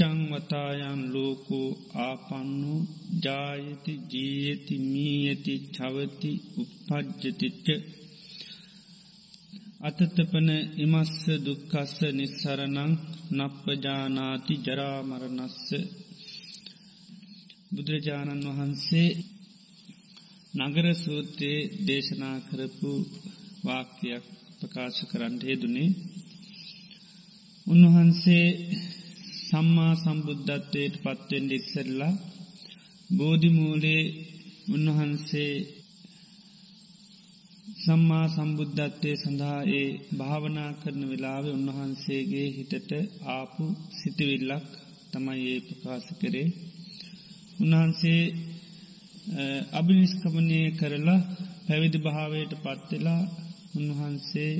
කිට්ටං 0.00 0.20
වතායන් 0.32 1.00
ලෝකෝ 1.14 1.68
ආපන්නු 2.00 2.74
ජායති 3.24 3.94
ජීයති 4.10 4.74
මීයති 4.84 5.54
චවති 5.68 6.30
උපපජ්ජතිච්ච 6.60 7.66
අතතපන 9.80 10.48
ඉමස්ස 10.78 11.18
දුක්කස්ස 11.44 11.96
නිස්සරණං 12.12 12.92
නප්පජානාති 13.36 14.54
ජරාමරණස්ස 14.64 15.66
බුදුරජාණන් 17.72 18.46
වහන්සේ 18.50 19.08
නගර 20.58 20.86
සූත්‍රයේ 20.96 21.68
දේශනා 21.86 22.38
කරපු 22.46 22.92
වාක්‍යයක් 23.64 24.24
ප්‍රකාශ 24.58 25.00
කරන්නට 25.10 25.42
හෙදුනේ 25.48 25.90
උන්වහන්සේ 27.66 28.46
සම්මා 29.50 29.92
සම්බුද්ධත්වයට 29.96 30.94
පත්වෙන් 31.02 31.46
ඉක්සරලා 31.50 32.14
බෝධිමූලේ 33.10 34.02
උන්වහන්සේ 34.68 35.54
සම්මා 37.80 38.26
සම්බුද්ධත්වය 38.28 39.12
සඳහා 39.16 39.60
ඒ 39.72 39.88
භාවනා 40.16 40.70
කරන 40.72 41.02
වෙලාව 41.10 41.44
උන්වහන්සේගේ 41.48 42.48
හිතට 42.50 42.92
ආපු 43.30 43.64
සිතිවිල්ලක් 43.98 44.68
තමයි 45.12 45.42
ඒ 45.46 45.60
ප්‍රකාශ 45.60 46.10
කරේ. 46.20 46.48
උන්වහන්සේ 47.60 48.22
අභිනිස්කමනය 49.72 50.60
කරලා 50.72 51.20
පැවිදි 51.66 51.98
භාවයට 51.98 52.52
පත්වෙලා 52.58 53.22
උන්වහන්සේ 53.76 54.54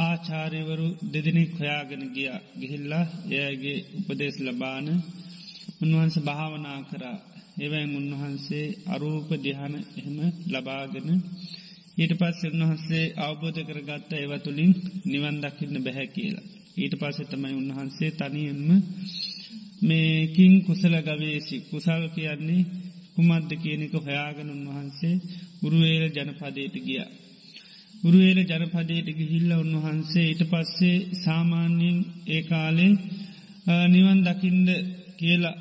ආචාරයවරු 0.00 0.88
දෙදිනෙක් 1.04 1.50
හොයාගෙන 1.54 2.02
ගිය 2.08 2.28
ගිහිල්ලා 2.56 3.06
එයගේ 3.38 3.78
උපදේශ 3.98 4.38
ලබාන 4.40 4.86
උන්වහන්ස 5.82 6.16
භාවනා 6.20 6.80
කරා 6.82 7.18
එවැන් 7.58 7.90
උන්වහන්සේ 7.94 8.66
අරූප 8.86 9.28
දිහන 9.38 9.74
එහෙම 9.92 10.18
ලබාගෙන 10.52 11.08
ඊට 11.98 12.12
පස් 12.14 12.38
උන්වහන්සේ 12.46 13.04
අවබෝධ 13.18 13.60
කරගත්ත 13.64 14.10
ඒවතුළින් 14.14 14.72
නිවන් 15.04 15.36
දකින්න 15.42 15.76
බැහැ 15.78 16.08
කියලා. 16.08 16.46
ඊට 16.76 16.94
පස්ස 16.94 17.18
තමයි 17.26 17.54
උන්වහන්සේ 17.54 18.10
තනියෙන්ම 18.12 18.68
මේකින් 19.82 20.54
කුසල 20.62 20.94
ගවේසි 21.00 21.56
කුසල් 21.62 22.02
කියන්නේ 22.08 22.68
කුමද්ද 23.14 23.50
කියනෙක 23.56 23.94
හොයාගෙන 23.98 24.48
උන්වහන්සේ 24.50 25.14
ගුරුවේල 25.60 26.04
ජනපදයට 26.10 26.76
ගියා. 26.80 27.10
ගුරුවේල 28.02 28.38
ජනපදයට 28.42 29.08
ගිහිල්ල 29.12 29.50
උන්වහන්සේ 29.54 30.26
ඊට 30.26 30.42
පස්සේ 30.44 30.96
සාමාන්‍යයෙන් 31.16 31.98
ඒ 32.26 32.42
කාලේ 32.42 32.92
නිවන් 33.88 34.20
දකිින්ද 34.22 34.68
කියලා 35.18 35.56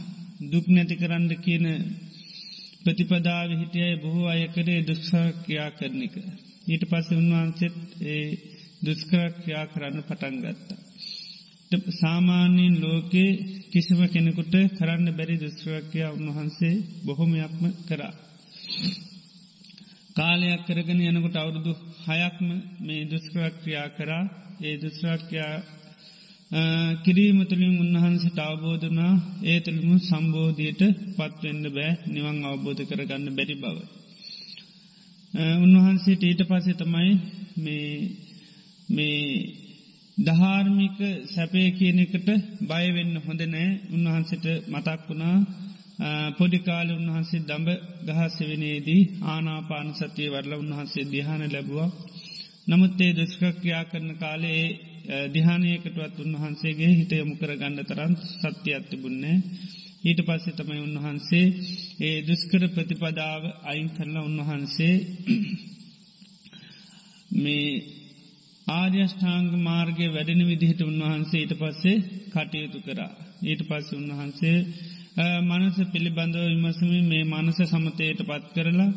දුක් 0.52 0.66
නැති 0.68 0.94
කරන්න 0.96 1.30
කියන 1.38 1.66
ප්‍රතිපදාව 2.84 3.50
හිටියයි 3.52 3.96
බොහෝ 3.96 4.26
අයකරේ 4.28 4.80
දුක්ෂක්‍යා 4.82 5.70
කරනික. 5.70 6.14
ඊට 6.66 6.84
පස්ස 6.90 7.08
උන්වහන්සෙත් 7.12 7.76
ඒ 8.06 8.26
දුස්කරක්‍යා 8.84 9.64
කරන්න 9.66 10.02
පටන් 10.02 10.36
ගත්තා. 10.42 10.80
සාමාන්‍යයෙන් 11.94 12.74
ලෝකේ 12.80 13.30
කිසිම 13.70 14.00
කෙනෙකුට 14.08 14.54
කරන්න 14.78 15.08
බැරි 15.12 15.36
දුස්්‍රක්‍යා 15.36 16.10
උන්වහන්සේ 16.12 16.74
බොහොමයක්ම 17.04 17.64
කරා. 17.88 18.14
කාලයක් 20.16 20.60
කරගෙන 20.66 21.00
යනකොට 21.02 21.36
අවුරුදු 21.36 21.72
හයක්ම 22.04 22.48
මේ 22.80 23.02
දුස්ක්‍රක්‍රියා 23.04 23.88
කරා. 23.90 24.24
ඒ 24.60 24.74
දුස්්‍රක්‍යා 24.76 25.54
කිරීමතුළින් 27.04 27.74
උන්වහන්සට 27.80 28.38
අවබෝධනා 28.40 29.14
ඒ 29.44 29.58
තුළිමු 29.60 29.96
සම්බෝධයට 30.00 30.82
පත්වෙන්න 31.16 31.64
බෑ. 31.68 31.92
නිවන් 32.06 32.38
අවබෝධ 32.44 32.82
කරගන්න 32.82 33.26
බැරි 33.30 33.56
බව. 33.56 33.76
උන්වහන්සේට 35.58 36.22
ඊට 36.22 36.42
පසේ 36.44 36.76
තමයි 36.76 37.12
මේ 38.88 39.28
දහාර්මික 40.18 40.98
සැපය 41.26 41.62
කියනෙකට 41.72 42.28
බයවෙන්න 42.64 43.14
හොඳ 43.18 43.40
නෑ. 43.46 43.68
උන්වහන්සට 43.90 44.44
මතක් 44.68 45.00
වුණා. 45.08 45.36
පොඩිකාල 46.38 46.88
උන්වහන්සේ 46.90 47.40
දඹ 47.40 47.68
ගහස්සවෙනේදී 48.08 49.02
ආනාපාන 49.24 49.88
සතිය 49.94 50.28
වරල 50.28 50.52
උන්වහන්සේ 50.54 51.04
දිහාන 51.06 51.42
ලැබවා. 51.48 51.88
නමුත් 52.66 53.00
ඒ 53.00 53.12
දුස්කක්‍රියා 53.12 53.84
කරන 53.84 54.10
කාලේ 54.16 54.64
දිහානයකටවත් 55.32 56.16
උන්වහන්සේගේ 56.18 56.90
හිත 56.90 57.12
යොමු 57.12 57.34
කර 57.36 57.50
ගන්න 57.52 57.78
තරන් 57.82 58.12
සත්‍ය 58.22 58.70
අත්තිබුන්නේ. 58.74 59.36
ඊට 60.04 60.20
පස්සේ 60.20 60.54
තමයි 60.54 60.80
උන්වහන්සේ 60.80 61.46
ඒ 62.00 62.16
දුස්කර 62.22 62.62
ප්‍රතිපදාව 62.68 63.42
අයින් 63.64 63.88
කරලා 63.88 64.24
උන්වහන්සේ 64.24 64.94
මේ 67.42 67.68
ආර්යෂ්ඨාංග 68.72 69.50
මාර්ගය 69.62 70.06
වැඩෙන 70.08 70.42
විදිහට 70.42 70.80
උන්වහන්සේ 70.82 71.40
ඊට 71.40 71.54
පස්සේ 71.54 72.04
කටයුතු 72.32 72.78
කරා. 72.80 73.12
ඊට 73.42 73.62
පස්ස 73.68 73.88
උන්වහන්සේ 73.92 74.58
මනස 75.16 75.76
පිළිබඳව 75.92 76.44
විමසම 76.44 76.90
මේ 77.04 77.24
මනස 77.24 77.58
සමතයට 77.64 78.20
පත් 78.20 78.44
කරලා 78.54 78.90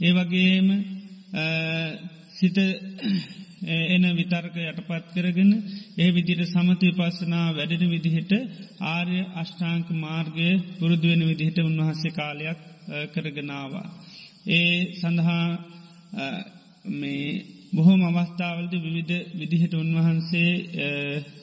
ඒ 0.00 0.12
වගේම 0.12 0.68
සිත 2.32 2.58
එන 3.88 4.04
විතර්ක 4.12 4.54
යටපත් 4.62 5.06
කරගෙන 5.14 5.50
ඒ 5.96 6.10
විදිට 6.10 6.42
සමතය 6.46 6.88
පස්සනා 6.92 7.46
වැඩෙන 7.50 7.90
විදිහට 7.90 8.32
ආර්ය 8.86 9.18
අෂ්ඨාංක 9.34 9.88
මාර්ගය 9.96 10.48
පුරුදුවෙන 10.78 11.22
විදිහට 11.26 11.58
උන්වහන්සේ 11.60 12.12
කාලයක් 12.12 12.60
කරගෙනවා. 13.12 13.86
ඒ 14.48 14.94
සඳහා 14.94 15.46
මේ 16.92 17.26
බොහොම 17.72 18.00
අවස්ථාවලද 18.10 18.72
විවිධ 18.76 19.16
විදිහට 19.34 19.74
උන්වහන්සේ 19.74 20.52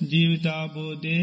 ජීවිතාබෝධය 0.04 1.18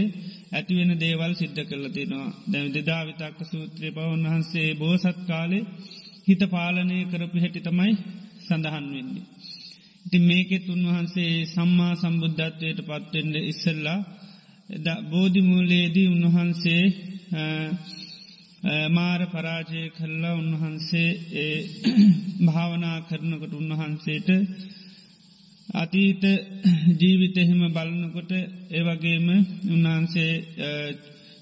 ඇතිවෙන 0.52 0.92
දේවල් 0.96 1.32
සිද්ධ 1.34 1.60
කරල 1.62 1.86
තිෙනවා 1.90 2.30
දැව 2.46 2.66
දෙදා 2.70 3.02
විතක්ක 3.02 3.38
සූත්‍රය 3.44 3.88
බව 3.90 4.06
උන්වහන්සේ 4.08 4.68
බෝසත් 4.74 5.18
කාලේ 5.26 5.68
හිත 6.26 6.42
පාලනය 6.48 6.98
කරපු 7.06 7.36
හැටි 7.38 7.60
තමයි 7.60 7.92
සඳහන් 8.46 8.86
වෙන්නේ. 8.90 9.26
ඉති 10.04 10.18
මේකෙත් 10.20 10.66
උන්වහන්සේ 10.68 11.32
සම්මා 11.46 11.92
සම්බුද්ධත්වයට 11.94 12.80
පත්වෙන්ඩ 12.82 13.34
ඉස්සල්ලා 13.42 14.00
බෝධිමූලයේදී 15.10 16.08
උන්වහන්සේ 16.08 16.84
මාර 18.90 19.20
පරාජය 19.26 19.82
කරලා 19.90 20.34
උන්වහන්සේ 20.34 21.10
භාවනා 22.46 22.98
කරනකොට 23.02 23.54
උන්වහන්සේට 23.54 24.28
අතීත 25.74 26.22
ජීවිතහෙම 27.00 27.62
බලනකොට 27.70 28.32
ඒවගේම 28.70 29.28
උන්වහන්සේ 29.66 30.32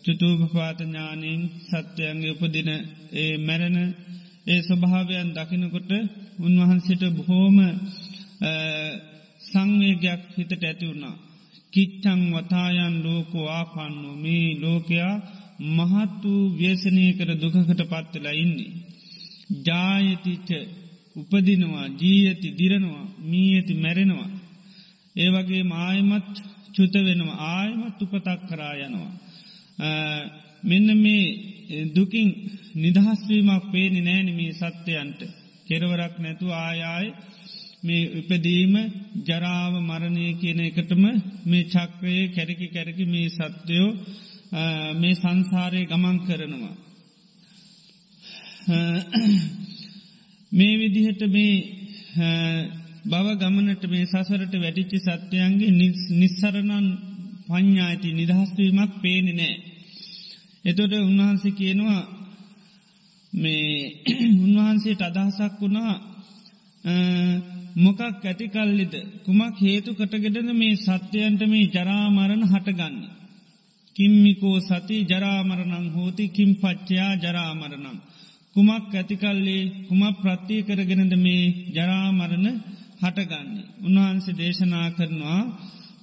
චුතුූපපාතඥානීන් 0.04 1.42
සත්‍යයන්ගේ 1.62 2.32
උපදින 2.32 2.70
ඒ 3.14 3.32
මැරණ 3.38 3.78
ඒ 4.46 4.60
ස්වභාවයන් 4.62 5.28
දකිනකොට 5.30 5.90
උන්වහන්සේට 6.38 7.02
බොහෝම 7.16 7.58
සංවේගයක් 9.42 10.22
හිතට 10.36 10.52
ඇති 10.60 10.86
වුණා. 10.86 11.16
කිච්චං 11.72 12.22
වතායන් 12.32 12.94
ලෝකෝ 13.02 13.46
ආපන්නු 13.50 14.10
මේ 14.16 14.46
ලෝකයා 14.60 15.14
මහත් 15.70 16.22
වූ 16.22 16.42
ව්‍යසනය 16.52 17.04
කර 17.12 17.30
දුකකට 17.34 17.82
පත්වෙලා 17.84 18.36
ඉන්නේ. 18.36 18.72
ජායතිච 19.64 20.48
උපදිනවා 21.16 21.86
ජීයති 21.96 22.48
දිරනවා 22.58 23.04
මී 23.20 23.48
ඇති 23.54 23.74
මැරෙනවා. 23.74 24.30
ඒ 25.16 25.30
වගේ 25.30 25.64
ආයමත් 25.78 26.34
චුත 26.74 26.94
වෙනවා 26.98 27.38
ආයමත් 27.50 28.02
උපතක් 28.02 28.40
කරා 28.48 28.74
යනවා. 28.78 29.12
මෙන්න 30.62 30.88
මේ 30.96 31.24
දුකින් 31.94 32.28
නිදහස්වීමක් 32.76 33.64
පේනි 33.72 34.00
නෑන 34.00 34.28
මේ 34.34 34.52
සත්‍යයන්ට 34.54 35.20
කෙරවරක් 35.66 36.14
නැතු 36.18 36.46
ආයාය 36.56 37.06
මේ 37.82 38.10
උපදීම 38.18 38.74
ජරාව 39.26 39.72
මරණය 39.80 40.26
කියන 40.40 40.60
එකටම 40.60 41.04
මේ 41.44 41.64
චක්‍රයේ 41.64 42.26
කැරකි 42.28 42.66
කැරකි 42.68 43.04
මේ 43.06 43.28
සත්‍යයෝ 43.30 43.90
මේ 44.94 45.14
සංසාරය 45.14 45.82
ගමන් 45.86 46.18
කරනවා. 46.20 46.76
මේ 50.52 50.74
විදිහට 50.76 51.22
මේ 51.28 51.54
බව 53.04 53.26
ගමනට 53.36 53.84
මේ 53.86 54.06
සසරට 54.06 54.54
වැටිච්චි 54.56 54.98
සත්‍යයන්ගේ 55.00 55.76
නිස්සරණන් 56.14 56.86
පඤ්ඥායිති 57.46 58.08
නිදහස්වීමක් 58.12 58.92
පේනෙ 59.02 59.32
නෑ. 59.32 59.54
එතොට 60.64 60.92
උන්වහන්සේ 61.00 61.52
කියනවා 61.52 62.02
මේ 63.32 63.70
උන්වහන්සේට 64.38 65.02
අදහසක් 65.02 65.54
වුණා 65.60 65.94
මොකක් 67.76 68.00
ඇතිකල්ලිද 68.00 68.94
කුමක් 69.24 69.56
හේතු 69.60 69.90
කටගෙඩද 69.94 70.48
මේ 70.52 70.76
සත්‍යයන්ට 70.78 71.42
මේ 71.46 71.70
ජරාමරණ 71.70 72.44
හටගන්න. 72.44 72.96
කිම්මිකෝ 73.96 74.56
සති 74.60 74.96
ජරාමරණං 75.04 75.86
හෝති 75.90 76.24
කිම් 76.28 76.50
පච්චයා 76.54 77.12
ජරාමරණම්. 77.16 77.98
කුමක් 78.56 78.92
ඇතිකල්ලේ 78.92 79.70
කුමක් 79.88 80.16
ප්‍රත්තිය 80.18 80.60
කරගෙනද 80.62 81.14
මේ 81.16 81.44
ජරාමරණ 81.74 82.46
හටගන්නේ. 83.00 83.68
උන්වහන්සේ 83.80 84.38
දේශනා 84.38 84.88
කරනවා 84.90 85.42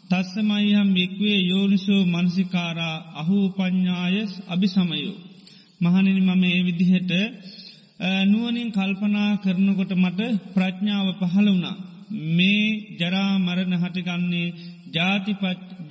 තස්සමයිහම් 0.10 0.90
බික්වේ 0.94 1.40
යෝනිසෝ 1.44 2.02
මනසිකාරා 2.06 2.98
අහු 3.16 3.38
පඥ්ඥායස් 3.50 4.32
අභිසමයෝ. 4.48 5.16
මහනිනි 5.82 6.22
මම 6.22 6.44
ඒ 6.46 6.62
විදිහට 6.64 7.12
නුවනින් 8.26 8.70
කල්පනා 8.72 9.32
කරනකොට 9.38 9.92
මට 9.96 10.22
ප්‍රඥාව 10.54 11.08
පහළ 11.22 11.48
වුණා. 11.48 11.78
මේ 12.30 12.68
ජරා 13.00 13.34
මරණ 13.38 13.74
හටගන්නේ 13.76 14.56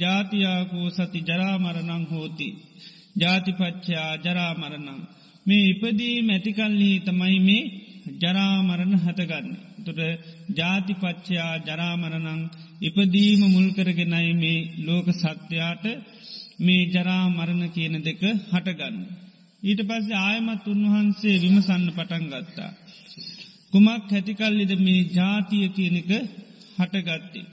ජාතියාකෝ 0.00 0.88
සති 0.90 1.20
ජරාමරණං 1.20 2.04
හෝති. 2.06 2.48
ජාතිපච්චයා 3.16 4.12
ජරාමරණං. 4.18 5.00
මේ 5.46 5.64
ඉපදී 5.72 6.16
මැතිකල්ලි 6.22 6.90
තමයි 7.00 7.38
මේ 7.40 7.62
ජරාමරණ 8.14 8.94
හතගන්න. 8.98 9.48
තුට 9.84 10.00
ජාතිපච්චයා 10.56 11.52
ජරාමරණං 11.60 12.42
ඉපදීම 12.82 13.42
මුල්කරගෙනයි 13.48 14.32
මේ 14.34 14.58
ලෝක 14.86 15.08
සත්‍යයාට 15.14 15.84
මේ 16.58 16.88
ජරාමරණ 16.88 17.62
කියන 17.68 17.94
දෙක 18.00 18.22
හටගන්න. 18.50 18.96
ඊට 19.62 19.80
පස්ස 19.82 20.08
ආයමත් 20.20 20.64
උන්වහන්සේ 20.66 21.36
විමසන්න 21.36 21.86
පටන් 21.90 22.24
ගත්තා. 22.32 22.72
කුමක් 23.72 24.10
හැතිකල්ලිද 24.10 24.72
මේ 24.78 25.08
ජාතිය 25.10 25.66
කියනක 25.70 26.10
හටගත්තේ. 26.78 27.46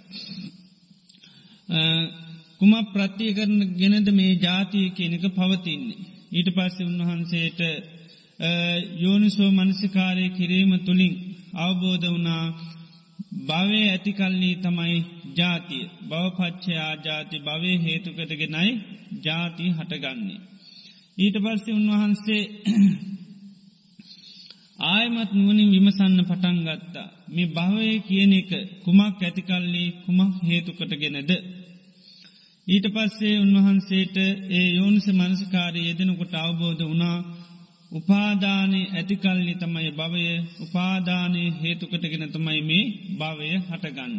කුම 2.59 2.73
ප්‍රත්තිය 2.87 3.31
කරන 3.33 3.59
ගෙනද 3.75 4.07
මේ 4.11 4.33
ජාතිය 4.37 4.87
කියනක 4.91 5.25
පවතින්නේ. 5.31 6.12
ඊට 6.33 6.49
පස්සේ 6.49 6.85
උන්වහන්සේට 6.85 7.59
යෝනිසෝ 8.99 9.51
මනසිකාරය 9.51 10.29
කිරීම 10.29 10.79
තුළින් 10.79 11.35
අවබෝධ 11.57 12.09
වනා 12.09 12.53
භවය 13.47 13.85
ඇතිකල්ලී 13.85 14.55
තමයි 14.55 15.05
ජාතිය 15.37 15.89
බවපච්චයා 16.09 16.97
ජාති 16.97 17.39
භවය 17.39 17.77
හේතුකටගෙනයි 17.77 18.81
ජාති 19.23 19.69
හටගන්නේ. 19.69 20.41
ඊට 21.17 21.37
පස්සේ 21.37 21.73
උන්වහන්සේ 21.73 22.47
ආයමත් 24.87 25.33
නුවනින් 25.33 25.71
විමසන්න 25.71 26.21
පටන් 26.21 26.67
ගත්තා. 26.67 27.11
මේ 27.27 27.49
භවය 27.49 27.99
කියන 27.99 28.33
එක 28.33 28.49
කුමක් 28.83 29.21
ඇතිකල්ලි 29.21 29.93
කුමක් 30.05 30.43
හේතුකටගෙනද. 30.43 31.62
ඊට 32.67 32.85
පස්සේ 32.87 33.39
උන්වහන්සේට 33.39 34.15
ඒ 34.17 34.67
යෝනිස 34.71 35.07
මනස්කාරය 35.09 35.79
යෙදෙනකොට 35.81 36.33
අවබෝධ 36.35 36.83
වනා 36.85 37.17
උපාදානය 37.91 38.79
ඇතිකල්ලි 38.89 39.53
තමයි 39.55 39.89
භවය 39.91 40.23
උපාදානය 40.61 41.41
හේතුකටගෙන 41.59 42.23
තමයි 42.29 42.61
මේ 42.61 42.85
භවය 43.19 43.49
හටගන්න. 43.59 44.13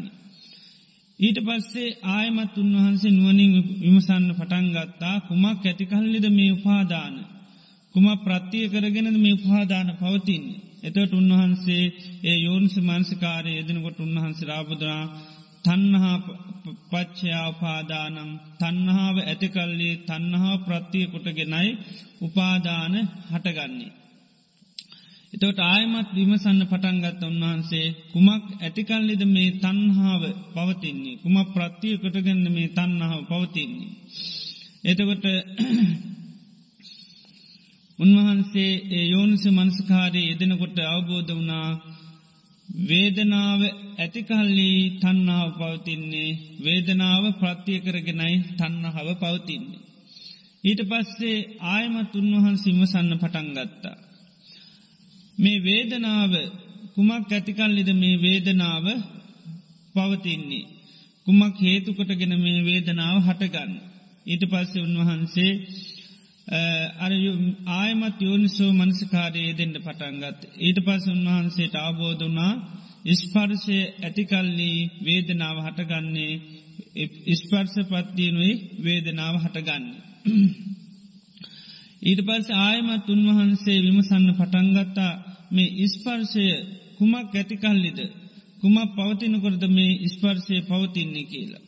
ඊට 1.18 1.38
පස්සේ 1.40 1.96
ආයමත් 2.10 2.54
උන්වහන්සේ 2.58 3.12
නුවනින් 3.12 3.52
විමසන්න 3.82 4.28
පටන්ගත්තා 4.32 5.16
කුමක් 5.20 5.62
ඇතිකල්ලිද 5.62 6.26
මේ 6.30 6.52
උපාදාන. 6.52 7.14
කුම 7.94 8.06
ප්‍රත්තිය 8.18 8.66
කරගෙනද 8.68 9.16
මේ 9.16 9.34
උපාදාන 9.34 9.88
පවතින්නේ. 9.94 10.60
එතට 10.82 11.12
උන්වහන්සේ 11.12 11.84
ඒ 12.24 12.38
යෝනිස 12.38 12.76
මන්සිකාරය 12.78 13.50
යෙදෙනකොට 13.52 13.98
උන්වහන්සේ 14.00 14.48
රාබුදනා 14.48 15.02
තන්නහා 15.64 16.16
පච්චයා 16.84 17.44
උපාදානම් 17.48 18.30
තන්නහාාව 18.58 19.16
ඇතිකල්ලේ 19.22 19.94
තන්නහා 20.02 20.56
ප්‍රත්තිය 20.58 21.06
කොටගෙනයි 21.06 21.70
උපාදාන 22.20 22.94
හටගන්නේ. 23.30 23.92
එතවට 25.32 25.60
ආයමත් 25.64 26.08
විමසන්න 26.14 26.60
පටන්ගත්ත 26.64 27.22
උන්වහන්සේ 27.24 27.86
කුමක් 28.12 28.44
ඇතිකල්ලිද 28.58 29.22
මේ 29.26 29.50
තන්හාාව 29.56 30.22
පවතින්නේ 30.54 31.20
කුම 31.22 31.36
ප්‍රත්තිය 31.48 31.94
කොටගන්න 31.96 32.46
මේ 32.48 32.68
තන්නාව 32.70 33.20
පවතින්නේ. 33.24 33.92
එතකොට 34.84 35.24
උන්වහන්සේ 37.98 38.72
ඒ 38.90 39.04
යෝනිස 39.06 39.44
මනස්කාරය 39.48 40.20
යෙදෙනකොට 40.22 40.78
අවබෝධ 40.84 41.32
වනා 41.32 41.68
වේදනාව 42.74 43.60
ඇතිකල්ලි 43.98 44.70
තන්නාව 45.00 45.50
පවතින්නේ 45.58 46.38
වේදනාව 46.60 47.24
ප්‍රත්තිය 47.40 47.78
කරගෙනයි 47.80 48.36
තන්නහව 48.58 49.08
පවතින්නේ. 49.14 49.82
ඊට 50.64 50.80
පස්සේ 50.82 51.46
ආයමත් 51.66 52.12
උන්වහන් 52.14 52.56
සිමසන්න 52.56 53.10
පටන්ගත්තා. 53.14 53.96
මේ 55.38 55.62
වේදනාව 55.62 56.32
කුමක් 56.94 57.30
ඇතිකල්ලිද 57.30 57.90
මේ 57.94 58.22
වේදනාව 58.22 58.86
පවතින්නේ. 59.94 60.70
කුමක් 61.26 61.56
හේතුකොටගෙන 61.58 62.34
මේ 62.36 62.60
වේදනාව 62.62 63.16
හටගන්න. 63.22 63.72
ඊට 64.26 64.44
පස්සේ 64.50 64.82
උන්වහන්සේ 64.82 65.52
අර 66.46 67.12
ආයමත් 67.72 68.18
යෝනිසෝ 68.20 68.72
මනසිකාරයේ 68.72 69.52
දෙන්න 69.52 69.74
පටන්ගත්. 69.76 70.40
ඊට 70.58 70.78
පස් 70.78 71.04
උන්වහන්සේට 71.08 71.74
ආබෝධනා 71.76 72.52
ඉස්පර්ශය 73.04 73.78
ඇතිකල්ලී 74.02 74.78
වේදනාව 75.04 75.56
හටගන්නේ 75.58 76.32
ඉස්පර්ස 77.26 77.74
පත්තියනුයි 77.84 78.52
වේදනාව 78.78 79.34
හටගන්න. 79.38 79.84
ඊට 82.02 82.20
පස් 82.22 82.46
ආයමත් 82.58 83.06
උන්වහන්සේ 83.08 83.78
විමසන්න 83.80 84.28
පටන්ගත්තා 84.32 85.12
මේ 85.50 85.74
ඉස්පර්ශය 85.78 86.46
කුමක් 86.98 87.34
ඇතිකල්ලිද 87.34 87.98
කුමක් 88.62 88.90
පවතිනකොරද 88.96 89.62
මේ 89.68 89.98
ඉස්පර්ශය 90.06 90.56
පවතින්නේ 90.62 91.24
කියලා. 91.24 91.62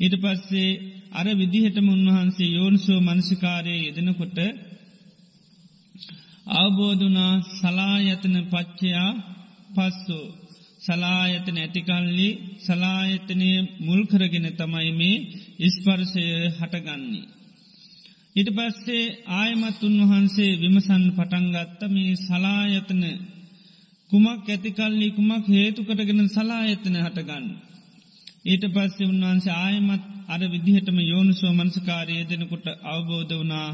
ඊට 0.00 0.14
පස්සේ 0.16 0.70
අර 1.12 1.26
විදිහටම 1.34 1.86
උන්වහන්සේ 1.88 2.48
යෝනිසෝ 2.48 3.00
මනසිකාරය 3.00 3.74
යෙදෙනකොට 3.78 4.38
අවබෝධනා 6.54 7.34
සලායතන 7.52 8.36
පච්චයා 8.44 9.10
පස්සෝ 9.74 10.26
සලායතන 10.80 11.56
ඇතිකල්ලි 11.58 12.28
සලායතනය 12.58 13.50
මුල්කරගෙන 13.80 14.46
තමයි 14.52 14.90
මේ 14.92 15.24
ඉස්පර්සය 15.58 16.24
හටගන්නේ. 16.50 17.26
ඉට 18.36 18.50
පස්සේ 18.50 19.14
ආයමත් 19.34 19.80
උන්වහන්සේ 19.82 20.52
විමසන් 20.54 21.04
පටන්ගත්ත 21.10 21.80
මේ 21.88 22.12
සලායතන 22.18 23.02
කුමක් 24.10 24.46
ඇතිකල්ලි 24.46 25.08
කුමක් 25.10 25.46
හේතුකටගෙන 25.48 26.28
සලායතන 26.28 26.96
හටගන්න. 26.98 27.46
ඊට 28.44 28.64
පස්සේ 28.74 29.06
උන්වහන්සේ 29.06 29.58
ආයමත් 29.58 30.17
අර 30.28 30.40
විදිහටම 30.46 30.98
යෝනිසෝ 31.02 31.52
මනසකාරය 31.54 32.16
දෙනකොට 32.24 32.66
අවබෝධ 32.86 33.34
වනා 33.34 33.70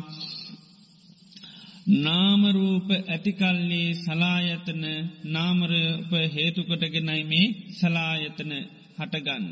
නාමරූප 1.99 2.89
ඇතිකල්ලි 3.07 3.83
සලායතන 3.97 4.85
නාමරූප 5.27 6.13
හේතුකොටගෙනයි 6.35 7.23
මේ 7.25 7.47
සලායතන 7.73 8.53
හටගන්න. 8.99 9.45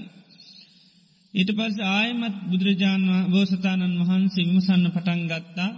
ඊට 1.34 1.50
පස් 1.50 1.76
ආයමත් 1.90 2.36
බුදුරජාණන් 2.44 3.10
බෝසතාණන් 3.30 4.00
වහන්සේ 4.00 4.46
විමසන්න 4.46 4.86
පටන්ගත්තා 4.88 5.70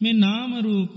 මේ 0.00 0.20
නාමරූප 0.20 0.96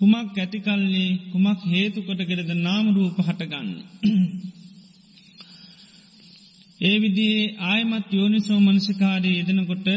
කුමක් 0.00 0.36
ඇතිකල්ලි 0.36 1.06
කුමක් 1.32 1.60
හේතුකොටගෙරද 1.66 2.50
නාමරූප 2.58 3.16
හටගන්න. 3.20 3.68
ඒ 6.80 6.96
විදිේ 7.00 7.54
ආයමත් 7.64 8.08
යෝනිසෝ 8.12 8.60
මනසිකාරය 8.60 9.30
යෙදෙනකොට 9.30 9.88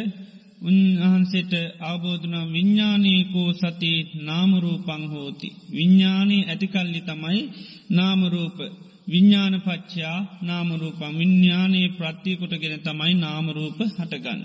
උන්වහන්සේට 0.62 1.54
අවබෝධන 1.82 2.36
විඤ්ඥානයකෝ 2.54 3.50
සති 3.54 3.92
නාමරූපං 4.22 5.04
හෝති. 5.10 5.50
විඤ්ඥානී 5.72 6.44
ඇතිකල්ලි 6.46 7.02
තමයි 7.02 7.42
නාමරූප 7.90 8.58
විඤ්ඥාන 9.08 9.56
පච්චයා 9.62 10.20
නාමරූපම් 10.42 11.14
විඤ්ඥානයේ 11.18 11.90
ප්‍රත්තියකොටගෙන 11.90 12.80
තමයි 12.80 13.14
නාමරූප 13.16 13.80
හටගන්න. 13.90 14.42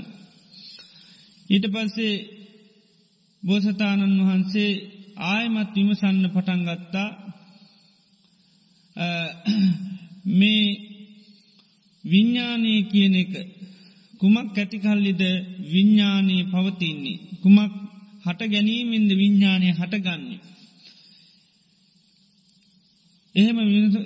ඊට 1.51 1.67
පස්සේ 1.67 2.15
බෝසතාණන් 3.43 4.19
වහන්සේ 4.21 4.71
ආයමත් 5.27 5.75
විමසන්න 5.75 6.25
පටන්ගත්තා 6.29 7.09
මේ 10.33 10.96
විඤ්ඥානය 12.07 12.73
කියන 12.91 13.15
එක 13.15 13.33
කුමක් 14.21 14.55
ඇතිකල්ලිද 14.55 15.23
විඤ්ඥානී 15.73 16.43
පවතින්නේ. 16.47 17.23
කුමක් 17.43 17.73
හට 18.25 18.41
ගැනීමෙන්ද 18.47 19.11
විඤ්ඥානය 19.13 19.69
හටගන්නේ. 19.71 20.41
එහෙම 23.35 23.59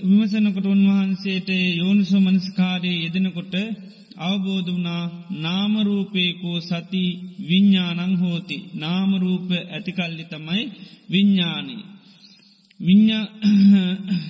විමසනකොට 0.04 0.66
උන්වහන්සේට 0.66 1.48
යෝනිසු 1.78 2.16
මනස්කාරය 2.18 2.92
යෙදෙනකොට 2.96 3.54
අවබෝධ 4.18 4.70
වනා 4.70 5.04
නාමරූපයකෝ 5.38 6.58
සති 6.60 7.04
විඤ්ඥානං 7.48 8.14
හෝති 8.16 8.56
නාමරූප 8.74 9.48
ඇතිකල්ලි 9.68 10.24
තමයි 10.24 10.64
විඤ්ඥානී. 11.10 11.82
විඤ්ඥා 12.80 13.24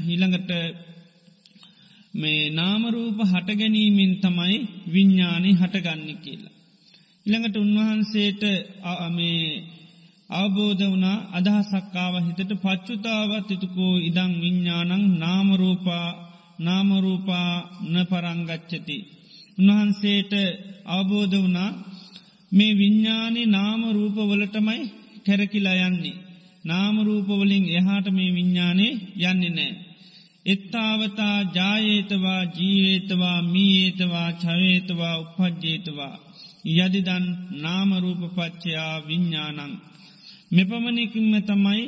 ඊළඟට 0.09 0.51
මේ 2.15 2.51
නාමරූප 2.51 3.19
හටගැනීමෙන් 3.25 4.13
තමයි 4.19 4.57
විඤ්ඥානය 4.93 5.51
හටගන්න 5.53 6.09
කියලා. 6.17 6.55
ඉළඟට 7.27 7.57
උන්වහන්සේට 7.57 8.43
මේ 9.11 9.45
අවබෝධ 10.31 10.83
වනා 10.87 11.19
අදහසක්කාව 11.33 12.15
හිතට 12.27 12.53
පච්චුතාවත් 12.57 13.49
යුතුකෝ 13.51 13.95
ඉදං 14.01 14.33
විඤ්ඥානං 14.41 15.05
නාමරූපා 15.19 16.09
නාමරූපා 16.59 17.53
න 17.85 17.95
පරංගච්චති. 18.05 18.99
උන්වහන්සේට 19.59 20.33
අවබෝධ 20.89 21.37
වනා 21.39 21.71
මේ 22.53 22.73
විඤ්ඥානි 22.73 23.43
නාමරූපවලටමයි 23.49 24.83
කැරකිලා 25.27 25.79
යන්නේ. 25.85 26.21
නාමරූපවලින් 26.65 27.67
එහාට 27.71 28.07
මේ 28.11 28.31
විඤ්ඥානේ 28.35 28.93
යන්නේ 29.25 29.53
නෑ. 29.53 29.90
එත්තාවතා 30.47 31.39
ජායේතවා 31.55 32.43
ජීවේතවා 32.55 33.39
මීඒතවා 33.45 34.31
චවේතවා 34.35 35.17
උපද්ජේතවා 35.19 36.15
යදිදන් 36.77 37.27
නාමරූපපච්චයා 37.63 38.95
විඤ්ඥානං. 39.09 39.73
මෙපමණිකින්ම 40.51 41.35
තමයි 41.43 41.85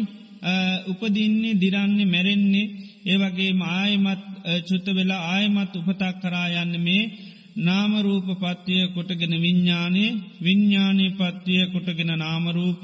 උපදින්නේ 0.86 1.60
දිරන්නේ 1.60 2.06
මැරෙන්නේ. 2.06 2.72
ඒවගේ 3.04 3.52
ආයමත් 3.70 4.22
චුත්ත 4.66 4.86
වෙලා 4.88 5.22
ආයමත් 5.26 5.72
උපතක් 5.76 6.20
කරා 6.22 6.48
යන්න 6.56 6.74
මේ 6.80 7.10
නාමරූප 7.58 8.28
පත්තිය 8.34 8.84
කොටගෙන 8.88 9.34
විඤ්ඥානය 9.36 10.04
විඤ්ඥානී 10.42 11.10
පත්තිය 11.12 11.62
කොටගෙන 11.66 12.12
නාමරූප. 12.16 12.82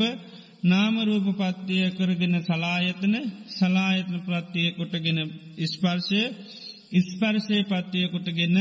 නාමරූප 0.63 1.27
පත්තිය 1.33 1.87
කරගෙන 1.91 2.35
සලායතන 2.43 3.15
සලායතන 3.49 4.17
ප්‍රත්තිය 4.21 4.69
කොටගෙන 4.73 5.19
ඉස්පර්ශය 5.57 6.23
ඉස්පර්ශය 6.93 7.59
පත්තිය 7.65 8.07
කොටගෙන 8.09 8.57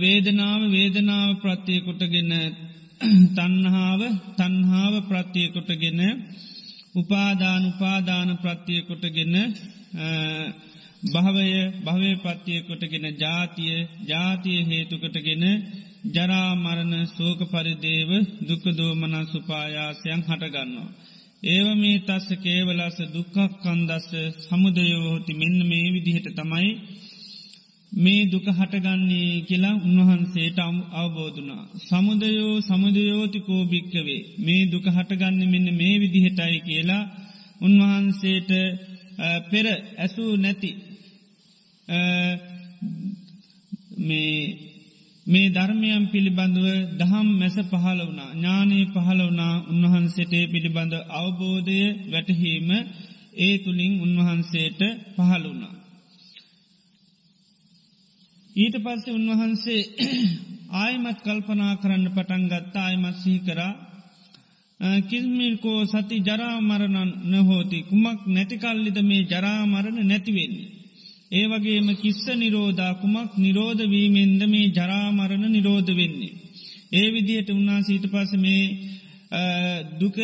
වේදනාව 0.00 0.62
වේදනාව 0.68 1.30
ප්‍රත්තිය 1.36 1.80
කොටගෙන 1.80 2.32
තන්හාාව 3.32 4.00
තන්හාාව 4.36 4.94
ප්‍රත්තිය 5.04 5.48
කොටගෙන 5.48 6.00
උපාදාන 6.94 7.62
උපාදාන 7.66 8.28
ප්‍රත්තිය 8.38 8.80
කොටගෙන 8.82 9.34
භවය 11.04 11.46
භවය 11.80 12.10
පත්තිය 12.16 12.60
කොටගෙන 12.62 13.06
ජාතිය 13.16 13.76
ජාතිය 14.04 14.60
හේතුකටගෙන 14.62 15.44
ජරාමරණ 16.04 16.94
සෝක 17.08 17.40
පරිදේව 17.46 18.10
දුකදෝමන 18.42 19.14
සුපායාසයන් 19.26 20.20
හටගන්නවා. 20.20 20.90
ඒව 21.44 21.66
මේ 21.74 21.98
තස්ස 22.00 22.28
කේවලස 22.38 22.98
දුක්කක් 23.10 23.36
කන්දස්ස 23.62 24.10
සමුදයෝහොති 24.44 25.32
මෙන්න 25.34 25.58
මේ 25.64 25.86
විදිහට 25.88 26.28
තමයි 26.32 26.70
මේ 27.92 28.22
දුක 28.24 28.46
හටගන්නේ 28.50 29.42
කියලා 29.42 29.80
උන්වහන්සේට 29.80 30.58
අවබෝධනා. 30.94 31.64
සමුදයෝ 31.80 32.54
සමුදයෝතිකෝ 32.60 33.62
භික්කවේ 33.64 34.20
මේ 34.38 34.62
දුක 34.64 34.86
හටගන්න 34.88 35.42
මෙන්න 35.46 35.68
මේ 35.72 35.94
විදිහටයි 35.98 36.58
කියලා 36.60 37.10
උන්වහන්සේට 37.60 38.50
පෙර 39.50 39.66
ඇසූ 39.98 40.32
නැති 40.36 40.70
මේ 44.00 44.71
ධර්මයන් 45.26 46.04
පිළිබඳව 46.06 46.66
දහම් 46.98 47.28
මැස 47.32 47.56
පහල 47.64 47.98
වුණා 48.00 48.30
ඥානී 48.32 48.84
පහල 48.86 49.20
වුණා 49.20 49.54
උන්වහන්සේට 49.70 50.32
පිළිබඳ 50.50 50.94
අවබෝධය 51.12 51.80
වැටහීම 52.10 52.70
ඒ 53.38 53.54
තුළින් 53.58 53.92
උන්වහන්සේට 54.00 54.80
පහල 55.16 55.44
වුණා. 55.44 55.74
ඊට 58.56 58.76
පස්සේ 58.76 59.14
උන්වහන්සේ 59.14 59.80
ආයමත් 60.80 61.18
කල්පනා 61.20 61.72
කරන්න 61.76 62.06
පටන් 62.08 62.44
ගත්තා 62.48 62.86
අයමත් 62.86 63.16
සිහි 63.16 63.40
කරා 63.40 63.72
කිල්මිල්කෝ 65.02 65.80
සති 65.86 66.16
ජරාමරණන් 66.20 67.10
නහෝති 67.24 67.78
කුමක් 67.82 68.20
නැතිකල්ලිද 68.26 68.98
මේ 69.02 69.22
ජරාමරණ 69.24 69.98
නැතිවෙන්නේ. 70.04 70.81
ඒ 71.32 71.46
වගේම 71.46 71.88
කිස්ස 71.96 72.24
නිරෝධා 72.34 72.92
කුමක් 72.94 73.32
නිරෝධවීමෙන්ද 73.36 74.42
මේ 74.46 74.66
ජරාමරණ 74.70 75.44
නිරෝධ 75.48 75.90
වෙන්නේ. 75.90 76.34
ඒ 76.92 77.08
විදිහට 77.10 77.48
උන්නා 77.50 77.80
සීට 77.82 78.06
පස 78.06 78.32
මේ 78.36 78.64
දුක 80.00 80.16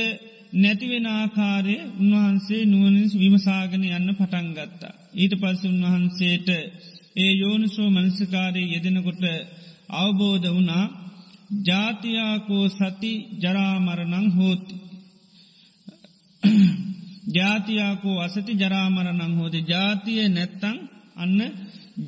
නැතිවෙන 0.55 1.07
ආකාරය 1.09 1.77
උන්වහන්සේ 2.01 2.63
නුවනිස් 2.65 3.13
විමසාගෙන 3.15 3.85
යන්න 3.91 4.11
පටන්ගත්තා. 4.11 4.95
ඊට 5.15 5.35
පස්ස 5.35 5.63
උන්වහන්සේට 5.65 6.49
ඒ 7.17 7.33
යෝනිසෝ 7.35 7.89
මනසකාරය 7.91 8.63
යෙදෙනකොට 8.65 9.23
අවබෝධ 9.95 10.49
වනා 10.51 10.85
ජාතියාකෝ 11.65 12.65
සති 12.71 13.13
ජරාමරණං 13.43 14.29
හෝති. 14.31 14.75
ජාතියාකෝ 17.35 18.17
අසති 18.21 18.53
ජරාමරණං 18.55 19.35
හෝති 19.37 19.61
ජාතිය 19.69 20.23
නැත්තං 20.29 20.77
අන්න 21.19 21.41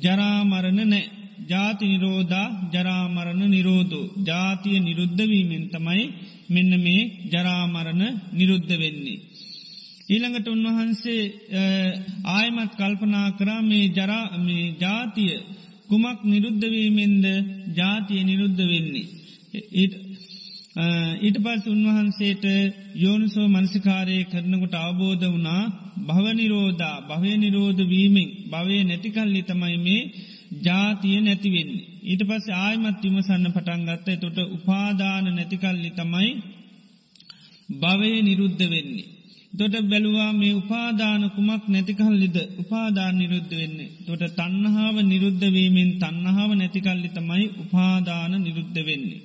ජරාමරණ 0.01 0.81
නෑ. 0.85 1.03
ජාති 1.47 1.85
නිරෝධා 1.87 2.47
ජරාමරණ 2.73 3.43
නිරෝධෝ 3.49 4.05
ජාතිය 4.23 4.77
නිරුද්ධවීමෙන් 4.79 5.63
තමයි 5.69 6.03
මෙන්න 6.49 6.71
මේ 6.81 7.01
ජරාමරණ 7.31 8.03
නිරුද්ධ 8.33 8.73
වෙන්නේ. 8.77 9.19
ඊළඟට 10.09 10.47
උන්වහන්සේ 10.47 11.23
ආයමත් 12.27 12.71
කල්පනා 12.75 13.29
කරා 13.31 13.61
මේ 13.61 13.85
ජරා 13.87 14.25
මේ 14.37 14.65
ජාතිය 14.79 15.33
කුමක් 15.89 16.19
නිරුද්ධවීමෙන්ද 16.23 17.25
ජාතිය 17.75 18.21
නිරුද්ධ 18.23 18.63
වෙන්නේ. 18.65 19.07
ඊට 20.75 21.37
පස් 21.37 21.63
උන්වහන්සේට 21.67 22.43
යෝනිසෝ 22.95 23.47
මනසිකාරය 23.47 24.17
කරනකොට 24.23 24.75
අවබෝධ 24.77 25.25
වනා 25.27 25.63
භවනිරෝධා 26.07 26.97
භවය 27.01 27.31
නිරෝධ 27.37 27.81
වීමෙන් 27.83 28.29
භවය 28.49 28.77
නැතිකල්ලි 28.83 29.41
තමයි 29.43 29.77
මේ 29.77 30.01
ජාතිය 30.61 31.17
නැතිවෙන්නේ. 31.19 31.87
ඊට 32.03 32.23
පස්ස 32.23 32.47
ආයමත් 32.57 33.03
විමසන්න 33.03 33.47
පටන්ගත්ත 33.47 34.07
තොට 34.19 34.37
උපාදාන 34.49 35.25
නැතිකල්ලි 35.29 35.89
තමයි 35.91 36.29
භවය 37.79 38.11
නිරුද්ධ 38.21 38.63
වෙන්නේ. 38.65 39.09
තොට 39.53 39.75
බැලුවා 39.83 40.31
මේ 40.33 40.53
උපාදාන 40.53 41.23
කුමක් 41.31 41.63
නැතිකල්ලිද 41.67 42.37
උපාදාන 42.57 43.15
නිරුද්ධ 43.17 43.53
වෙන්නේ. 43.53 43.91
තොට 44.05 44.23
තන්නහාාව 44.37 44.97
නිරුද්ධවීමෙන් 45.03 45.91
තන්නහාාව 45.99 46.51
නැතිකල්ලි 46.53 47.09
තමයි 47.09 47.45
උපාදාන 47.59 48.31
නිරුද්ධ 48.39 48.81
වෙන්නේ. 48.81 49.21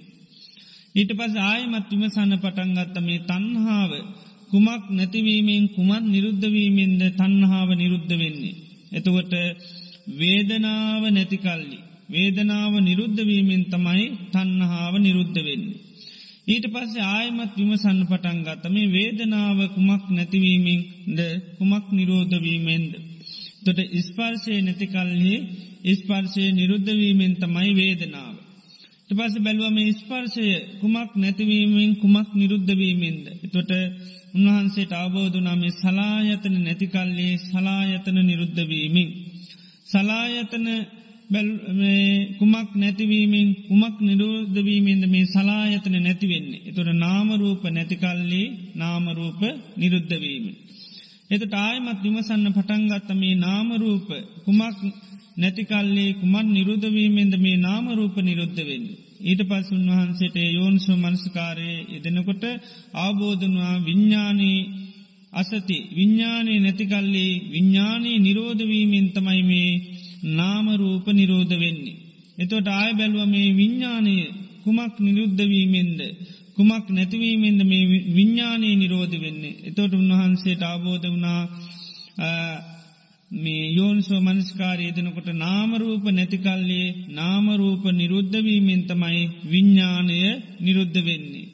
ඊට 0.96 1.10
පස් 1.12 1.34
ආයමත් 1.44 1.88
විමසන්න 1.92 2.32
පටන්ගත්ත 2.36 2.96
මේ 3.00 3.24
තන්හාාව 3.24 3.92
කුමක් 4.50 4.84
නැතිවීමෙන් 4.90 5.64
කුමත් 5.68 6.04
නිරුද්ධවීමෙන්ද 6.06 7.02
තන්හාාව 7.14 7.70
නිරුද්ධ 7.74 8.14
වෙන්නේ. 8.14 8.54
එතකොට 8.92 9.32
වේදනාව 10.12 11.02
නැතිකල්ලි. 11.08 11.78
වේදනාව 12.08 12.72
නිරුද්ධවීමෙන් 12.80 13.62
තමයි 13.66 14.06
තන්නහාාව 14.32 14.94
නිරුද්ධ 14.98 15.38
වෙන්නේ. 15.40 15.82
ඊට 16.46 16.66
පස්සේ 16.68 17.06
ආයමත් 17.08 17.52
විමසන්න 17.56 18.00
පටන්ගත 18.04 18.64
මේ 18.68 18.90
වේදනාව 18.90 19.58
කුමක් 19.74 20.04
නැතිවීමෙන්ද 20.10 21.20
කුමක් 21.58 21.86
නිරෝධවීමෙන්ද. 21.90 22.92
තොට 23.64 23.78
ඉස්පර්ශය 23.92 24.54
නැතිකල්හි 24.60 25.34
ඉස්පර්ශය 25.84 26.44
නිරුද්ධවීමෙන් 26.52 27.34
තමයි 27.36 27.72
වේදනාව. 27.74 28.35
පස 29.10 29.34
බැලුවම 29.38 29.78
ස්පර්ශය 29.92 30.46
කුමක් 30.80 31.10
නැතිවීමෙන් 31.14 31.90
කුමක් 31.96 32.28
නිරුද්ධවීමෙන්ද. 32.34 33.24
තොට 33.46 33.70
උන්වහන්සේට 34.34 34.92
අවබෝධනාමේ 34.94 35.72
සලායතන 35.74 36.56
නැතිකල්ලේ 36.58 37.32
සලායතන 37.42 38.18
නිරුද්ධවීමෙන්. 38.20 39.08
සලායතන 39.88 40.66
කුමක් 42.38 42.70
නැතිවීමෙන් 42.74 43.48
කුමක් 43.64 43.96
නිරෝධවීමෙන්ද 44.00 45.04
මේ 45.06 45.26
සලායතන 45.26 45.96
නැතිවෙන්නේ. 45.98 46.64
එතුොට 46.64 46.90
නාමරූප 46.96 47.62
නැතිකල්ලි 47.68 48.42
නාමරූප 48.74 49.40
නිරුද්ධවීම. 49.76 50.46
එතට 51.30 51.52
ආයමත් 51.56 52.00
විමසන්න 52.02 52.46
පටන්ගත්ත 52.52 53.10
මේ 53.14 53.34
නාමරූප 53.36 54.08
කුමක් 54.44 54.78
නැතිකල්ලේ 55.36 56.10
කුමන් 56.14 56.46
නිරුද්ධවීමෙන්ද 56.48 57.34
මේ 57.36 57.56
නාමරූප 57.58 58.16
නිරුද්ධ 58.20 58.60
වෙන්නේ. 58.60 58.98
ඊට 59.20 59.42
පස් 59.42 59.68
උන්වහන්සේට 59.72 60.36
යෝන්සු 60.50 60.92
මනස්කාරය 60.94 61.70
යෙදෙනකොට 61.92 62.44
අවබෝධනවා 62.96 63.74
විඤ්ඥානී 63.78 64.60
අසති 65.32 65.78
විඤ්ඥානී 65.96 66.58
නැතිකල්ලේ 66.58 67.32
විඤ්ඥානී 67.52 68.18
නිරෝධවීමෙන් 68.18 69.06
තමයි 69.10 69.42
මේ 69.42 69.70
නාමරූප 70.34 71.06
නිරෝධ 71.12 71.54
වෙන්නේ. 71.54 71.96
එතොට 72.38 72.68
ආය 72.70 72.92
බැලුව 72.94 73.26
මේ 73.26 73.48
විඤ්ඥානය 73.52 74.16
කුමක් 74.64 74.94
නිරුද්ධවීමෙන්ද. 74.98 76.00
කුමක් 76.54 76.86
නැතිවීමෙන්ද 76.88 77.60
මේ 77.62 77.84
විඤ්ඥානී 78.10 78.74
නිරෝධ 78.76 79.16
වෙන්නේ. 79.16 79.58
එතොට 79.62 79.92
උන්වහන්සේට 79.94 80.62
අබෝධ 80.64 81.06
වනා 81.08 81.42
මේ 83.30 83.64
යෝන්සෝ 83.70 84.20
මනස්කාරය 84.20 84.86
දෙනකොට 84.90 85.28
නාමරූප 85.34 86.04
නැතිකල්ලේ 86.08 86.88
නාමරූප 87.10 87.84
නිරුද්ධවීමෙන් 87.92 88.82
තමයි 88.84 89.22
විඤ්ඥානය 89.50 90.18
නිරුද්ධ 90.60 90.98
වෙන්නේ. 91.00 91.46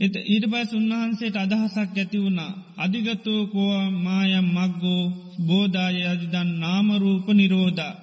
එත 0.00 0.14
ඊට 0.24 0.44
පස් 0.44 0.70
උන්වහන්සේට 0.72 1.36
අදහසක් 1.36 1.76
ඇති 1.94 2.18
වුණා. 2.18 2.52
අධිගතෝ 2.76 3.42
කෝව 3.46 3.72
මායම් 3.98 4.48
මක්ගෝ 4.56 5.02
බෝධාය 5.46 6.02
අධිදන් 6.04 6.50
නාමරූප 6.58 7.26
නිරෝධා. 7.30 7.94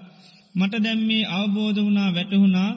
මට 0.56 0.74
දැම්මේ 0.78 1.30
අවබෝධ 1.32 1.80
වනා 1.80 2.10
වැටහුණා 2.12 2.72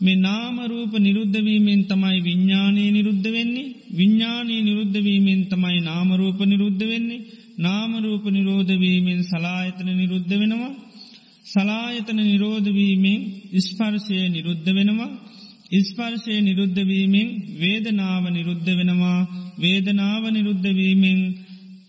මේ 0.00 0.18
නාමරූප 0.18 0.92
නිරුද්ධවීමෙන් 0.98 1.82
තමයි 1.84 2.18
විඤ්ඥානී 2.20 2.90
නිරුද්ධ 2.90 3.28
වෙන්නේ 3.28 3.72
විඤ්ඥානී 3.96 4.62
නිරුද්ධවීමෙන් 4.62 5.42
තමයි 5.46 5.78
නාමරූප 5.80 6.38
නිරුද්ධ 6.42 6.84
වෙන්නේ 6.84 7.24
නාමරූප 7.58 8.24
නිරෝධවීමෙන් 8.30 9.20
සලායතන 9.22 9.88
නිරුද්ධ 9.92 10.32
වෙනවා 10.32 10.72
සලායතන 11.46 12.18
නිරෝධවීමෙන් 12.22 13.20
ඉස්පර්ශය 13.52 14.18
නිරුද්ධ 14.28 14.70
වෙනවා 14.72 15.10
ඉස්පර්ශය 15.70 16.34
නිරුද්ධවීමෙන් 16.40 17.28
වේදනාව 17.58 18.24
නිරුද්ධ 18.30 18.70
වෙනවා 18.70 19.20
වේදනාව 19.58 20.24
නිරුද්ධවීමෙන් 20.30 21.20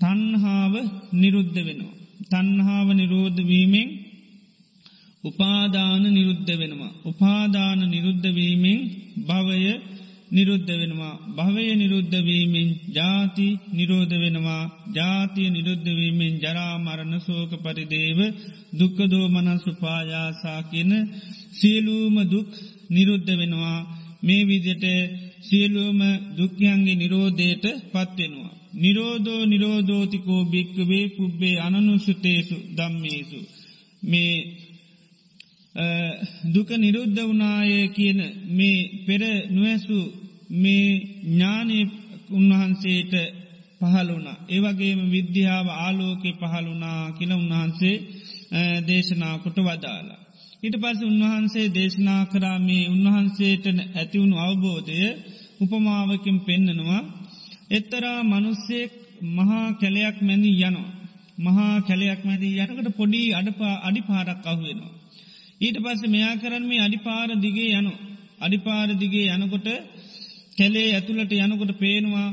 තන්හාාව 0.01 0.73
නිරුද්ධ 1.13 1.57
වෙනවා. 1.57 1.95
තන්හාාව 2.31 2.89
නිරෝධවීමෙන් 2.93 3.87
උපාදාන 5.23 6.03
නිරුද්ධ 6.13 6.51
වෙනවා. 6.53 6.93
උපාදාන 7.05 7.79
නිරුද්ධවීමෙන් 7.89 8.79
භවය 9.27 9.73
නිරුද්ධ 10.31 10.71
වෙනවා. 10.71 11.19
භවය 11.35 11.65
නිරුද්ධවීමෙන් 11.75 12.69
ජාති 12.89 13.47
නිරෝධ 13.73 14.15
වෙනවා. 14.15 14.63
ජාතිය 14.95 15.49
නිරුද්ධවීමෙන් 15.49 16.33
ජරාමරණ 16.39 17.13
සෝක 17.19 17.51
පරිදේව 17.63 18.19
දුක්කදෝ 18.79 19.27
මනසුපායාසා 19.29 20.61
කියන 20.63 20.91
සියලූම 21.51 22.15
දුක් 22.29 22.49
නිරුද්ධ 22.89 23.31
වෙනවා. 23.37 23.79
මේ 24.23 24.43
විදියට 24.45 24.85
සියලූම 25.41 25.99
දුක්යන්ගේ 26.37 26.95
නිරෝධයට 26.95 27.65
පත්වෙනවා. 27.91 28.53
නිරෝධෝ 28.73 29.41
නිරෝධෝතිකෝ 29.45 30.41
භික්කවේ 30.45 31.05
පුබ්බේ 31.09 31.55
අනනුසුතේසු 31.59 32.57
දම්මේසු. 32.77 33.39
මේ 34.03 34.33
දුක 35.75 36.69
නිරුද්ධ 36.75 37.19
වනාය 37.21 37.71
කියන 37.89 38.19
මේ 38.49 38.89
පෙර 39.05 39.21
නුවැසු 39.49 39.97
මේ 40.53 40.87
ඥානය 41.25 41.79
උන්වහන්සේට 42.29 43.13
පහළුණ. 43.81 44.27
ඒවගේම 44.47 45.01
විද්‍යාව 45.11 45.67
ආලෝකෙ 45.77 46.29
පහළුණා 46.33 47.01
කියල 47.11 47.31
උන්වහන්සේ 47.33 48.03
දේශනාකොට 48.87 49.57
වදාලා. 49.59 50.21
ඊට 50.63 50.75
පස 50.77 50.99
උන්වහන්සේ 51.03 51.67
දේශනා 51.69 52.23
කරාමේ 52.25 52.83
උන්වහන්සේට 52.87 53.65
ඇතිවුණු 53.93 54.35
අවබෝධය 54.37 54.99
උපමාවකින් 55.61 56.37
පෙන්නනවා 56.39 57.01
එත්තරා 57.69 58.19
මනුස්සෙක් 58.23 58.91
මහා 59.29 59.67
කැලයක් 59.73 60.17
මැදි 60.21 60.51
යනවා. 60.59 60.91
මහා 61.37 61.75
කැලයක් 61.81 62.21
මැදී 62.25 62.59
යනකට 62.59 62.89
පොඩි 62.97 63.21
අඩපා 63.33 63.75
අඩිපාරක් 63.79 64.45
අහුවෙනවා. 64.45 64.94
ඊට 65.61 65.77
පස්ස 65.77 66.01
මෙයා 66.07 66.35
කරන්න 66.35 66.65
මේ 66.65 66.81
අඩිපාර 66.81 67.29
දිගේ 67.37 67.71
යනු. 67.73 67.93
අඩිපාර 68.39 68.89
දිගේ 68.95 69.27
යනකොට 69.29 69.67
කැලේ 70.57 70.87
ඇතුළට 70.91 71.31
යනකොට 71.37 71.71
පේනවා 71.79 72.29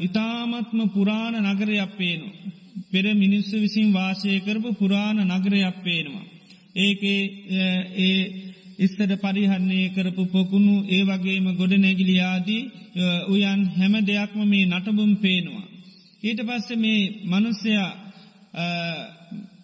ඉතාමත්ම 0.00 0.78
පුරාණ 0.88 1.36
නගරයක් 1.44 1.92
පේනු. 1.96 2.28
පෙර 2.90 3.04
මිනිස්සු 3.14 3.54
විසින් 3.56 3.88
වාසය 3.90 4.40
කරපු 4.40 4.70
පුරාණ 4.74 5.18
නගරයක් 5.28 5.76
පේනවා. 5.82 6.26
ඒකේ 6.76 7.20
ඒ 7.98 8.20
ඉස්සර 8.78 9.10
පරිහරණය 9.16 9.80
කරපු 9.90 10.22
පොකුණු 10.26 10.74
ඒ 10.88 11.02
වගේම 11.04 11.46
ගොඩ 11.56 11.72
නැගිලියාදී 11.76 12.62
උයන් 13.28 13.60
හැම 13.70 13.94
දෙයක්ම 14.02 14.40
මේ 14.44 14.66
නටබුම් 14.66 15.12
පේනවා. 15.16 15.66
ඊට 16.22 16.40
පස්ස 16.40 16.68
මේ 16.76 17.02
මනුස්සයා 17.24 17.90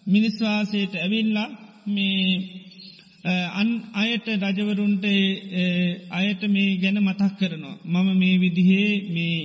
මිනිස්වාසයට 0.07 0.93
ඇවිල්ලා 0.95 1.49
මේ 1.87 2.58
අන් 3.23 3.69
අයට 3.93 4.27
රජවරුන්ට 4.27 5.03
අයට 6.11 6.41
මේ 6.47 6.77
ගැන 6.77 6.97
මතක් 6.99 7.37
කරනවා. 7.37 7.77
මම 7.85 8.07
මේ 8.15 8.37
විදිහේ 8.37 8.91
මේ 9.09 9.39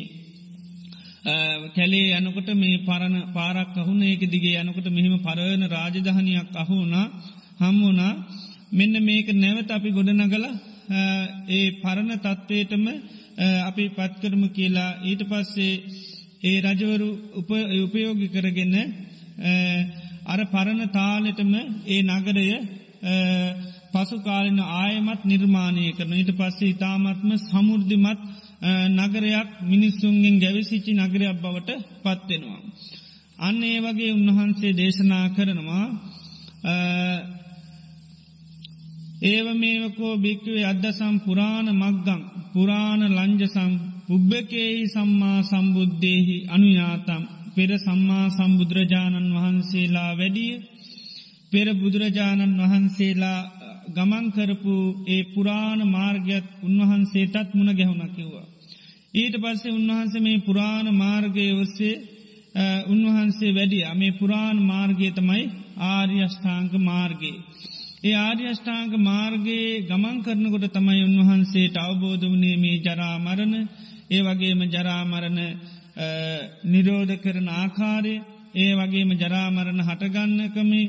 කැලේ 1.75 2.17
යනකොට 2.17 2.49
මේ 2.55 2.79
පරණ 2.81 3.33
පාරක් 3.33 3.77
අහුන 3.77 4.03
ඒක 4.03 4.23
දිගේ 4.29 4.61
යනකොට 4.61 4.89
මෙහෙම 4.89 5.19
පරණ 5.21 5.63
රාජධහනයක් 5.69 6.55
අහුුණා 6.55 7.07
හම්මුණා 7.59 8.15
මෙන්න 8.71 8.95
මේක 9.01 9.29
නැවත 9.35 9.71
අපි 9.71 9.91
ගොඩනගල 9.91 10.47
ඒ 11.51 11.67
පරණ 11.83 12.11
තත්ත්වයටම 12.17 12.85
අපි 13.63 13.85
පත්කරම 13.91 14.43
කියලා 14.51 14.91
ඊට 15.03 15.23
පස්සේ 15.25 15.83
ඒ 16.43 16.57
රජවරු 16.63 17.09
උපයෝගි 17.81 18.29
කරගෙන 18.29 18.75
අර 20.25 20.41
පරණ 20.47 20.83
තාලෙටම 20.91 21.53
ඒ 21.87 22.03
නගරය 22.05 22.47
පසුකාලන 23.93 24.59
ආයමත් 24.75 25.23
නිර්මාණය 25.25 25.85
කරන 25.93 26.13
ඊට 26.13 26.33
පස්සේ 26.33 26.71
ඉතාමත්ම 26.71 27.31
සමුෘද්ධිමත් 27.41 28.21
නගරයක් 28.93 29.51
මිනිස්සුන්ගෙන් 29.65 30.37
ගැවිසිච්චි 30.39 30.93
නගරයක් 30.95 31.37
බවට 31.37 31.71
පත්වෙනවා. 32.03 32.61
අන්න 33.39 33.63
ඒ 33.65 33.79
වගේ 33.81 34.13
උන්වහන්සේ 34.13 34.73
දේශනා 34.73 35.27
කරනවා 35.31 35.87
ඒව 39.25 39.47
මේවකෝ 39.55 40.15
භික්කවේ 40.17 40.65
අදසම් 40.65 41.15
පුරාණ 41.19 41.69
මක්ගම් 41.73 42.21
පුරාණ 42.53 43.03
ලංජසම් 43.11 43.73
පුබ්බකෙහි 44.07 44.85
සම්මා 44.89 45.39
සම්බුද්ධයෙහි 45.43 46.37
අනුයාතම් 46.47 47.23
පෙර 47.55 47.71
සම්මා 47.79 48.27
සම්බුදුරජාණන් 48.31 49.35
වහන්සේලා 49.35 50.13
වැඩිය 50.13 50.55
පෙර 51.55 51.69
බුදුරජාණන් 51.75 52.61
වහන්සේලා 52.61 53.41
ගමංකරපු 53.89 54.75
ඒ 55.07 55.23
පුරාණ 55.27 55.81
මාර්ගයක් 55.89 56.47
උන්වහන්සේටත් 56.63 57.51
මුණ 57.53 57.71
ගැහුණ 57.73 58.05
කිව්වා. 58.11 58.47
ඊට 59.15 59.37
පස්සේ 59.37 59.73
උන්වහන්ස 59.73 60.15
මේ 60.19 60.39
පුරාණ 60.41 60.89
මාර්ගය 60.95 61.47
ඔස්සේ 61.55 62.03
උන්වහන්සේ 62.87 63.53
වැඩිය 63.53 63.85
මේ 63.95 64.13
පුරාණ 64.15 64.59
මාර්ගය 64.65 65.09
තමයි 65.13 65.45
ආර්යෂ්ඨාංක 65.89 66.73
මාර්ගයේ. 66.83 67.43
ඒ 68.03 68.17
ආර්යෂ්ඨාංක 68.19 68.93
මාර්ගයේ 69.03 69.83
ගමන් 69.83 70.19
කරනකොට 70.23 70.67
තමයි 70.71 71.03
උන්වහන්සේට 71.05 71.77
අවබෝධ 71.79 72.27
වනේ 72.27 72.57
මේ 72.57 72.77
ජරාමරණ 72.81 73.55
ඒ 74.11 74.23
වගේම 74.23 74.61
ජරාමරණ 74.69 75.41
නිරෝධ 76.67 77.15
කරන 77.19 77.49
ආකාරය 77.55 78.15
ඒ 78.57 78.73
වගේම 78.75 79.11
ජරාමරණ 79.15 79.81
හටගන්නකමේ 79.83 80.87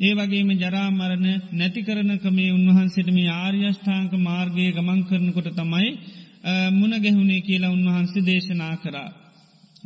ඒ 0.00 0.12
වගේම 0.14 0.50
ජරාමරණ 0.54 1.26
නැති 1.52 1.80
කරනකමේ 1.82 2.50
උන්වහන්සේට 2.50 3.08
මේ 3.10 3.32
ආර්යෂ්ඨාංක 3.36 4.12
මාර්ගයේ 4.20 4.70
ගමන් 4.70 5.00
කරනකොට 5.04 5.48
තමයි 5.52 5.88
මුණ 6.72 6.94
ගැහුණේ 6.98 7.40
කියලා 7.40 7.70
උන්වහන්සේ 7.70 8.22
දේශනා 8.22 8.74
කරා. 8.76 9.10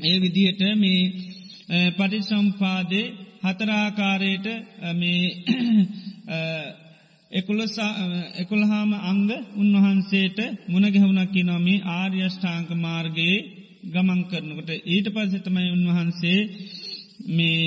ඒ 0.00 0.16
විදිහට 0.20 0.62
මේ 0.76 1.02
පටිසම්පාදේ 1.90 3.06
හතරාකාරයට 3.42 4.46
මේ 4.94 5.22
එකුළහාම 8.40 8.90
අංග 9.02 9.28
උන්වහන්සේට 9.56 10.38
මුණගැහුණකි 10.68 11.42
නොමේ 11.44 11.84
ආර්යෂ්ඨාංක 11.92 12.70
මාර්ගයේ 12.78 13.36
ගමන් 13.86 14.22
කරනකොට 14.24 14.70
ඊට 14.86 15.06
පස්සතමයි 15.08 15.68
උන්වහන්සේ 15.70 16.40
මේ 17.30 17.66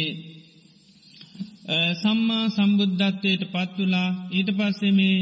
සම්මා 1.68 2.46
සම්බුද්ධත්වයට 2.50 3.42
පත්තුලා 3.46 4.10
ඊට 4.32 4.50
පස්සේ 4.52 4.92
මේ 4.92 5.18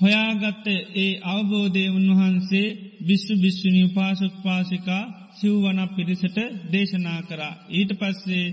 හොයාගත්ත 0.00 0.66
ඒ 0.96 1.12
අවබෝධය 1.24 1.84
උන්වහන්සේ 1.90 2.74
විශ්ව 3.00 3.36
භිශ්වනී 3.36 3.92
පාසුක් 3.94 4.34
පාසිකා 4.42 5.04
සිව්වන 5.34 5.80
පිරිසට 5.88 6.38
දේශනා 6.72 7.20
කරා. 7.22 7.54
ඊට 7.70 7.92
පස්සේ 7.92 8.46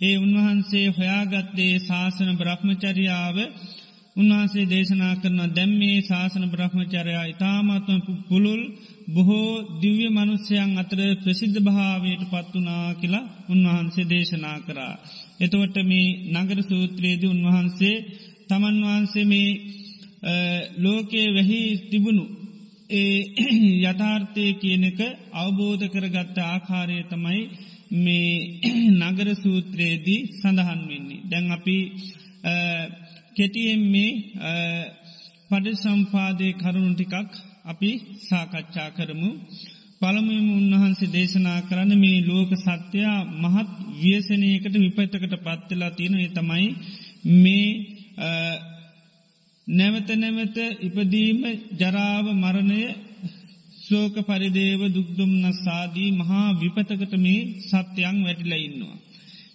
ඒ 0.00 0.16
උන්වහන්සේ 0.18 0.86
හොයාගත්තේ 0.90 1.72
ශාසන 1.80 2.30
බ්‍රහ්මචරියාව 2.36 3.36
උන්වහන්සේ 4.16 4.66
දේශනා 4.66 5.14
කරන 5.16 5.40
දැම්මේ 5.50 5.98
ශාසන 6.02 6.44
බ්‍රහ්මචරයා 6.50 7.24
ඉතාමත්ම 7.24 7.98
පුළුල් 8.28 8.62
බොහෝ 9.08 9.50
දිව්‍ය 9.80 10.06
මනුස්්‍යයන් 10.08 10.70
අතර 10.78 11.00
ප්‍රසිද්ධ 11.22 11.60
භාවයට 11.60 12.22
පත්වනා 12.24 12.86
කියලා 12.94 13.30
උන්වහන්සේ 13.48 14.08
දේශනා 14.08 14.58
කරා. 14.60 14.94
එතවට 15.40 15.76
මේ 15.84 16.08
නගර 16.34 16.58
සූත්‍රයේද 16.62 17.22
උන්වහන්සේ 17.24 17.96
තමන් 18.48 18.76
වහන්සේ 18.82 19.24
මේ 19.24 19.50
ලෝකයේ 20.78 21.28
වැහි 21.28 21.60
තිබුණු 21.90 22.24
ඒ 22.90 23.18
යථාර්ථය 23.84 24.44
කියනක 24.54 25.00
අවබෝධ 25.34 25.84
කරගත්ත 25.86 26.38
ආකාරය 26.44 26.98
තමයි 27.04 27.42
මේ 27.96 28.30
නගර 29.02 29.28
සූත්‍රයේදී 29.36 30.26
සඳහන් 30.32 30.80
වෙන්නේ. 30.88 31.20
දැන් 31.30 31.46
අපි 31.50 31.76
කෙටියෙන් 33.36 33.82
මේ 33.86 34.10
පඩ 35.50 35.76
සම්පාදය 35.76 36.48
කරුණු 36.54 36.92
ටිකක් 36.94 37.30
අපි 37.64 37.90
සාකච්ඡා 38.28 38.90
කරමු. 38.90 39.30
පළමුම 40.00 40.46
උන්වහන්සේ 40.52 41.08
දේශනා 41.08 41.58
කරන්න 41.60 41.92
මේ 41.98 42.18
ලෝක 42.22 42.50
සත්‍යයා 42.58 43.18
මහත් 43.42 43.70
ව්‍යසනයකට 43.98 44.74
විපතකට 44.76 45.34
පත්වෙලා 45.38 45.90
තියෙන 45.90 46.14
තමයි 46.30 46.68
මේ 47.36 47.66
නැවත 49.66 50.08
නැවත 50.16 50.56
ඉපදීම 50.80 51.42
ජරාව 51.80 52.26
මරණය 52.34 52.80
ශෝක 53.80 54.16
පරිදේව 54.22 54.80
දුක්දුම්න 54.88 55.44
සාදී 55.58 56.10
මහා 56.12 56.48
විපතකට 56.54 57.12
මේ 57.18 57.42
සත්‍යයන් 57.62 58.16
වැටිල 58.24 58.54
ඉන්නවා. 58.58 58.96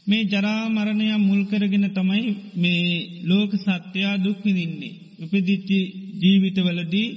මේ 0.08 0.24
ජරාමරණය 0.26 1.08
මුල්කරගෙන 1.20 1.88
තමයි 1.90 2.24
මේ 2.56 2.86
ලෝක 3.24 3.52
සත්‍යයා 3.58 4.16
දුක්විදින්නේ. 4.18 4.96
උපදිච්චි 5.20 5.80
ජීවිතවලදී 6.22 7.10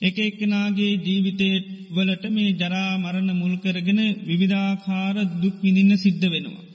එක 0.00 0.16
එක්කනාගේ 0.20 0.92
ජීවිතේ 0.98 1.56
වලට 1.90 2.24
මේ 2.28 2.50
ජරා 2.52 2.92
මරණ 2.96 3.30
මුල්කරගෙන 3.34 4.00
විවිධාකාර 4.26 5.16
දුක්විඳින්න 5.42 5.92
සිද්ධ 5.96 6.26
වෙනවා. 6.26 6.66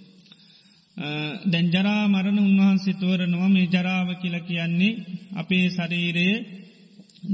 දැන් 1.45 1.67
ජරා 1.67 2.03
මරණ 2.07 2.39
උන්වහන්සේ 2.39 2.93
තෝරනවා 2.93 3.49
මේ 3.49 3.67
ජරාව 3.67 4.09
කියල 4.21 4.35
කියන්නේ 4.41 4.99
අපේ 5.35 5.65
ශරීරයේ 5.69 6.35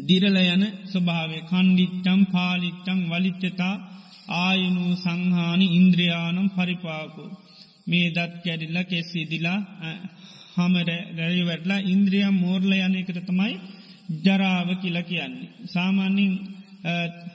දිරල 0.07 0.37
යන 0.45 0.63
ස්වභාවේ 0.91 1.47
කණ්ඩිච්චම් 1.49 2.21
පාලිච්චං 2.31 2.99
වලිච්චතා 3.11 3.75
ආයුනු 4.37 4.83
සංහානි 4.95 5.67
ඉන්ද්‍රියානම් 5.75 6.47
පරිපාකෝ. 6.49 7.29
මේ 7.87 8.07
දත් 8.09 8.33
කැඩිල්ල 8.43 8.79
කෙස්සිදිලා 8.83 9.59
හමර 10.55 10.89
රැරි 11.17 11.43
වැටලා 11.45 11.85
ඉන්ද්‍රියම් 11.87 12.35
මෝර්ල 12.35 12.71
යන 12.77 12.95
එකට 12.95 13.19
තමයි 13.25 13.53
ජරාව 14.23 14.69
කියල 14.81 14.97
කියන්නේ. 15.03 15.51
සාමාන්‍යින් 15.65 16.33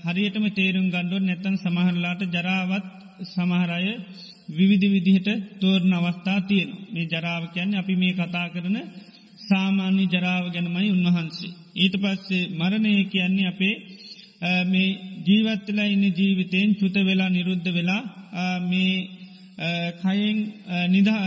හරියටම 0.04 0.44
තේරුම් 0.50 0.86
ගණ්ඩුව 0.90 1.22
නැතන් 1.22 1.56
සමහරලාට 1.56 2.22
ජරාවත් 2.28 2.86
සමහරය 3.26 3.90
විවිධ 4.50 4.86
විදිහට 4.88 5.28
තෝරණ 5.60 5.94
අවස්ථා 5.94 6.40
තියෙන 6.42 6.70
මේ 6.92 7.06
ජරාව 7.06 7.42
කියන්නේ 7.52 7.78
අපි 7.78 7.94
මේ 7.94 8.14
කතා 8.14 8.46
කරන 8.48 8.76
සාමාන්‍ය 9.42 10.04
ජරාව 10.06 10.44
ගැනමයි 10.46 10.90
උන්වහන්සේ. 10.90 11.52
ඊට 11.74 11.94
පස්සේ 11.96 12.50
මරණය 12.52 12.92
කියන්නේ 13.06 13.48
අපේ 13.48 13.74
මේ 14.64 14.96
ජීවත්තලා 15.26 15.86
ඉන්න 15.86 16.06
ජීවිතයෙන් 16.12 16.70
චුත 16.74 16.96
වෙලා 17.02 17.30
නිරුද්ධ 17.30 17.68
වෙලා 17.70 18.02
මේ 18.62 18.94
කයෙන් 19.98 20.38
නිදා 20.88 21.20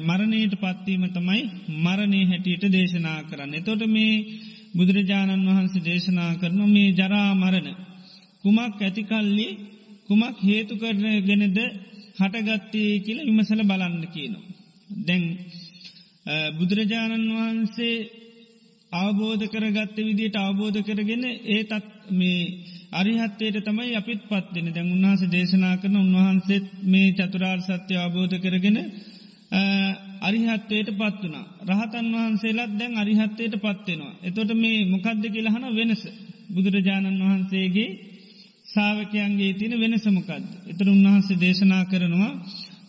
මරණයට 0.00 0.54
පත්වීම 0.56 1.04
තමයි 1.10 1.42
මරණය 1.78 2.20
හැටියට 2.24 2.64
දේශනා 2.68 3.18
කරන්න. 3.22 3.54
එතොට 3.54 3.82
මේ 3.88 4.14
බුදුරජාණන් 4.76 5.48
වහන්සේ 5.48 5.84
දේශනා 5.84 6.32
කරන 6.34 6.60
මේ 6.68 6.90
ජරා 6.92 7.30
මරණ. 7.34 7.68
කුමක් 8.42 8.78
ඇතිකල්ලි 8.80 9.48
කුමක් 10.08 10.36
හේතු 10.40 10.74
කරන 10.76 11.04
ගෙනද 11.22 11.58
හටගත්තේ 12.18 12.92
කියල 12.98 13.18
විමසල 13.26 13.60
බලන්න 13.62 14.04
කියනවා. 14.08 14.44
දැන් 15.00 15.24
බුදුරජාණන් 16.56 17.26
වහන්සේ 17.32 17.96
අවබෝධ 18.92 19.44
කරගත්ත 19.46 19.96
විදියට 19.98 20.36
අවබෝධ 20.38 20.80
කරගෙන 20.82 21.24
ඒ 21.46 21.62
තත් 21.64 21.86
මේ 22.12 22.40
අරිහත්තයට 22.92 23.56
තමයි 23.60 23.94
අපිත් 23.94 24.20
පත්වෙන 24.24 24.68
දැන් 24.68 24.92
උන්වහස 24.92 25.22
දේශනා 25.28 25.76
කරන 25.76 25.96
උන්වහන්සේත් 25.96 26.66
මේ 26.84 27.08
චතුරාර් 27.12 27.60
සත්‍ය 27.60 27.94
අවබෝධ 27.96 28.36
කරගෙන 28.38 28.78
අරිහත්වයට 30.20 30.88
පත් 30.92 31.22
වනා. 31.22 31.46
රහතන් 31.68 32.06
වහන්සේලත් 32.14 32.72
දැන් 32.78 32.92
අරිහත්වයට 32.96 33.54
පත්වෙනවා. 33.56 34.14
එතොට 34.22 34.50
මේ 34.54 34.78
මොකක්ද 34.86 35.24
කියලහන 35.26 35.64
වෙනස. 35.74 36.02
බුදුරජාණන් 36.48 37.22
වහන්සේගේ 37.22 37.90
සාාවකයන්ගේ 38.66 39.52
තින 39.54 39.72
වෙනසමකක්ද. 39.74 40.44
එතර 40.66 40.86
උන්වහන්සේ 40.88 41.40
දේශනා 41.40 41.84
කරනවා 41.84 42.32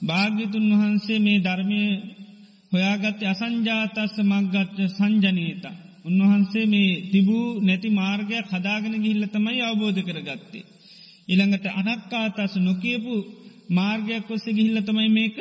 භාග්‍යතුන් 0.01 0.65
වහන්සේ 0.73 1.19
මේ 1.19 1.39
ධර්මය 1.39 1.81
හොයාගත්ත 2.71 3.21
අසංජාතස්ස 3.25 4.15
මක්ගත්්‍ය 4.23 4.83
සංජනීතා. 4.89 5.75
උන්වහන්සේ 6.05 6.65
මේ 6.65 6.91
තිබූ 7.11 7.47
නැති 7.59 7.89
මාර්ගයක් 7.91 8.47
හදාගෙන 8.49 8.95
ගිහිල්ල 8.95 9.25
තමයි 9.27 9.61
අවබෝධ 9.61 10.01
කරගත්තේ. 10.01 10.67
ඉළඟට 11.27 11.65
අනක්කාතස 11.81 12.53
නොකියපු 12.59 13.13
මාර්ගයක් 13.71 14.27
ඔස්ස 14.27 14.45
ගිහිල්ල 14.47 14.79
තමයි 14.81 15.09
මේක 15.09 15.37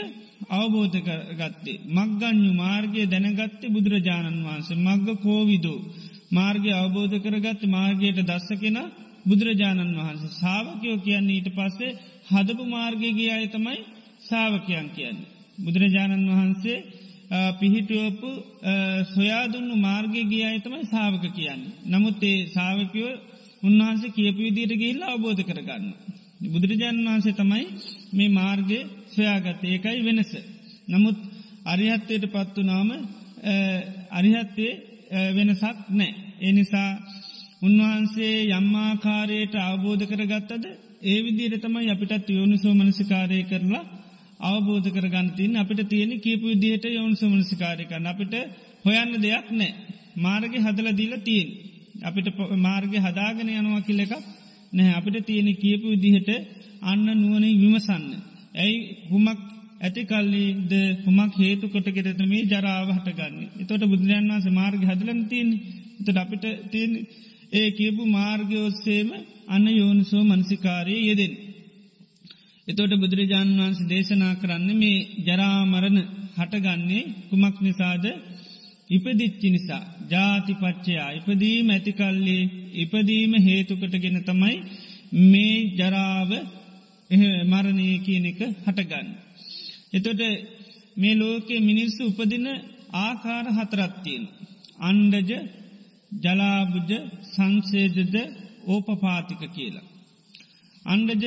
අවබෝධ 0.50 0.96
කරගත්තේ. 1.00 1.82
මක්ගඥු 1.90 2.52
මාර්ගය 2.54 3.02
දැනගත්තේ 3.06 3.68
බුදුරජාණන් 3.68 4.44
වහන්සේ 4.44 4.78
මග්ග 4.78 5.08
කෝවිදෝ. 5.20 5.84
මාර්ගය 6.30 6.70
අවබෝධ 6.72 7.16
කරගත්ත 7.18 7.62
මාර්ගයට 7.68 8.20
දස්ස 8.22 8.48
කෙන 8.56 8.78
බුදුරජාණන් 9.26 9.96
වහන්සේ 9.98 10.36
සාාවකයෝ 10.36 10.98
කියන්නේ 10.98 11.36
ඊට 11.36 11.50
පස්සේ 11.50 11.96
හදපු 12.30 12.64
මාර්ගයගේ 12.68 13.32
අය 13.32 13.46
තමයි 13.48 13.80
සාාවකයන් 14.20 14.88
කියන්නේ. 14.90 15.28
බුදුරජාණන් 15.58 16.30
වහන්සේ 16.30 16.78
පිහිටුවපු 17.52 18.30
සොයාදුන්නු 19.14 19.74
මාර්ගය 19.78 20.22
ගිය 20.24 20.44
අයතමයි 20.44 20.84
සාාවක 20.86 21.24
කියන්න. 21.34 21.62
නමුත් 21.86 22.22
ඒ 22.22 22.38
සාාවකයෝ 22.48 23.12
උන්වහන්සේ 23.62 24.10
කියපු 24.10 24.40
විදියට 24.40 24.74
ගිල්ල 24.74 25.02
අවබෝධ 25.04 25.42
කරගන්න. 25.42 25.84
බුදුරජාණන් 26.44 27.08
වහන්සේ 27.08 27.32
තමයි 27.32 27.64
මේ 28.12 28.30
මාර්ගය 28.30 28.80
සොයාගත 29.16 29.62
ඒකයි 29.64 30.00
වෙනස. 30.00 30.32
නමුත් 30.88 31.18
අරිහත්තයට 31.64 32.24
පත්තු 32.26 32.60
නාම 32.62 32.90
අරිහත්තේ 34.12 34.72
වෙනසක් 35.32 35.64
නෑ. 35.90 36.12
එනිසා 36.40 36.90
උන්වහන්සේ 37.62 38.34
යම්මාකාරයට 38.50 39.54
අවබෝධ 39.62 40.04
කරගත්තද 40.04 40.64
ඒ 41.02 41.18
විදිර 41.22 41.52
තමයි 41.58 41.90
අපිටත් 41.90 42.28
යෝනිසෝ 42.30 42.74
මනසිකාරය 42.74 43.38
කරලා 43.42 43.84
අවබෝධ 44.40 44.88
කරගන්තින් 44.90 45.56
අපිට 45.56 45.80
තියෙන 45.88 46.12
කීපු 46.20 46.46
විදිහට 46.46 46.84
යවුන් 46.88 47.14
සමනසිකාරකන්න 47.16 48.06
අපිට 48.06 48.34
හොයන්න 48.84 49.12
දෙයක් 49.22 49.46
නෑ. 49.52 49.72
මාර්ග 50.16 50.52
හදල 50.56 50.88
දීල 50.92 51.14
තියෙන්. 51.20 51.48
අපිට 52.02 52.28
මාර්ග 52.58 52.92
හදාගෙන 52.98 53.48
යනවා 53.50 53.80
කිල්ල 53.80 54.00
එකක් 54.00 54.14
නැහැ 54.72 54.94
අපිට 54.94 55.26
තියෙන 55.26 55.48
කියපු 55.56 55.86
විදිහට 55.94 56.30
අන්න 56.82 57.06
නුවනේ 57.14 57.54
විමසන්න. 57.54 58.04
ඇයි 58.56 58.76
හුමක් 59.10 59.40
ඇති 59.78 60.02
කල්ලිද? 60.04 60.72
හුමක් 61.04 61.32
හේතු 61.36 61.66
කොට 61.68 61.88
කෙරෙත 61.88 62.20
මේ 62.24 62.44
ජරාව 62.44 62.88
හටගන්න. 62.90 63.34
එතොට 63.56 63.82
බුදුරන් 63.84 64.28
වන්ස 64.30 64.46
මාර්ග 64.50 64.82
හදලන 64.82 65.20
තියන් 65.26 65.50
එතට 66.00 66.16
අපිට 66.16 66.44
තියන් 66.72 66.92
ඒ 67.52 67.68
කියපු 67.72 68.02
මාර්ගයොස්සේම 68.08 69.08
අන්න 69.48 69.66
යෝනිසෝ 69.72 70.22
මනසිකාරය 70.24 70.96
යෙදෙන්. 71.00 71.34
එතෝට 72.68 72.94
බුදුරජාණන් 72.94 73.58
වහන්ස 73.58 73.80
දේශනා 73.86 74.34
කරන්න 74.34 74.70
මේ 74.74 75.06
ජරාමරණ 75.26 75.98
හටගන්නේ 76.36 77.04
කුමක් 77.28 77.56
නිසාද? 77.60 78.04
ඉපදිච්චි 78.90 79.48
නිසා. 79.50 79.84
ජාතිපච්චයා 80.10 81.10
ඉපදීම 81.12 81.68
ඇතිකල්ලේ 81.70 82.42
ඉපදීම 82.76 83.32
හේතුකටගෙන 83.40 84.18
තමයි 84.22 84.56
මේ 85.24 85.56
ජරාව 85.74 86.30
මරණය 87.10 87.88
කියන 87.98 88.24
එක 88.26 88.40
හටගන්න. 88.64 89.08
එතොට 89.92 90.20
මේ 90.96 91.14
ලෝකෙ 91.14 91.56
මිනිස්සු 91.60 92.02
උපදින 92.04 92.46
ආකාර 92.96 93.46
හතරත්තියෙන්. 93.50 94.24
අන්ඩජ 94.80 95.30
ජලාබුජ 96.22 96.90
සංසේජද 97.26 98.14
ඕපපාතික 98.66 99.42
කියලා. 99.54 99.86
අන්ඩජ 100.84 101.24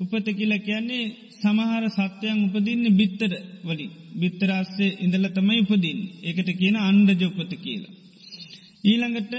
උපත 0.00 0.26
කියල 0.30 0.52
කියන්නේ 0.58 1.12
සමහර 1.34 1.84
සත්‍යයන් 1.90 2.38
උපදින්න 2.46 2.84
බිත්තර 2.96 3.32
වලින් 3.64 3.92
බිත්තරස්සේ 4.20 4.96
ඉඳල 4.96 5.26
තමයි 5.28 5.60
උපදින් 5.64 5.98
ඒකට 6.22 6.50
කියන 6.52 6.76
අන්ඩජ 6.80 7.22
උපත 7.24 7.52
කියලා. 7.56 7.94
ඊළඟට 8.84 9.32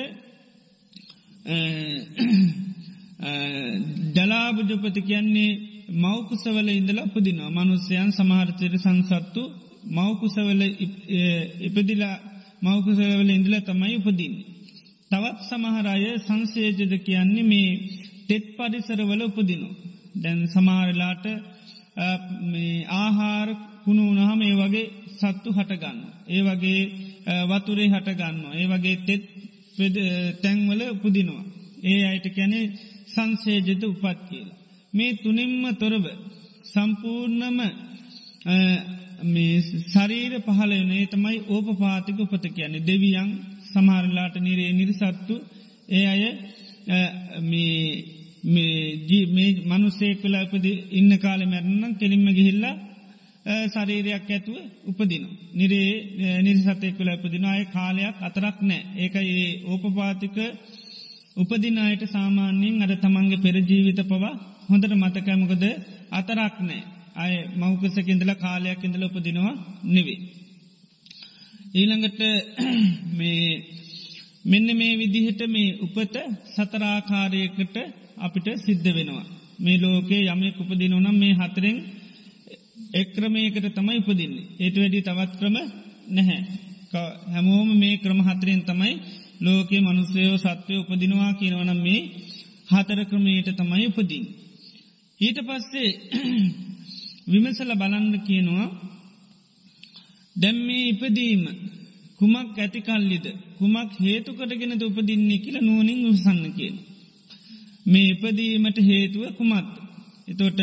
ජලාබජපති 3.19 5.01
කියන්නේ 5.01 5.51
මෞකුසවල 5.97 6.67
ඉඳලා 6.69 7.05
උපදිනවා 7.05 7.55
මනුස්්‍යයන් 7.57 8.11
සමහරතයට 8.11 8.75
සංසත්තු 8.77 9.41
මෞකුසවල 9.89 10.61
ඉපදිලා 11.61 12.15
මෞකුසවල 12.61 13.29
ඉඳල 13.29 13.55
තමයි 13.61 13.95
උපදින්නේ. 13.97 14.45
තවත් 15.11 15.39
සමහරය 15.41 16.05
සංසේජද 16.19 16.93
කියන්නේ 16.99 17.43
මේ 17.43 17.71
තෙත් 18.27 18.45
පරිසරවල 18.57 19.21
උපදිනු. 19.21 19.69
දැන් 20.15 20.39
සමාරලාට 20.47 21.25
ආහාර 22.95 23.49
කුණු 23.85 24.03
වනහම 24.09 24.41
ඒ 24.41 24.55
වගේ 24.61 24.87
සත්තු 25.13 25.49
හටගන්න. 25.51 25.99
ඒ 26.27 26.41
වගේ 26.41 26.81
වතුරේ 27.47 27.89
හටගන්න. 27.89 28.37
ඒ 28.53 28.67
වගේ 28.67 28.97
තෙත් 29.07 29.23
තැන්වල 30.41 30.81
උපදිනවා. 30.95 31.43
ඒ 31.83 32.01
අයට 32.05 32.27
කැනෙ 32.35 32.59
සංසේජත 33.09 33.85
උපත් 33.85 34.29
කියලා. 34.29 34.57
මේ 34.93 35.15
තුනින්ම 35.15 35.75
තොරව 35.75 36.05
සම්පූර්ණම 36.65 37.59
ශරීර 39.87 40.41
පහලනේ 40.41 41.07
තමයි 41.07 41.41
ඕප 41.47 41.77
පාතික 41.77 42.19
උපත 42.19 42.49
කියන්නේ 42.49 42.81
දෙවියන් 42.81 43.45
සමහරලාට 43.65 44.39
නිරේ 44.39 44.71
නිරිසත්තු 44.71 45.41
ඒ 45.89 46.05
අය 46.05 46.37
මේ 47.43 48.05
මනුසේ 49.65 50.15
කලාපද 50.15 50.65
ඉන්න 50.91 51.17
කාල 51.17 51.45
මැරණම් 51.45 51.95
කෙලින්ම 51.95 52.29
ගිහිල්ලා 52.29 52.89
ශරීරයක් 53.67 54.27
ඇතුව 54.27 54.55
උපදින. 54.85 55.27
නිරේ 55.53 56.41
නිරිසතය 56.41 56.91
කළ 56.91 57.09
උපදින 57.15 57.45
අය 57.45 57.67
කාලයක් 57.67 58.15
අතරක් 58.21 58.61
නෑ 58.61 58.83
ඒක 58.97 59.15
ඒ 59.17 59.63
ඕපපාතික 59.65 60.31
උපදිනායට 61.39 62.03
සාමාන්‍යයෙන් 62.09 62.81
අර 62.81 62.91
තමන්ගේ 62.97 63.43
පෙරජීවිත 63.43 63.99
පවා 64.03 64.33
හොඳට 64.69 64.93
මතකෑමකද 64.95 65.63
අතරක් 66.11 66.55
නෑ 66.61 66.81
අය 67.15 67.33
මෞකසක 67.55 68.07
ඉඳල 68.07 68.31
කාලයක් 68.35 68.81
ඉඳල 68.83 69.03
උපදිනවා 69.05 69.53
නෙවේ. 69.87 70.19
ඊළඟට 71.73 72.21
මේ 73.19 73.43
මෙන්න 74.45 74.69
මේ 74.73 74.93
විදිහට 74.95 75.41
මේ 75.47 75.75
උපත 75.79 76.15
සතරාකාරයකට 76.53 77.75
අපිට 78.17 78.47
සිද්ධ 78.57 78.89
වෙනවා. 78.89 79.25
මේ 79.59 79.77
ලෝකේ 79.77 80.21
යමෙක් 80.27 80.57
උපදිනවනම් 80.57 81.15
මේ 81.15 81.33
හතරෙන් 81.33 81.77
එක්‍රමයකට 82.93 83.65
තමයි 83.71 83.99
උපදින්නේ. 84.01 84.49
ඒට 84.59 84.75
වැඩි 84.77 85.01
තවත් 85.01 85.31
ක්‍රම 85.39 85.57
නැහැ. 86.09 86.41
හැමෝම 87.27 87.69
මේ 87.75 87.95
ක්‍රම 87.97 88.19
හතරෙන් 88.21 88.61
තමයි 88.63 88.93
ලෝකයේ 89.39 89.81
මනුස්සයෝ 89.81 90.37
සත්වය 90.37 90.73
උපදිනවා 90.77 91.31
කියනවනම් 91.33 91.79
මේ 91.79 92.01
හතර 92.69 92.99
ක්‍රමයට 93.05 93.49
තමයි 93.55 93.85
උපදින්. 93.89 94.25
ඊට 95.19 95.39
පස්සේ 95.41 95.89
විමසල 97.31 97.71
බලන්න 97.75 98.13
කියනවා 98.19 98.65
දැම් 100.35 100.57
මේ 100.59 100.83
ඉපදීම 100.89 101.43
කුමක් 102.19 102.57
ඇතිකල්ලිද 102.57 103.25
කුමක් 103.57 103.91
හේතු 103.99 104.31
කරගෙන 104.33 104.73
උපදින්නේ 104.81 105.39
කියල 105.39 105.57
නෝනින් 105.61 106.01
උසන්න 106.05 106.43
කියන. 106.51 106.75
මේ 107.85 108.09
ඉපදීමට 108.09 108.77
හේතුව 108.81 109.23
කුමත්. 109.31 109.71
එතොට 110.27 110.59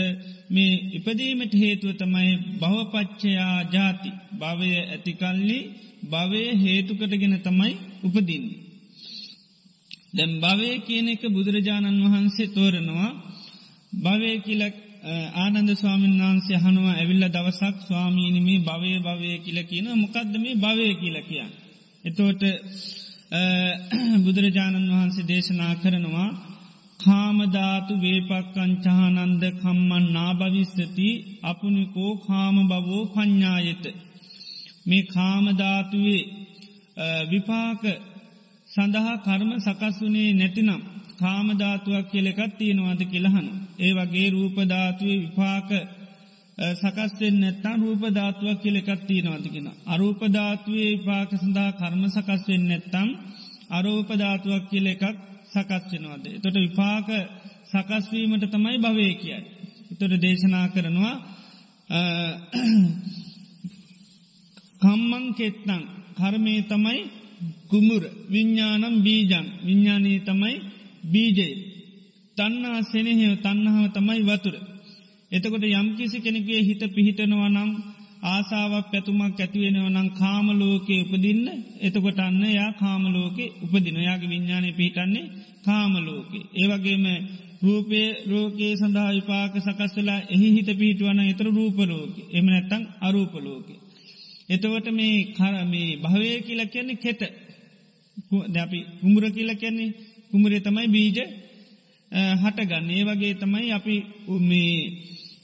මේ 0.50 0.72
ඉපදීමට 0.98 1.52
හේතුව 1.54 1.90
තමයි 1.94 2.32
බවපච්චයා 2.60 3.56
ජාති 3.72 4.10
භවය 4.40 4.70
ඇතිකල්ලි 4.84 5.58
භවය 6.04 6.42
හේතුකටගෙන 6.62 7.36
තමයි 7.40 7.72
උපදින්නේ. 8.04 8.65
දැම් 10.16 10.33
භවය 10.40 10.70
කියන 10.79 11.07
එක 11.09 11.22
බුදුරජාණන් 11.29 12.02
වහන්සේ 12.05 12.48
තෝරනවා 12.48 13.11
භවය 13.98 14.33
කියලක් 14.38 14.74
ආනන්ද 15.37 15.70
ස්වාමීන් 15.74 16.14
වහන්සේ 16.20 16.59
හනුව 16.59 16.87
ඇවිල්ල 16.92 17.24
දවසක් 17.29 17.76
ස්වාමීනිමේ 17.87 18.61
භවය 18.61 18.92
භවය 18.98 19.31
කියල 19.38 19.59
කියන 19.62 19.87
මොකක්ද 19.94 20.33
මේ 20.37 20.57
භවය 20.57 20.88
කියල 20.94 21.16
කියන්න. 21.22 21.50
එතෝට 22.05 22.42
බුදුරජාණන් 24.24 24.92
වහන්සේ 24.92 25.29
දේශනා 25.29 25.74
කරනවා 25.74 26.31
කාමධාතු 27.00 27.94
වේපක්කංචහනන්ද 28.00 29.42
කම්මන් 29.55 30.05
නාභවිස්සති 30.12 31.11
අපනිකෝ 31.42 32.12
කාම 32.18 32.57
බවෝ 32.68 33.05
පඤ්ඥායත. 33.07 33.85
මේ 34.87 35.09
කාමධාතුවේ 35.09 36.22
විපාක 37.31 37.83
සඳහා 38.76 39.16
කර්ම 39.18 39.50
සකස්වනේ 39.58 40.30
නැතිනම් 40.32 40.80
කාමධාතුවක් 41.18 42.06
කියලෙකත් 42.10 42.52
තියෙනවාද 42.58 43.00
කියලහන. 43.04 43.46
ඒ 43.78 43.92
වගේ 43.94 44.28
රූපධාතුවේ 44.30 45.18
විපාක 45.18 45.70
සකස්වෙන් 46.74 47.36
නැත්තන් 47.40 47.78
රූපධාතුවක් 47.80 48.58
කියලෙකත් 48.62 49.02
තියෙනවාතිකෙන. 49.06 49.68
අරූපධාතුවේ 49.86 50.90
විපාක 50.92 51.30
සඳහා 51.34 51.70
කර්ම 51.72 52.02
සකස්වෙන් 52.08 52.64
නැත්තම් 52.68 53.08
අරූපධාතුවක් 53.70 54.64
කියල 54.70 54.86
එකක් 54.86 55.04
සකස්වෙනවාද. 55.52 56.24
තොට 56.42 56.56
විපාක 56.56 57.08
සකස්වීමට 57.66 58.44
තමයි 58.46 58.78
භවය 58.78 59.08
කියයි. 59.14 59.40
එතොට 59.92 60.14
දේශනා 60.22 60.66
කරනවා 60.68 61.14
කම්මං 64.82 65.24
කෙත්නං 65.34 65.82
කර්මය 66.16 66.54
තමයි 66.62 67.00
කුමුර 67.68 68.03
විඤ්ඥානම් 68.31 68.96
බීජන් 69.03 69.46
විඤ්ඥානී 69.66 70.18
තමයි 70.20 70.57
බීජය 71.07 71.49
තන්නා 72.37 72.79
සෙනෙහෙව 72.85 73.35
තන්නහාව 73.38 73.87
තමයි 73.92 74.22
වතුර. 74.22 74.57
එතකොට 75.33 75.64
යම්කිසි 75.70 76.18
කෙනෙගේ 76.20 76.61
හිත 76.61 76.83
පිහිටනවා 76.88 77.49
නම් 77.49 77.70
ආසාාවක් 78.27 78.87
පැතුමක් 78.90 79.22
ඇතිවෙනව 79.37 79.87
නම් 79.87 80.09
කාමලෝකයේ 80.12 81.03
උපදින්න 81.05 81.46
එතකොට 81.81 82.18
අන්න 82.18 82.42
යා 82.51 82.70
කාමලෝකෙ 82.75 83.44
උපදින 83.64 83.99
යාගේ 84.01 84.31
විඤ්ඥානය 84.31 84.70
පිහිටන්නේ 84.72 85.31
කාමලෝකේ. 85.64 86.49
ඒවගේම 86.55 87.05
රූපය 87.62 88.01
රෝකයේ 88.27 88.75
සඳහා 88.77 89.11
විපාක 89.11 89.55
සකස්වෙලා 89.59 90.20
එහි 90.29 90.49
හිත 90.51 90.70
පිහිටුවන 90.75 91.20
එතර 91.22 91.46
රූපලෝක 91.51 92.14
එම 92.31 92.46
නැත්තං 92.46 92.83
අරූපලෝක. 93.01 93.68
එතවට 94.48 94.87
මේ 94.90 95.16
කරමේ 95.32 95.90
භවය 95.98 96.30
කියල 96.40 96.62
කියන්නේ 96.66 96.96
කෙට 96.96 97.22
දැපි 98.48 98.78
කුමුර 99.00 99.24
කියල 99.30 99.50
කියන්නේ 99.54 99.94
කුමරේ 100.30 100.61
තමයි 100.61 100.88
බීජ 100.88 101.18
හටගන්න 102.37 102.90
ඒ 102.90 103.04
වගේ 103.04 103.35
තමයි 103.35 103.68
අපි 103.72 103.96
මේ 104.42 104.80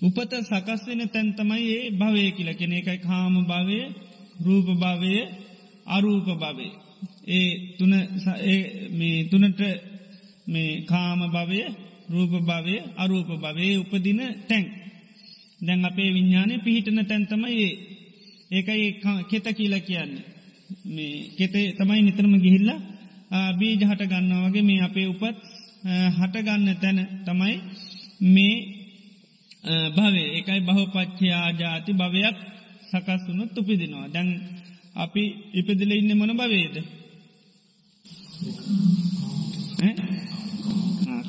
උපත 0.02 0.32
සකස්වෙන 0.42 1.02
තැන් 1.08 1.28
තමයි 1.32 1.64
ඒ 1.72 1.90
භවය 1.92 2.24
කියල 2.30 2.50
කෙන 2.54 2.72
එකයි 2.72 2.98
කාම 3.00 3.34
භවය 3.44 3.80
රූප 4.40 4.68
භවය 4.76 5.14
අරූප 5.86 6.26
භවේ. 6.34 6.72
ඒ 7.28 7.76
තුන 7.78 7.92
මේ 8.90 9.24
තුනට 9.24 9.60
මේ 10.46 10.82
කාම 10.82 11.20
භවය 11.28 11.60
රූප 12.10 12.32
භවය 12.42 12.76
අරූප 12.96 13.30
භවේ 13.36 13.78
උපදින 13.78 14.20
තැන්. 14.48 14.64
දැන් 15.60 15.84
අපේ 15.84 16.10
විඤ්ඥානය 16.10 16.54
පිහිටන 16.58 16.98
තැන්තමයි 17.04 17.52
ඒ 17.60 17.72
ඒකයි 18.52 18.86
කෙත 19.30 19.46
කියල 19.52 19.74
කියන්න. 19.80 20.12
මේ 20.86 21.14
කෙතේ 21.38 21.66
තමයි 21.72 22.02
නිතරම 22.02 22.34
ගිහිල්ලා 22.38 22.80
බීජ 23.52 23.82
හට 23.82 24.02
ගන්නවාගේ 24.04 24.62
මේ 24.62 24.80
අපේ 24.80 25.06
උපත් 25.06 25.36
හටගන්න 26.16 26.68
තැන 26.76 26.98
තමයි 27.26 27.54
මේ 28.28 28.56
භවේ 29.90 30.28
එකයි 30.38 30.60
බහපච්චයා 30.60 31.46
ජාති 31.52 31.92
භවයක් 31.92 32.36
සකස්වුණු 32.90 33.44
තුපිදිනවා. 33.46 34.06
දැන් 34.08 34.28
අපි 34.94 35.22
ඉපදිල 35.52 35.92
ඉන්න 35.92 36.18
මොන 36.18 36.32
භවේද. 36.34 36.76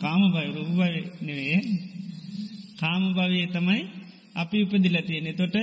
කාම 0.03 0.21
බයි 0.33 0.49
රුබයි 0.55 0.99
නෙවේ 1.21 1.61
කාම 2.79 3.01
භවයේ 3.13 3.47
තමයි 3.47 3.81
අපි 4.35 4.57
උපදිල 4.63 4.95
තියෙනෙ 5.01 5.31
තොට 5.33 5.55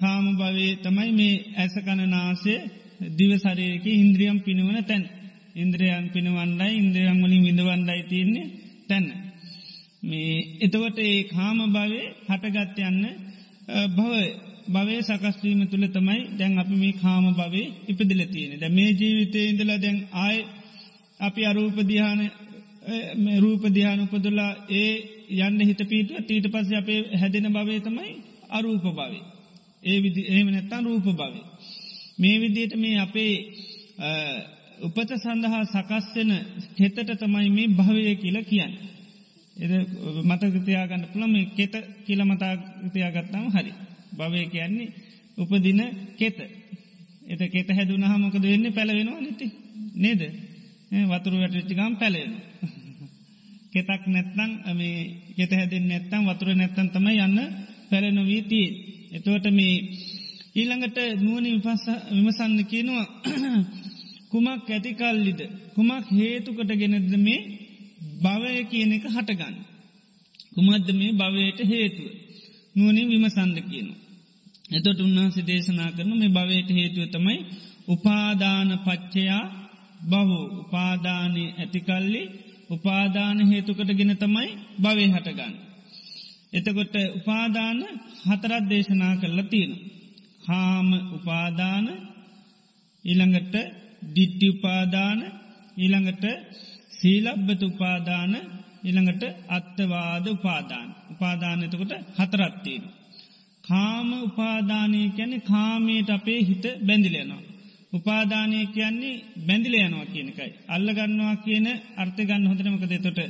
කාම 0.00 0.24
භවේ 0.34 0.72
තමයි 0.76 1.10
මේ 1.12 1.42
ඇසකණනාසය 1.56 2.54
දිවසරයක 3.12 3.84
ඉන්ද්‍රියම් 3.94 4.36
පිනුවන 4.40 4.78
තැන් 4.84 5.04
ඉන්ද්‍රයන් 5.56 6.04
පිනවන්ඩයි 6.08 6.72
ඉන්ද්‍රයන් 6.76 7.18
වලින් 7.18 7.44
විඳවන්ඩයි 7.44 8.02
තියන්නේ 8.04 8.50
තැන්න. 8.88 9.06
මේ 10.02 10.34
එතවට 10.60 10.98
ඒ 11.00 11.18
කාම 11.26 11.58
භවේ 11.68 12.06
හටගත් 12.28 12.78
යන්න 12.84 13.04
භව 13.90 14.12
භවේ 14.68 15.02
සකස්වීම 15.02 15.60
තුළ 15.66 15.86
තමයි 15.88 16.20
දැන් 16.38 16.58
අපි 16.58 16.74
මේ 16.74 16.94
කාම 16.94 17.24
භවේ 17.32 17.72
ඉපදිල 17.88 18.22
තියෙන 18.26 18.52
ද 18.56 18.64
මේ 18.70 18.90
ජීවිතය 18.92 19.40
ඉඳල 19.44 19.72
දැන් 19.76 19.98
ආය 20.18 20.38
අපි 21.20 21.42
අරූපදිහාන 21.44 22.20
රූපදිහාන 23.38 24.00
උපදලා 24.00 24.52
ඒ 24.72 24.92
යන්න 25.38 25.60
හිත 25.62 25.80
පීටුව 25.84 26.28
ඊට 26.28 26.46
පස්ස 26.48 26.70
අපේ 26.74 27.00
හැදෙන 27.14 27.48
භවේ 27.50 27.80
තමයි 27.80 28.12
අරූප 28.50 28.84
භවේ. 28.90 29.24
ඒ 29.86 29.98
විදි 30.02 30.22
ඒම 30.28 30.48
නැත්තන් 30.48 30.84
රූප 30.84 31.06
භවේ. 31.12 31.44
මේ 32.18 32.36
විදියට 32.40 32.74
මේ 32.74 32.98
අපේ 32.98 33.32
උපත 34.78 35.10
සඳහා 35.16 35.64
සකස්වෙන 35.66 36.32
හෙතට 36.80 37.10
තමයි 37.16 37.50
මේ 37.50 37.68
භවය 37.70 38.14
කියල 38.16 38.38
කියන්න. 38.44 38.72
එ 39.56 39.66
මතකතියාගන්න 40.24 41.04
පුළම 41.12 41.34
කෙත 41.56 41.74
කියල 42.06 42.20
මතාතියාගත්තාම 42.24 43.46
හරි. 43.50 43.72
භවය 44.12 44.46
කියන්නේ 44.46 44.94
උපදින 45.38 45.80
කෙත. 46.16 46.38
එත 47.24 47.40
කෙත 47.50 47.68
හැදුනහ 47.68 48.14
මොකද 48.16 48.42
වෙන්නේ 48.42 48.70
පැළවෙනවා 48.70 49.20
නැති. 49.20 49.46
නේද 49.94 50.22
වතුරු 51.10 51.36
වැටිච්චිකම් 51.36 51.94
පැලෙන. 51.96 52.32
කෙතක් 53.72 54.02
නැත්නං 54.06 54.52
මේ 54.74 54.98
කෙත 55.36 55.52
හැදෙන් 55.52 55.84
නැත්තම් 55.88 56.22
වතුර 56.26 56.48
නැත්තන් 56.54 56.88
තම 56.88 57.06
යන්න 57.16 57.38
පැලනොවී 57.90 58.42
තිී. 58.42 58.95
එතුවට 59.12 59.46
මේ 59.50 59.76
ඊළඟට 60.54 60.98
නුවනි 61.20 61.50
විමසන්න 62.12 62.58
කියනවා 62.64 63.06
කුමක් 64.30 64.68
ඇතිකල්ලිද 64.68 65.40
කුමක් 65.74 66.06
හේතුකට 66.10 66.70
ගෙනද 66.74 67.12
මේ 67.18 67.40
භවය 68.22 68.52
කියන 68.64 68.92
එක 68.92 69.04
හටගන්න. 69.06 69.56
කුමද්ද 70.54 70.88
මේ 70.92 71.12
භවයට 71.14 71.60
හේතුව. 71.64 72.08
නුවනින් 72.76 73.08
විමසන්ද 73.08 73.58
කියනවා. 73.62 74.00
එතොට 74.70 75.00
උන්වහන්සේ 75.00 75.44
දේශනා 75.44 75.90
කරන 75.90 76.12
මේ 76.14 76.30
භවයට 76.30 76.70
හේතුව 76.70 77.04
තමයි 77.08 77.38
උපාදාන 77.88 78.68
පච්චයා 78.78 79.44
බහු 80.02 80.38
උපාදානය 80.60 81.44
ඇතිකල්ලි 81.54 82.22
උපාදාන 82.70 83.38
හේතුකට 83.46 83.90
ගෙන 83.90 84.12
තමයි 84.16 84.50
භවය 84.78 85.04
හටගන්න. 85.06 85.54
එතකොට 86.52 86.94
උපාදාන 87.14 87.78
හතරත් 88.28 88.64
දේශනා 88.68 89.14
කරලා 89.16 89.42
තියෙන. 89.42 89.72
කාම 90.46 90.88
උපාදාන 91.12 91.86
ඊළඟට 93.04 93.54
දිට්ටි 94.14 94.46
උපාදාන 94.48 95.18
ඊළඟට 95.76 96.24
සීලබ්බත 96.90 97.62
උපාදාන 97.62 98.32
ඊළඟට 98.84 99.22
අත්තවාද 99.48 100.26
උපාදාන 100.26 100.88
උපාදානතකොට 101.10 101.92
හතරත්තියෙන. 102.18 102.84
කාම 103.64 104.08
උපාදානය 104.22 105.02
කැනෙ 105.10 105.38
කාමයට 105.40 106.10
අපේ 106.10 106.40
හිත 106.42 106.64
බැඳිලයනවා. 106.86 107.42
උපාදානය 107.92 108.66
කියන්නේ 108.66 109.22
බැඳිල 109.46 109.74
යනවා 109.74 110.06
කියනකයි. 110.06 110.50
අල්ල 110.68 110.88
ගන්නවා 110.92 111.36
කියන 111.36 111.66
අර්ථ 111.96 112.20
ගන්න 112.20 112.46
හොඳනමකද 112.46 112.92
තොට 113.02 113.20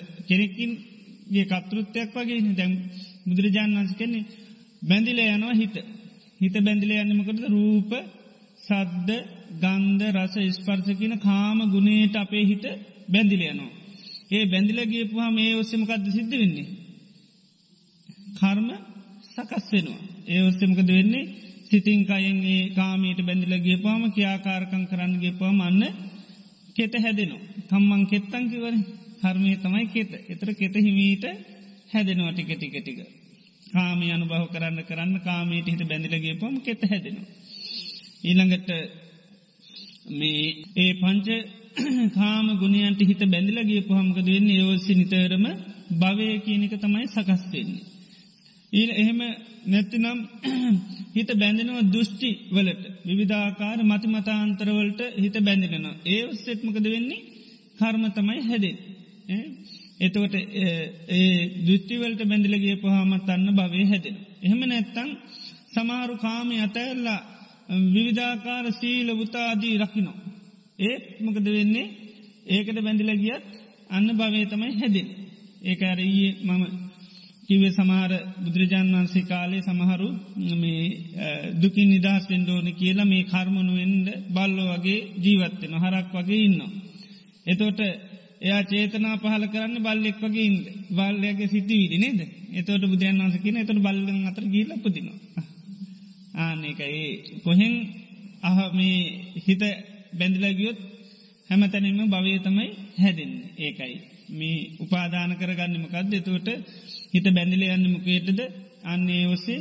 කෙනෙකින්ගේ 1.27 1.45
කතෘත්වයක් 1.45 2.11
වගේ 2.15 2.55
දැම් 2.55 2.73
බුදුරජාණන් 3.27 3.77
වන්ස 3.77 3.93
කෙන්නේ 3.95 4.25
බැඳිල 4.83 5.19
යනවා 5.19 5.55
හිත. 5.55 5.77
හිත 6.41 6.57
බැඳිල 6.59 6.91
යන්නමකද 6.93 7.41
රූප 7.47 7.91
සද්ද 8.63 9.11
ගන්ධ 9.61 10.05
රස 10.15 10.35
ස්පර්ස 10.57 10.87
කියන 10.93 11.15
කාම 11.19 11.59
ගුණයට 11.71 12.17
අපේ 12.17 12.45
හිත 12.45 12.65
බැඳිලයනවා. 13.09 13.71
ඒ 14.31 14.45
බැඳිලගේ 14.47 15.05
පුහා 15.05 15.31
මේ 15.31 15.53
ඔස්සමකක්ද 15.55 16.05
සිද්ධ 16.09 16.35
වෙන්නේ. 16.35 16.69
කර්ම 18.35 18.69
සකස් 19.27 19.67
වෙනවා. 19.73 20.03
ඒ 20.27 20.41
ඔස්සමකද 20.43 20.89
වෙන්නේ 20.89 21.31
සිතින් 21.69 22.01
කයෙන්ගේ 22.05 22.71
කාමීට 22.71 23.21
බැඳිලගේ 23.21 23.79
පාම 23.79 24.03
කියාකාරකං 24.13 24.85
කරන්නගේ 24.87 25.39
පාම 25.41 25.59
අන්න 25.61 25.83
කෙත 26.77 26.93
හැදෙනවා. 26.97 27.47
කම්මං 27.69 28.03
කෙත්තංකිවර 28.07 28.75
කර්මය 29.21 29.53
තමයි 29.57 29.87
කෙත. 29.89 30.13
එතර 30.29 30.49
කෙත 30.53 30.75
හිමීට 30.79 31.25
හැදෙනවා 31.93 32.33
ටික 32.33 32.51
ටික 32.53 32.77
ටික. 32.77 33.01
කාමී 33.73 34.13
අනුභව 34.13 34.47
කරන්න 34.53 34.79
කරන්න 34.83 35.17
කාමීට 35.21 35.67
හිට 35.67 35.83
බැඳිලගේ 35.85 36.35
පම 36.35 36.57
කෙත 36.61 36.83
හැදෙනවා. 36.85 37.29
ඊළඟට 38.25 38.71
මේ 40.11 40.43
ඒ 40.77 40.93
පංච 40.95 41.29
කාම 42.15 42.47
ගුණයන්ට 42.59 43.01
හිත 43.01 43.23
බැඳිලගේ 43.27 43.83
පහමකද 43.83 44.29
වෙන්න 44.29 44.49
ඒවස්සි 44.51 44.93
නිතරම 44.95 45.45
භවය 45.95 46.29
කියනක 46.39 46.75
තමයි 46.77 47.07
සකස්වෙන්නේ. 47.09 47.85
ඊ 48.73 48.89
එහෙම 48.93 49.21
නැතිනම් 49.67 50.19
හිත 51.15 51.31
බැඳෙනව 51.35 51.79
දෘෂ්ටි 51.93 52.31
වලට 52.51 52.85
විවිධාකාර 53.05 53.79
මති 53.83 54.09
මතාන්තරවලට 54.09 55.01
හිත 55.17 55.37
බැඳෙනවා. 55.41 55.95
ඒ 56.07 56.23
ඔස්සෙත්මකද 56.25 56.87
වෙන්නේ 56.87 57.27
කර්ම 57.79 58.05
තමයි 58.13 58.41
හැදෙන්. 58.43 58.77
එතකොට 59.99 60.35
ඒ 60.35 60.75
දෘෂ්ටිවලට 61.67 62.21
බැඳිලගේ 62.25 62.77
පහමත් 62.77 63.29
අන්න 63.29 63.49
භවය 63.53 63.83
හැදෙන. 63.85 64.17
එහෙම 64.43 64.61
නැත්තං 64.63 65.11
සමාරු 65.73 66.15
කාමය 66.17 66.57
අතඇල්ලා 66.61 67.21
විවිධාකාර 67.93 68.67
සීල 68.73 69.09
වතාදී 69.15 69.77
රකිනෝ. 69.77 70.17
ඒත් 70.81 71.05
මොකද 71.21 71.47
වෙන්නේ 71.49 71.93
ඒකට 72.47 72.79
බැඳිල 72.81 73.13
ගියත් 73.17 73.47
අන්න 73.91 74.09
භවය 74.13 74.43
තමයි 74.47 74.73
හැදෙන්. 74.73 75.09
ඒක 75.63 75.81
අර 75.83 75.99
ඊයේ 76.01 76.33
මම 76.45 76.63
කිවේ 77.49 77.73
සමහර 77.73 78.13
බුදුරජාන් 78.45 78.89
වන්සේ 78.95 79.25
කාලේ 79.25 79.63
සමහරු 79.63 80.09
මේ 80.57 80.85
දුකින් 81.61 81.89
නිදහස් 81.89 82.25
වෙන්ඩෝන 82.31 82.69
කියලා 82.73 83.05
මේ 83.05 83.25
කර්මණුවෙන්ද 83.25 84.07
බල්ලෝ 84.29 84.69
වගේ 84.73 85.07
ජීවත්වෙන 85.25 85.75
හරක් 85.77 86.09
වගේ 86.15 86.41
ඉන්න. 86.41 86.61
එතෝට 87.47 87.81
එයා 88.41 88.63
චේතනා 88.65 89.17
පහල 89.17 89.45
කරන්න 89.47 89.77
බල්ලෙක් 89.81 90.19
වගේ 90.23 90.47
ඉන්න 90.47 90.59
බල්ලයගේ 90.91 91.49
සිතිවිදි 91.49 91.97
නේද 91.99 92.21
එතවට 92.53 92.85
බුදුරන් 92.85 93.21
වන්ස 93.21 93.37
කියන 93.43 93.57
එතට 93.57 93.79
බල්ලන් 93.79 94.27
අතර 94.27 94.45
ගීල 94.47 94.71
පුදිනවා. 94.79 95.43
ආනක 96.37 96.81
ඒ 96.83 97.07
කොහෙන් 97.45 97.75
අහ 98.43 98.59
මේ 98.73 98.99
හිත 99.45 99.63
බැඳිලගියොත් 100.13 100.79
හැමතැනීම 101.51 102.11
භවය 102.11 102.33
තමයි 102.41 102.69
හැදෙන් 102.97 103.33
ඒකයි. 103.59 103.97
මේ 104.31 104.59
උපාදාන 104.81 105.33
කරගන්නමකක්ද 105.37 106.13
එතුවට 106.13 106.49
හිත 107.13 107.27
බැඳිල 107.31 107.63
යන්න 107.67 107.87
මොකේටද 107.89 108.41
අන්නේ 108.85 109.25
ඔසේ 109.27 109.61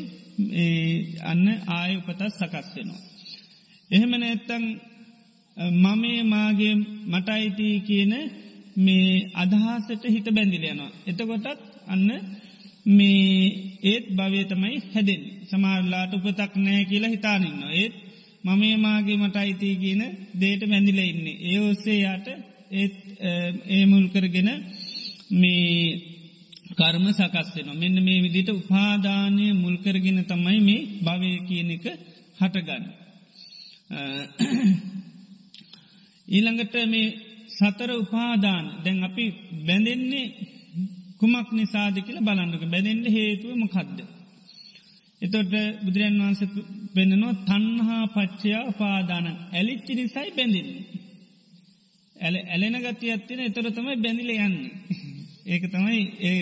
අන්න 1.24 1.46
ආය 1.70 1.92
උපතත් 1.98 2.22
සකස් 2.30 2.68
වෙනවා. 2.76 3.02
එහෙම 3.92 4.12
නැත්තං 4.14 4.66
මමේ 5.78 6.22
මාගේ 6.26 6.74
මට 7.08 7.28
අයිතිී 7.30 7.80
කියන 7.82 8.14
මේ 8.78 9.30
අදහසට 9.34 10.04
හිත 10.06 10.28
බැඳිලයනවා. 10.30 10.92
එතකොටත් 11.08 11.62
අන්න 11.88 12.10
මේ 12.88 13.30
ඒත් 13.84 14.06
භවය 14.12 14.42
තමයි 14.46 14.82
හැදෙන් 14.94 15.22
සමාරලාට 15.50 16.14
උපතක් 16.14 16.52
නෑ 16.58 16.84
කියලා 16.86 17.10
හිතානින්න. 17.10 17.62
ඒත් 17.74 17.94
මමේ 18.44 18.76
මාගේ 18.78 19.18
මට 19.18 19.36
අයිතිී 19.36 19.76
කියන 19.76 20.02
දේට 20.40 20.62
බැඳිල 20.64 21.00
ඉන්නේ. 21.02 21.42
ඒ 21.44 21.60
ඔස්සේ 21.62 22.00
යාට 22.00 22.28
ඒත් 22.72 22.96
ඒමුල් 23.68 24.06
කරගෙන 24.08 24.50
මේ 25.32 26.16
කර්ම 26.74 27.06
සකස්වෙන 27.10 27.70
මෙන්න 27.74 27.98
මේ 28.04 28.20
විදිට 28.22 28.50
උපාදානය 28.52 29.46
මුල්කරගෙන 29.56 30.20
තමයි 30.24 30.60
මේ 30.60 30.88
භවය 31.04 31.32
කියන 31.48 31.70
එක 31.72 31.86
හටගන්න. 32.40 32.84
ඊළඟට 36.28 36.76
මේ 36.88 37.08
සතර 37.56 37.90
උපාදාන 37.96 38.66
දැන් 38.84 39.00
අපි 39.04 39.26
බැඳෙන්නේ 39.68 40.28
කුමක් 41.20 41.50
නිසාද 41.52 41.96
කියල 41.98 42.20
බලන්නක 42.20 42.64
බැඳෙන්ට 42.66 43.08
හේතුව 43.08 43.52
මකද්ද. 43.56 44.00
එතොට 45.22 45.54
බුදුරන් 45.84 46.18
වන්ස 46.22 46.42
පෙන්න්නනවා 46.96 47.40
තන්හා 47.44 48.04
පච්චයා 48.08 48.64
උපාදාන 48.64 49.28
ඇලිච්චි 49.54 49.94
නිසයි 49.94 50.30
බැඳින්නේ. 50.32 50.86
ඇල 52.16 52.36
ඇලෙන 52.46 52.78
ගති 52.84 53.06
ඇත්තින 53.12 53.40
එතොර 53.40 53.68
තමයි 53.72 53.96
බැඳිල 53.96 54.32
යන්නේ. 54.38 54.72
ඒක 55.46 55.64
තමයි 55.72 56.02
ඒ 56.22 56.42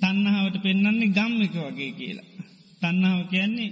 තන්නහාාවට 0.00 0.56
පෙන්න්නන්නේ 0.62 1.08
ගම්මික 1.08 1.54
වගේ 1.60 1.92
කියලා. 1.92 2.28
තන්නාව 2.82 3.20
කියන්නේ 3.28 3.70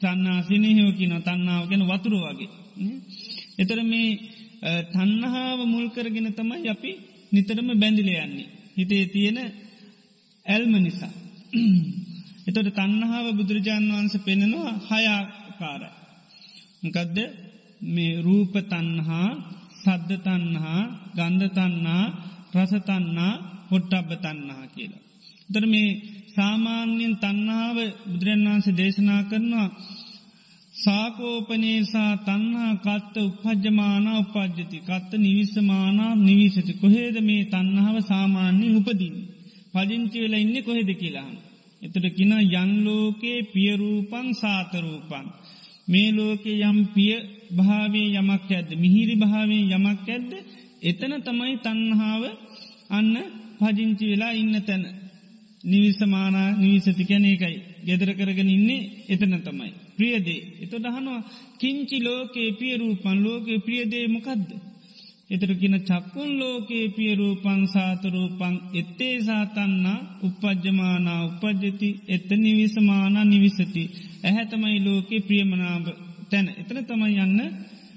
තන්නා 0.00 0.38
සිනහෝ 0.42 0.92
කියන 0.92 1.14
තන්නාව 1.22 1.64
ගැන 1.68 1.84
වතුරු 1.84 2.18
වගේ. 2.26 2.50
එතර 3.58 3.78
මේ 3.82 4.08
තන්නහාාව 4.92 5.60
මුල්කරගෙන 5.66 6.28
තමයි 6.32 6.68
අපි 6.68 6.90
නිතරම 7.32 7.68
බැඳිල 7.74 8.10
යන්නේ. 8.16 8.48
හිතේ 8.74 9.04
තියෙන 9.06 9.38
ඇල්ම 10.46 10.74
නිසා. 10.78 11.12
එතොට 12.48 12.68
තන්නහාාව 12.72 13.26
බුදුරජාණන් 13.32 13.92
වහන්ස 13.92 14.14
පෙනෙනවා 14.20 14.72
හයාකාරයි. 14.88 15.92
මකදද 16.82 17.18
මේ 17.86 18.14
රූප 18.20 18.54
තන්හා 18.64 19.28
සද්ධ 19.80 20.12
තන්හා 20.18 20.82
ගන්ධ 21.14 21.48
තන්නා 21.50 22.04
රසතන්නා 22.54 23.32
පොට්ටබ්බ 23.68 24.10
තන්නා 24.16 24.64
කියලා. 24.66 25.02
දර 25.48 25.64
මේ 25.66 25.90
සාමාන්‍යයෙන් 26.34 27.14
තන්නාව 27.16 27.76
බුදුරන් 28.10 28.44
වහන්සේ 28.46 28.76
දේශනා 28.76 29.22
කරනවා 29.22 29.68
සාකෝපනේසා 30.84 32.12
තන්හා 32.18 32.72
කත්ත 32.76 33.14
උපජ්ජමාන 33.18 34.06
උපද්ජති 34.12 34.78
කත්ත 34.80 35.10
නිවිස්සමානා 35.16 36.12
නිවිසති 36.18 36.72
කොහේද 36.74 37.16
මේ 37.20 37.42
තන්නාව 37.44 37.96
සාමාන්‍යයෙන් 38.02 38.76
උපදින්. 38.76 39.14
පදිංචි 39.74 40.18
වෙලා 40.20 40.40
ඉන්න 40.40 40.56
කොහෙද 40.62 40.90
කියලාහන්. 40.94 41.36
එතට 41.82 42.06
කින 42.16 42.32
යංලෝකයේ 42.54 43.38
පියරූපං 43.44 44.28
සාතරූපන්. 44.34 45.26
මේ 45.88 46.10
ලෝකේ 46.12 46.62
යම් 46.62 46.78
පිය 46.88 47.14
භාවේ 47.56 48.08
යමක් 48.14 48.50
ඇද්ද 48.50 48.70
මිහිරි 48.76 49.14
භාවේ 49.16 49.62
යමක් 49.70 50.08
ඇද්ද 50.08 50.30
එතන 50.82 51.14
තමයි 51.20 51.54
තන්හාාව 51.58 52.24
අන්න 52.90 53.14
පජිංචි 53.60 54.04
වෙලා 54.06 54.32
ඉන්න 54.32 54.56
තැන 54.62 54.84
නිවිසමානා 55.64 56.50
නිවිසති 56.56 57.04
කැන 57.04 57.26
එකයි 57.26 57.56
ගෙදර 57.86 58.10
කරගෙන 58.14 58.50
ඉන්නේ 58.50 58.88
එතන 59.08 59.34
තමයි. 59.42 59.72
ප්‍රියදේ. 59.96 60.40
එත 60.62 60.72
දහනවා 60.74 61.20
කිංචි 61.58 61.98
ලෝකයේ 62.00 62.50
පියරූපන් 62.52 63.18
ලෝකයේ 63.22 63.58
ප්‍රියදේ 63.58 64.06
මොකක්ද. 64.08 64.48
එතර 65.30 65.50
කියන 65.54 65.76
චක්කුන් 65.80 66.30
ලෝකයේ 66.38 66.86
පියරූපං 66.90 67.60
සාතරූපං 67.66 68.54
එත්තේ 68.74 69.16
සාතන්න 69.20 69.84
උපද්ජමානා 70.22 71.20
උපද්ජති 71.26 71.88
එත 72.08 72.28
නිවිසමාන 72.38 73.16
නිවිසති 73.24 73.84
ඇහැතමයි 74.24 74.78
ලෝකයේ 74.80 75.26
ප්‍රියමනාව 75.28 75.86
තැන. 76.30 76.46
එතන 76.60 76.78
තමයි 76.84 77.16
යන්න 77.18 77.40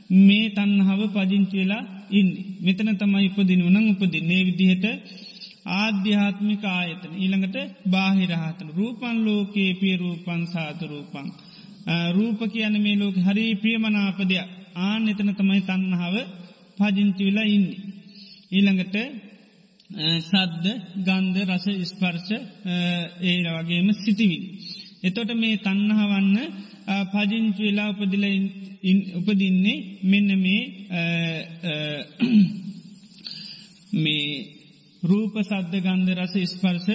මේ 0.09 0.45
තන්හාව 0.49 1.01
පජිංචවෙලා 1.09 1.83
ඉන්න. 2.11 2.29
මෙතන 2.61 2.89
තමයි 2.95 3.27
උපදින 3.29 3.61
උනං 3.63 3.89
උපදින්නේ. 3.91 4.41
විදිහට 4.47 4.85
ආධ්‍යාත්මික 5.75 6.63
ආයතන 6.69 7.13
ඊළඟට 7.15 7.57
බාහිරහතන 7.87 8.69
රූපන් 8.71 9.17
ලෝකයේ 9.25 9.71
පියරූපන් 9.73 10.41
සාතරූපං. 10.47 11.27
රූප 11.87 12.39
කියන 12.47 12.75
මේ 12.77 12.95
ලෝක 12.95 13.15
හරි 13.17 13.45
ප්‍රියමනාපදයක් 13.55 14.47
ආන 14.81 15.03
එතන 15.07 15.29
තමයි 15.33 15.61
තන්නහාව 15.61 16.15
පජිංචි 16.77 17.23
වෙලා 17.25 17.47
ඉන්නේ. 17.47 17.79
ඊළඟට 18.51 18.95
සද්ද 20.21 20.65
ගන්ධ 20.99 21.39
රස 21.47 21.65
ස්පර්ශ 21.85 22.31
ඒ 23.21 23.37
වගේම 23.57 23.87
සිටිවිල්. 23.95 24.43
එතොට 25.01 25.31
මේ 25.33 25.57
තන්නහවන්න 25.57 26.37
පජිංචි 27.11 27.61
වෙලා 27.61 27.89
උපදිල 27.93 28.25
උපදින්නේ 29.19 29.83
මෙන්න 30.03 30.29
මේ 30.37 30.63
මේ 33.95 34.27
රූප 35.03 35.33
සද්ධ 35.41 35.77
ගන්ධ 35.79 36.11
රස 36.17 36.35
ස්පර්ශ 36.51 36.89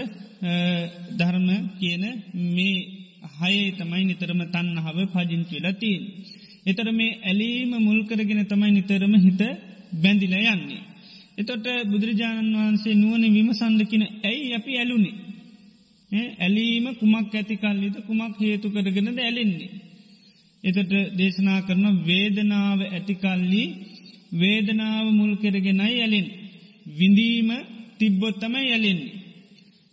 ධර්ම 1.12 1.48
කියන 1.78 2.04
මේ 2.48 3.01
හයේ 3.32 3.68
තමයි 3.72 4.04
නිතරම 4.04 4.40
තන්නහාව 4.46 4.98
පජිංචි 5.14 5.54
වෙලා 5.54 5.74
තිීන්. 5.74 6.02
එතර 6.66 6.88
මේ 6.92 7.18
ඇලීම 7.22 7.72
මුල්කරගෙන 7.80 8.40
තමයි 8.46 8.70
නිතරම 8.70 9.14
හිත 9.16 9.42
බැඳිල 9.94 10.34
යන්නේ. 10.34 10.82
එතොට 11.34 11.66
බුදුරජාණන් 11.84 12.56
වහන්සේ 12.56 12.94
නුවන 12.94 13.24
විමසන්දකින 13.28 14.04
ඇයි 14.22 14.54
අපි 14.54 14.72
ඇලුනි. 14.78 15.12
ඇලීම 16.40 16.86
කුමක් 16.94 17.32
ඇති 17.32 17.54
කල්ලිද 17.56 17.96
කුමක් 18.06 18.36
හේතු 18.40 18.66
කරගෙනද 18.70 19.18
ඇලෙන්නේ. 19.18 19.70
එතට 20.64 20.92
දේශනා 21.18 21.60
කරන 21.62 21.86
වේදනාව 22.02 22.80
ඇතිකල්ලි 22.88 23.64
වේදනාව 24.34 25.06
මුල් 25.10 25.32
කරගෙනයි 25.36 25.94
ඇලෙන්. 25.96 26.26
විඳීම 26.90 27.50
තිබ්බොත්තමයි 27.98 28.68
ඇලෙන්නේ. 28.68 29.12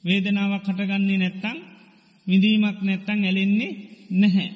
වේදනාවක් 0.04 0.64
කටගන්නේ 0.68 1.18
නැත්තං 1.18 1.59
විඳීමක් 2.30 2.80
නැත්තං 2.82 3.22
ඇලෙන්නේ 3.24 3.72
නැහැ. 4.14 4.50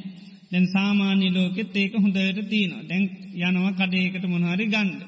දැන් 0.51 0.65
සාමාන්‍ය 0.67 1.28
ලෝකෙත් 1.30 1.76
ඒක 1.76 1.93
හොඳයට 1.95 2.39
තියනවා 2.49 2.84
දැන් 2.84 3.03
යනවා 3.41 3.74
කඩේකට 3.80 4.26
මොනහරි 4.28 4.65
ගණ්ඩ. 4.67 5.01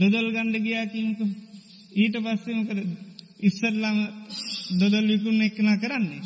දොදල් 0.00 0.28
ගණ්ඩ 0.30 0.64
ගියා 0.64 0.86
කියමක 0.86 1.20
ඊට 1.94 2.16
පස්සෙමකද 2.18 2.78
ඉස්සල්ලාම 3.40 3.98
දොදල් 4.72 5.06
විකුණ 5.06 5.40
එක්කන 5.42 5.70
කරන්නේ. 5.76 6.22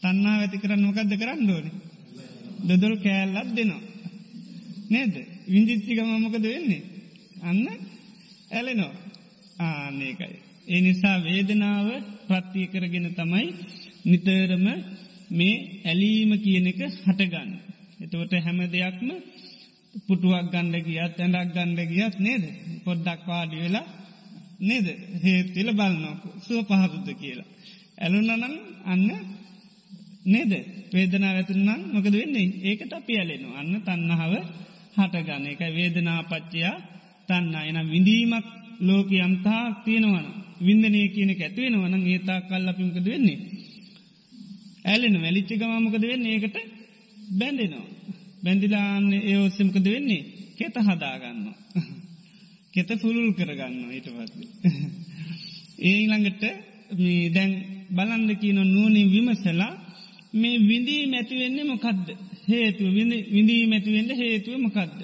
තන්නා 0.00 0.36
ඇති 0.36 0.56
කරන්න 0.58 0.82
මොකක්ද 0.82 1.12
කරන්න 1.14 1.50
ඕන. 1.50 1.66
දොදොල් 2.62 2.94
කෑල්ලත් 2.98 3.50
දෙනවා. 3.56 3.82
නේද 4.90 5.14
විංජිච්චික 5.46 5.98
මමකද 6.02 6.44
වෙන්නේ. 6.46 6.82
අන්න 7.42 7.66
ඇලෙනෝ 8.50 8.92
ආනකයි. 9.58 10.34
ඒ 10.66 10.80
නිසා 10.80 11.16
වේදනාව 11.20 11.88
ප්‍රත්තිය 12.28 12.66
කරගෙන 12.66 13.06
තමයි 13.14 13.48
නිතරම 14.04 14.66
මේ 15.30 15.54
ඇලීම 15.84 16.32
කියන 16.38 16.66
එක 16.66 16.80
හටගන්න. 16.98 17.50
එතවට 18.00 18.32
හැම 18.38 18.58
දෙයක්ම 18.68 19.08
පුටුවක් 20.06 20.46
ගණ්ඩ 20.52 20.86
ගියත් 20.86 21.18
ඇඩක් 21.18 21.52
ගණ්ඩ 21.54 21.80
ගියත් 21.88 22.16
නේද? 22.18 22.44
පොඩ්ඩක් 22.84 23.20
පාඩි 23.26 23.56
වෙලා 23.58 23.86
නේද? 24.60 24.86
හේතිල 25.22 25.68
බලන්නක 25.72 26.22
සුව 26.40 26.58
පහතුද 26.64 27.08
කියලා. 27.14 27.48
ඇලුන්නනම් 27.98 28.54
අන්න 28.84 29.08
නේද? 30.24 30.52
වේදනා 30.92 31.32
ඇතුන්නම් 31.32 31.80
මොකද 31.92 32.12
වෙන්නේ? 32.12 32.54
ඒකට 32.62 32.92
අපි 32.92 33.12
ඇලෙනවා. 33.14 33.58
අන්න 33.60 33.74
තන්නහාව 33.80 34.34
හටගන්න. 34.96 35.44
එක 35.46 35.62
වේදනාපච්චයා 35.70 36.76
තන්න 37.28 37.54
එනම් 37.70 37.88
විඳීමක් 37.88 38.46
ලෝක 38.80 39.08
යම්තා 39.18 39.64
තියෙනවන 39.84 40.26
විින්දනය 40.60 41.02
කියනෙ 41.08 41.34
ඇතිවෙනවන 41.38 41.94
ඒතා 42.04 42.40
කල් 42.42 42.66
අපිමකද 42.68 43.06
වෙන්නේ. 43.06 43.38
ඇලෙන 44.84 45.16
වැලිච්චි 45.20 45.54
ගමමකද 45.56 46.04
වෙන්නේ 46.04 46.34
ඒකට 46.34 46.56
බැඳෙනවා. 47.32 47.86
බැඳිලාන්න 48.42 49.06
ඒ 49.20 49.36
ඔස්සමකද 49.38 49.86
වෙන්නේ 49.86 50.22
කෙත 50.58 50.76
හදාගන්න. 50.78 51.44
කෙත 52.74 52.90
පුරුල් 53.00 53.30
කරගන්න 53.34 53.90
ඊට 53.90 54.08
පත්. 54.10 54.34
ඒ 55.86 55.96
ළඟට 56.02 56.42
දැන් 57.32 57.52
බලන්ද 57.90 58.30
කියන 58.36 58.58
නුවනින් 58.66 59.08
විමසලා 59.10 59.72
මේ 60.34 60.62
විඳී 60.62 61.02
මැතිවෙන්නේ 61.06 61.64
මොකක්ද 61.64 62.06
හේතුව 62.48 62.88
විඳී 63.30 63.62
මැතිවෙන්න 63.66 64.10
හේතුව 64.16 64.58
මොකක්ද. 64.58 64.98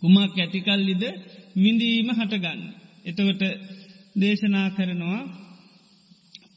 කුමක් 0.00 0.36
ඇතිකල්ලිද 0.36 1.04
විඳීම 1.56 2.08
හටගන්න. 2.10 2.62
එතවට 3.04 3.42
දේශනා 4.16 4.68
කරනවා 4.70 5.22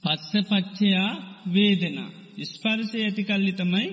පස්ස 0.04 0.32
පච්චයා 0.50 1.12
වේදනා. 1.54 2.10
ස්පර්සය 2.46 2.98
ඇතිකල්ලි 3.00 3.54
තමයි 3.54 3.88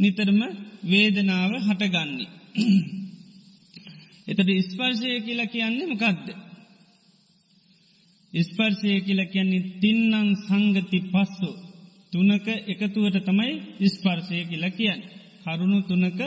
නිතරම 0.00 0.40
වේදනාව 0.84 1.52
හටගන්නේ. 1.60 2.30
එතට 4.28 4.50
ස්පර්ශය 4.64 5.20
කියලා 5.20 5.46
කියන්නේ 5.46 5.86
මොකක්ද. 5.86 6.26
ස්පර්ශය 8.32 9.00
කියලා 9.00 9.26
කියන්නේ 9.26 9.68
තින්නං 9.80 10.30
සංගති 10.38 10.98
පස්සු 11.06 11.50
තුනක 12.12 12.46
එකතුවට 12.66 13.18
තමයි 13.24 13.52
ස්පර්ශය 13.88 14.44
කියලා 14.44 14.70
කියන්න. 14.70 15.00
කරුණු 15.42 15.78
තුනක 15.82 16.20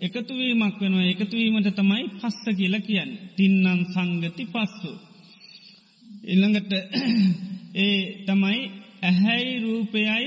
එකතුවීමක් 0.00 0.76
වෙනවා 0.80 1.06
එකතුවීමට 1.06 1.70
තමයි 1.74 2.04
පස්ස 2.14 2.44
කියලා 2.56 2.80
කියන්න. 2.80 3.10
තින්නං 3.36 3.80
සංගති 3.86 4.44
පස්සු. 4.46 4.92
ඉල්ළඟට 6.24 6.72
ඒ 7.76 7.98
තමයි 8.26 8.60
ඇහැයි 9.02 9.54
රූපයයි 9.60 10.26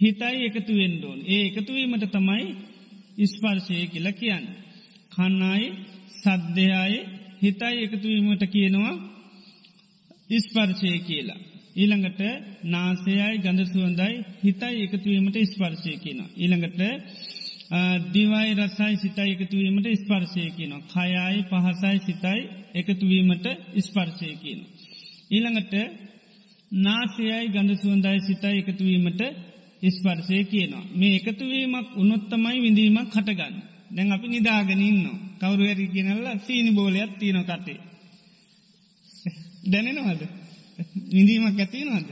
හිතයි 0.00 0.38
එකතු 0.46 0.72
වෙන්ඩෝන් 0.74 1.20
ඒ 1.26 1.42
එකතුවීමට 1.46 2.04
තමයි 2.12 2.44
ඉස්පර්ශය 3.18 3.86
කියලා 3.86 4.12
කියන්න. 4.12 4.46
කන්නයි 5.12 5.66
සද්ධයයි 6.16 6.98
හිතයි 7.42 7.76
එකතුවීමට 7.82 8.44
කියනවා 8.46 8.94
ඉස්පර්ශය 10.30 10.98
කියලා. 11.00 11.40
ඊළඟට 11.76 12.20
නාසයයි 12.66 13.38
ගඳ 13.38 13.60
සුවන්දයි 13.66 14.14
හිතයි 14.44 14.82
එකතුවීමට 14.82 15.36
ස්පර්ශය 15.46 15.92
කියන. 15.96 16.20
ඊළඟට 16.36 16.80
දිවයි 18.12 18.50
රසයි 18.56 18.94
සිතයි 18.96 19.30
එකතුවීමට 19.32 19.88
ස්පර්ශය 19.96 20.50
කියන. 20.50 20.72
කයයි 20.88 21.38
පහසයි 21.44 21.98
සිතයි 22.06 22.40
එකතුවීමට 22.74 23.46
ස්පර්ශය 23.80 24.30
කියන. 24.42 24.60
ඊළඟට 25.30 25.74
නාසයයි 26.72 27.48
ගඳ 27.48 27.70
සුවන්දයි 27.76 28.20
සිතයි 28.20 28.58
එකතුවීමට 28.60 29.22
ස්පර්ශය 29.90 30.44
කියනවා. 30.44 30.84
මේ 30.94 31.16
එකතුවීමක් 31.16 31.88
උනොත්තමයි 31.96 32.58
විඳීමක් 32.60 33.08
කටගන්න. 33.10 33.56
දැන් 33.94 34.12
අපි 34.12 34.28
නිදාගනින්න 34.28 35.04
කවරු 35.38 35.62
ඇරි 35.64 35.86
කියනල්ල 35.88 36.26
සීනි 36.46 36.70
බෝලයක් 36.70 37.12
තියන 37.18 37.38
කටේ. 37.44 37.78
දැනෙනවද. 39.64 40.22
විඳීමක් 41.10 41.58
ඇතිනවද. 41.58 42.08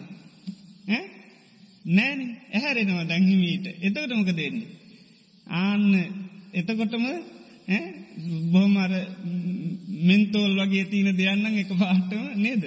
නෑන 1.88 2.20
ඇහැරෙනවා 2.52 3.08
දැංහිමීට 3.08 3.66
එතකටමක 3.66 4.30
දෙන්නේ. 4.36 4.68
ආන්න 5.56 5.92
එතකොටම 6.52 7.04
බොහමර 8.52 8.92
මෙන්තෝල් 10.02 10.52
වගේ 10.60 10.84
තියන 10.84 11.08
දෙයන්නන් 11.12 11.56
එක 11.56 11.70
පාටම 11.74 12.24
නේද. 12.36 12.62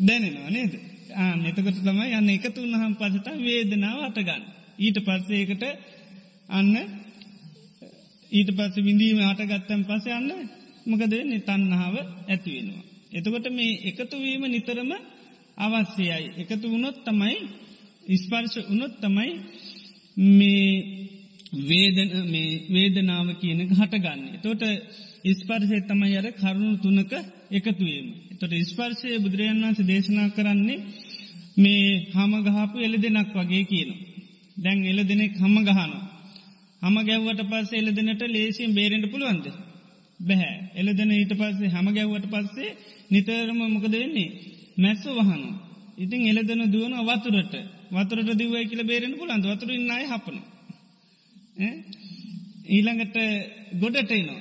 දැනෙනවා 0.00 0.50
නේද. 0.50 0.72
ආන 1.16 1.46
එතකොට 1.46 1.78
තමයි 1.80 2.08
යන්න 2.12 2.30
එකතු 2.30 2.58
උන්නහම් 2.60 2.94
පසට 2.94 3.28
වේදනාව 3.40 3.98
අටගන්න. 4.02 4.42
ඊට 4.78 4.98
පස්සේකට 5.00 5.64
අන්න 6.50 6.74
ඊට 8.32 8.50
පස්ස 8.50 8.76
විඳීම 8.80 9.20
හටගත්තන් 9.22 9.82
පස 9.84 10.06
යන්න 10.10 10.30
මකද 10.86 11.14
නිතන්නාව 11.24 11.94
ඇතිවෙනවා. 12.28 12.84
එතකොට 13.12 13.46
මේ 13.50 13.80
එකතුවීම 13.88 14.44
නිතරම 14.46 14.92
අවශ්‍යයයි. 15.58 16.28
එකතු 16.38 16.66
වුණොත් 16.66 16.98
තමයි 17.04 17.36
ඉස්පර්ශ 18.06 18.58
උනොත් 18.66 18.94
තමයි 19.00 19.30
මේ 20.16 20.70
වේදන 21.52 22.12
මේ 22.26 22.60
වේදනාව 22.68 23.28
කියනක 23.36 23.72
හටගන්න. 23.72 24.20
තොට 24.42 24.62
ඉස්පර්ශය 25.24 25.78
තමයි 25.82 26.16
අර 26.16 26.26
කරුණු 26.32 26.76
තුනක 26.78 27.12
එකතුවීම. 27.50 28.06
තොට 28.38 28.52
ඉස්පර්ශය 28.54 29.18
බුදුරජන් 29.18 29.58
වන්ස 29.58 29.80
දේශනා 29.84 30.28
කරන්නේ 30.30 30.78
මේ 31.56 32.06
හමගහපු 32.10 32.78
එල 32.78 32.94
දෙනක් 32.98 33.34
වගේ 33.34 33.64
කියන. 33.64 33.90
දැන් 34.56 34.78
එල 34.84 35.00
දෙනෙක් 35.04 35.34
හම 35.36 35.56
ගහන. 35.60 35.92
හම 36.82 36.96
ගැව්වට 37.00 37.42
පස්ස 37.44 37.72
එල 37.72 37.88
දෙනට 37.90 38.22
ලේසින් 38.28 38.70
බේරෙන්ට 38.72 39.06
පුළුවන්ද. 39.06 39.46
බැහැ 40.20 40.56
එල 40.74 40.88
දෙන 40.92 41.10
ඊට 41.10 41.34
පස්සේ 41.34 41.68
හම 41.68 41.86
ගැව්වට 41.90 42.26
පස්සේ 42.26 42.76
නිතරම 43.10 43.60
මොකද 43.66 43.94
වෙන්නේ. 43.94 44.30
මැස්සු 44.76 45.10
වහන. 45.10 45.42
ඉතින් 45.98 46.22
එලදන 46.28 46.62
දුවන 46.72 46.94
වතුරට 47.02 47.54
වතුරට 47.90 48.30
දිවයි 48.34 48.64
කියල 48.64 48.82
බේරෙන 48.84 49.14
පුලන්ද 49.14 49.44
වතුර 49.46 49.70
ඉන්නයි 49.70 50.06
හපන. 50.06 50.38
ඊළඟට 51.56 53.16
ගොඩට 53.76 54.10
එනවා. 54.10 54.40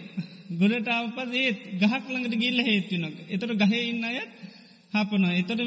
ගොඩට 0.53 0.88
අවපස් 0.89 1.34
ඒත් 1.36 1.59
ගහක් 1.80 2.03
ළඟට 2.05 2.36
ගිල්ල 2.38 2.59
හේත්තුනක්. 2.62 3.18
එතට 3.28 3.55
ගහ 3.57 3.74
ඉන්න 3.82 4.03
අයත් 4.03 4.32
හපනවා. 4.93 5.34
එතොට 5.36 5.62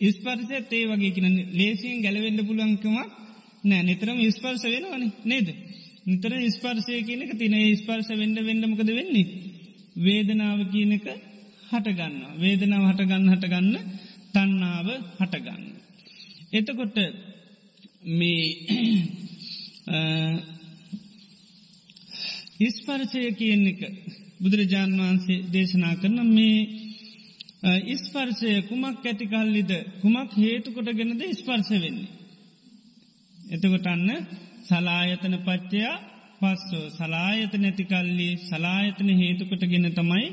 ඉස්පර්සය 0.00 0.62
තේ 0.64 0.86
වගේ 0.86 1.10
කියන 1.10 1.36
ලේසියෙන් 1.52 2.02
ගැලවෙඩ 2.02 2.40
පුලංකමක් 2.42 2.84
නෑ 3.64 3.82
නිතරම 3.82 4.18
ඉස්පර්ස 4.20 4.62
වෙනවන 4.64 5.04
නේද. 5.24 5.48
නිතර 6.04 6.32
ඉස්පර්සය 6.40 7.02
කියනක 7.02 7.32
තින 7.38 7.54
ස්පර්ස 7.76 8.08
වෙන්ඩ 8.12 8.38
වෙන්ඩමකද 8.40 8.90
වෙන්නේ. 8.90 9.26
වේදනාව 9.98 10.60
කියනක 10.70 11.06
හටගන්න. 11.70 12.16
වේදනාව 12.38 12.88
හටගන්න 12.88 13.30
හටගන්න 13.30 13.76
තන්නාව 14.32 14.88
හටගන්න. 15.20 15.62
එතකොට 16.52 16.96
මේ 18.12 18.42
ඉස්පර්ශය 22.60 23.22
කියන 23.32 23.62
එක 23.66 23.80
බුදුරජාණන් 24.40 25.00
වහන්සේ 25.00 25.44
දේශනා 25.52 25.94
කරන 25.94 26.18
මේ 26.28 26.58
ඉස්පර්ශය 27.86 28.50
කුමක් 28.62 29.04
ඇතිකල්ලිද 29.04 29.72
කුමක් 30.00 30.32
හේතුකොට 30.36 30.88
ගෙනද 30.92 31.22
ස්පර්ශ 31.32 31.72
වෙන්නේ. 31.74 32.10
එතකොට 33.48 33.86
අන්න 33.86 34.08
සලායතන 34.64 35.34
පච්චයා 35.38 35.94
පස්සෝ 36.40 36.84
සලායත 36.90 37.52
නැතිකල්ලි 37.54 38.28
සලායතන 38.40 39.08
හේතුකොට 39.14 39.62
ගෙන 39.64 39.86
තමයි 39.92 40.26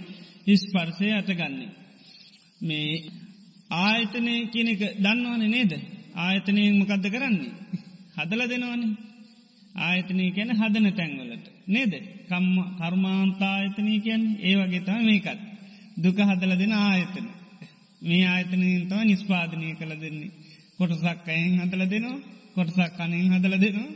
ඉස්පර්ශය 0.48 1.08
අතගන්නේ. 1.12 1.70
මේ 2.62 2.94
ආයතනය 3.80 4.34
කියනක 4.48 4.82
දන්නවන 4.98 5.44
නේද 5.48 5.72
ආයතනයෙන් 6.18 6.80
මොකක්ද 6.80 7.06
කරන්නේ. 7.08 7.52
හදල 8.18 8.42
දෙනවනේ 8.46 8.98
ආයතනය 9.82 10.26
කැන 10.32 10.52
හදන 10.52 10.88
තැන්වලට. 10.92 11.29
නේද 11.70 11.94
කර්මාන්තායතනය 12.80 13.96
කියන් 14.00 14.24
ඒ 14.42 14.56
වගේ 14.60 14.82
තම 14.82 15.02
මේකත්. 15.04 15.40
දුක 15.98 16.18
හදල 16.22 16.54
දෙන 16.58 16.74
ආයතන. 16.80 17.28
මේ 18.02 18.26
ආයතනයෙන් 18.28 18.84
තව 18.84 19.00
නිස්පාදනය 19.04 19.68
කළ 19.76 19.96
දෙන්නේ. 19.98 20.32
කොටසක් 20.80 21.28
අයෙන් 21.28 21.56
හදල 21.60 21.84
දෙනවා 21.86 22.20
කොටසක් 22.56 22.92
කනින් 22.98 23.32
හදල 23.32 23.56
දෙනවා 23.58 23.92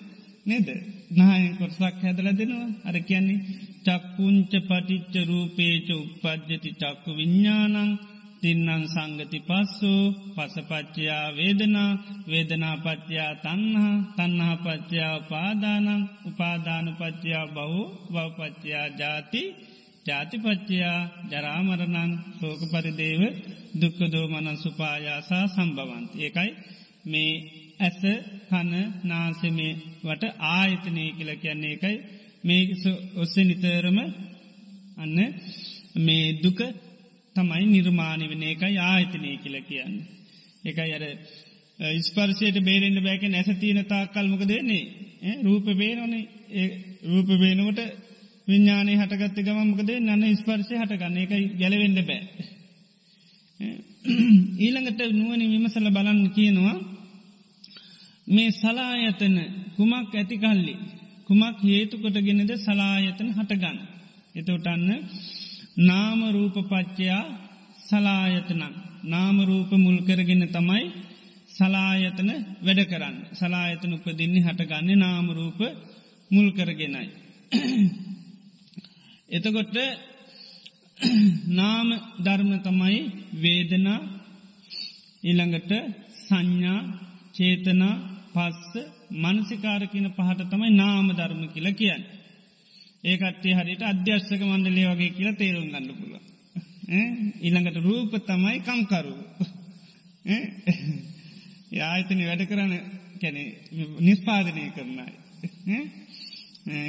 නේද 0.45 0.67
නායෙන් 1.11 1.53
කොටසක් 1.57 2.01
හැදල 2.01 2.29
දෙනවා 2.31 2.67
අර 2.83 2.95
කියන්නේ 3.01 3.45
චක්කුංච 3.85 4.51
පටිච්ච 4.61 5.13
රූපේච 5.23 5.87
උපද්ජති 5.95 6.71
චක්කු 6.73 7.09
විඤ්ඥානං 7.11 7.91
තින්නං 8.43 8.83
සංගති 8.85 9.39
පස්සු 9.41 9.91
පසපච්චයා 10.35 11.25
වේදනා 11.31 11.91
වේදනාපච්චයා 12.27 13.31
තන්හා 13.37 13.93
තන්නහාපච්චයා 14.17 15.13
උපාදානං 15.17 15.87
උපාධානපච්චයා 16.29 17.45
බහු 17.49 17.81
බවපච්චයා 18.13 18.87
ජාති 18.93 19.43
ජාතිපච්චයා 20.05 20.99
ජරාමරණන් 21.31 22.11
සෝක 22.37 22.61
පරිදේව 22.71 23.21
දුක්කදෝමන 23.79 24.47
සුපායාසා 24.57 25.45
සම්බවන්ත. 25.47 26.11
ඒකයි 26.17 26.51
මේ 27.05 27.33
ඇස 27.79 28.01
කන 28.49 28.71
නාසමේ 29.03 29.73
වට 30.03 30.23
ආයතනය 30.51 31.05
කියල 31.13 31.31
කියන්නේ 31.37 31.73
එකයි 31.75 31.97
මේ 32.43 32.63
ඔස්ස 33.15 33.35
නිතරම 33.41 33.97
අන්න 34.97 35.17
මේ 35.97 36.25
දුක 36.35 36.59
තමයි 37.35 37.65
නිර්මාණි 37.67 38.25
වන 38.27 38.43
එකයි 38.45 38.77
ආයතනය 38.83 39.31
කියල 39.37 39.57
කියන්න. 39.63 39.93
එකයි 40.63 40.91
අර 40.93 41.03
ඉස්පර්ශයට 41.79 42.57
බේරෙන්ට 42.61 42.99
බෑක 42.99 43.23
නැස 43.25 43.49
තියන 43.57 43.79
තා 43.85 44.03
කල්මක 44.07 44.43
දෙන්නේ 44.45 44.83
රූප 45.41 45.65
බේනොනේ 45.75 46.23
රූප 47.03 47.29
බේනුවට 47.37 47.79
විඤ්ඥානය 48.47 48.93
හටගත්ත 48.95 49.37
ගමමකද 49.41 49.91
නන්න 49.99 50.35
ස්පර්ශය 50.35 50.75
හටගන්න 50.75 51.17
එකයි 51.17 51.43
ගැලවෙඩ 51.59 51.99
බෑ. 52.05 52.23
ඊළඟට 54.59 55.01
නුවනි 55.11 55.45
විමසල 55.47 55.87
බලන්න 55.89 56.25
කියනවා 56.31 56.75
මේ 58.27 58.51
සලායතන 58.53 59.37
කුමක් 59.75 60.13
ඇතිකල්ලි 60.13 60.75
කුමක් 61.27 61.59
හේතුකොටගෙනද 61.63 62.51
සලායතන 62.57 63.29
හටගන්න. 63.31 63.79
එතෝටන්න 64.35 64.91
නාමරූපපච්චයා 65.77 67.23
සලායතනක් 67.79 68.75
නාමරූප 69.05 69.71
මුල්කරගෙන 69.77 70.43
තමයි 70.47 70.83
සලායතන 71.49 72.29
වැඩ 72.61 72.81
කරන්න 72.85 73.17
සලායතන 73.33 73.93
උපදින්නේ 73.93 74.43
හටගන්නේ 74.43 74.95
නාමරූප 74.97 75.59
මුල්කරගෙනයි. 76.31 77.07
එතකොට 79.29 79.75
නාම 81.59 81.89
ධර්ම 82.19 82.51
තමයි 82.59 82.99
වේදනා 83.41 84.01
ඊළඟට 85.23 85.71
සංඥා 86.19 86.79
චේතනා 87.33 87.95
පස්ස 88.33 88.73
මනසිකාරකින 89.15 90.07
පහට 90.09 90.49
තමයි 90.49 90.69
නාම 90.73 91.07
ධර්ම 91.11 91.43
කියල 91.53 91.67
කියන්න. 91.73 92.03
ඒකටේ 93.03 93.55
හරිට 93.55 93.83
අධ්‍යර්ශක 93.83 94.41
මණ්ඩලේ 94.41 94.91
වගේ 94.91 95.09
කියලා 95.09 95.35
තේරුම් 95.35 95.67
ගන්න 95.67 95.89
පුළුව. 95.93 96.23
ඊළඟට 97.41 97.77
රූප 97.79 98.13
තමයි 98.21 98.57
කංකරු. 98.61 99.15
ආයතන 101.83 102.21
වැඩ 102.21 102.43
කරන්න 102.45 102.73
කැනෙ 103.21 103.43
නිස්පාදනය 103.99 104.65
කරනයි. 104.71 105.05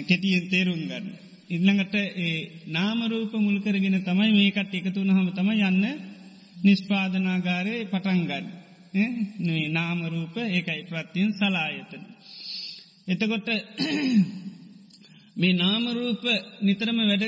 කෙටියෙන් 0.04 0.48
තේරුම් 0.48 0.82
ගන්න. 0.82 1.06
ඉල්ළඟට 1.50 1.94
ඒ 1.94 2.34
නාමරූප 2.68 3.32
මුල්කරගෙන 3.38 4.02
තමයි 4.02 4.30
මේකට 4.32 4.74
එකතුන 4.74 5.10
හම 5.10 5.30
තම 5.32 5.50
යන්න 5.52 5.84
නිස්පාදනාගාරය 6.64 7.76
පටන්ගන්න. 7.86 8.46
නේ 9.40 9.68
නාමරූප 9.70 10.36
ඒකයි 10.38 10.82
ප්‍රත්තියෙන් 10.84 11.32
සලායතන. 11.34 12.04
එතකොට 13.08 13.48
මේ 15.36 15.52
නාමරූප 15.54 16.24
නිතරම 16.60 16.98
වැඩ 17.02 17.24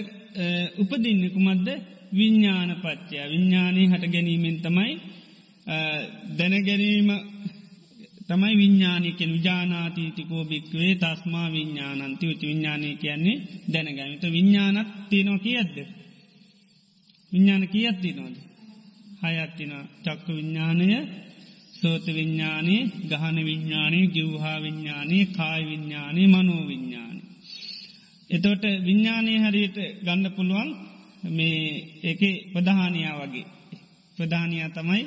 උපදින්නකුමද්ද 0.79 1.69
විඤ්ඥාන 2.13 2.71
පච්චය 2.77 3.17
විඤ්ඥානී 3.31 3.87
හට 3.87 4.05
ගැනීමෙන් 4.07 4.59
තමයි 4.61 4.93
දැනගැනීම 6.37 7.11
තමයි 8.29 8.55
විඤ්ඥානිකෙන් 8.57 9.33
විජානාතීතිකෝ 9.33 10.45
භික්වේ 10.45 10.95
තස්මා 10.95 11.49
විඤ්ඥානන්ති 11.51 12.25
උච 12.27 12.43
විඤ්ඥානය 12.43 12.89
කියන්නේ 12.97 13.43
දැනගැනත 13.73 14.25
විඤ්ඥානත් 14.29 14.89
තියනෝ 15.09 15.39
කියද්ද. 15.39 15.77
විඤ්ඥාන 17.33 17.65
කියත්ති 17.69 18.11
නොද. 18.13 18.35
හයත්තින 19.23 19.73
චක්ක 20.05 20.27
විඤ්ඥානය 20.29 20.89
සෝත 21.73 22.07
විඤ්ඥානයේ 22.09 22.83
ගහන 23.11 23.37
විඤ්ඥානයේ 23.45 24.07
ගිව්හා 24.07 24.59
විඤ්ඥානයේ 24.63 25.27
කායි 25.29 25.65
විඤ්ඥානයේ 25.67 26.29
මනෝ 26.29 26.63
විඤ්ඥාන. 26.69 27.06
එතෝට 28.31 28.65
විඤ්ඥානය 28.85 29.33
හරියට 29.45 29.79
ගන්න 30.03 30.27
පුළුවන් 30.31 30.69
මේ 31.31 31.61
එක 32.03 32.23
ප්‍රධානයා 32.53 33.15
වගේ. 33.21 33.47
ප්‍රධානයා 34.19 34.69
තමයි 34.71 35.03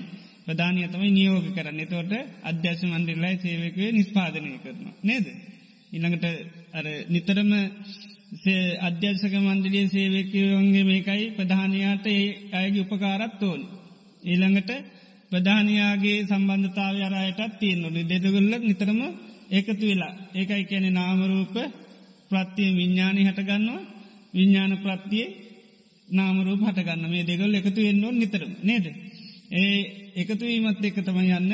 ප්‍රධානය 0.45 0.81
තමයි 0.87 1.09
නියෝග 1.11 1.47
කරන්න 1.55 1.81
තෝට 1.85 2.13
අධ්‍යශ 2.43 2.83
මන්ඩිල්ලයි 2.85 3.35
සේවකවේ 3.37 3.89
නිස්පාදනය 3.91 4.51
කරන. 4.63 4.85
නේද. 5.03 5.25
ඉළඟට 5.91 6.25
අර 6.73 6.85
නිතරම 7.07 7.51
අධ්‍යර්ශක 8.81 9.35
මන්දිලිය 9.39 9.87
සේවකවන්ගේ 9.87 10.83
මේකයි 10.83 11.25
ප්‍රධානයාට 11.31 12.05
ඒ 12.07 12.23
අයගේ 12.53 12.85
උපකාරත් 12.85 13.41
ඕන්. 13.41 13.61
ඊළඟට 14.23 14.71
ප්‍රධානයාගේ 15.31 16.25
සම්බන්ධතාව 16.25 16.95
අරයටත් 17.07 17.59
තියෙන්න්නොට 17.59 18.09
දෙදගොල්ල 18.09 18.53
නිතරම 18.61 18.99
ඒකතු 19.51 19.83
වෙලා 19.83 20.13
ඒකයි 20.33 20.63
කියැනෙ 20.63 20.89
නාමරූප 20.91 21.55
ප්‍රත්තිය 22.31 22.69
විඤ්ඥානය 22.73 23.21
හටගන්නවා 23.23 23.81
විඤ්ඥාන 24.33 24.73
ප්‍රත්තියේ 24.77 25.35
නාමරූප 26.09 26.61
හටගන්න 26.61 27.05
මේ 27.07 27.23
දෙගල් 27.23 27.53
එකතු 27.55 27.81
එන්නො 27.83 28.09
නිතරම 28.11 28.51
නේද. 28.63 28.85
ඒ 29.51 29.77
එකතුවීමත් 30.15 30.83
එක 30.83 30.97
තම 30.99 31.19
යන්න 31.19 31.53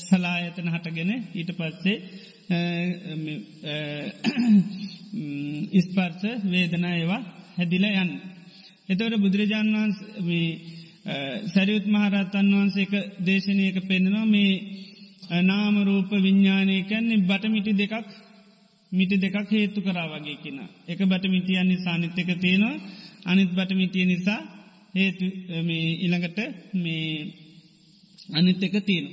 සලායතන 0.00 0.68
හටගෙන 0.68 1.10
ඊට 1.32 1.50
පස්සේ 1.52 1.96
ඉස්පර්ස 5.72 6.22
වේදනා 6.46 6.94
ඒවා 6.94 7.22
හැදිල 7.56 7.84
යන්න. 7.86 8.12
එතවට 8.88 9.20
බුදුරජාණන් 9.20 9.76
වහන්ස 9.76 9.98
සැරියුත් 11.46 11.86
මහරත්තන් 11.86 12.52
වහන්සේක 12.52 12.92
දේශනයක 13.20 13.76
පෙන්නවා 13.86 14.26
මේ 14.26 14.52
නාමරූප 15.42 16.10
විඤ්ඥානය 16.18 16.76
කැන්නේ 16.84 17.24
බටමිටි 17.24 17.72
දෙකක් 17.74 17.94
මිටි 18.92 19.16
දෙකක් 19.16 19.50
හේතු 19.50 19.80
කරා 19.80 20.08
වගේ 20.08 20.36
කියෙන. 20.36 20.58
එක 20.88 21.00
බටමිටියන්නේ 21.02 21.78
සානිත්‍යක 21.78 22.30
තියෙනවා 22.36 22.76
අනිත් 23.24 23.50
බටමිටිය 23.50 24.04
නිසා 24.04 24.40
හේතු 24.94 25.24
ඉළඟට 25.98 26.38
මේ 26.74 27.08
අනිත් 28.30 28.62
එක 28.62 28.76
තියෙන. 28.80 29.06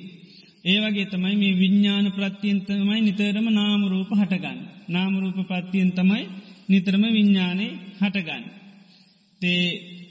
ඒවගේ 0.64 1.06
තමයි 1.06 1.36
මේ 1.36 1.54
විඤ්ඥාන 1.54 2.08
ප්‍රත්තියන්තමයි 2.12 3.00
නිතරම 3.02 3.48
නාමරූප 3.52 4.10
හටගන්න. 4.12 4.60
නාමරූප 4.88 5.40
පත්තියෙන් 5.42 5.92
තමයි 5.92 6.24
නිතරම 6.70 7.04
විඤ්ඥානය 7.08 7.68
හටගන්න. 7.98 8.44
තේ 9.42 9.64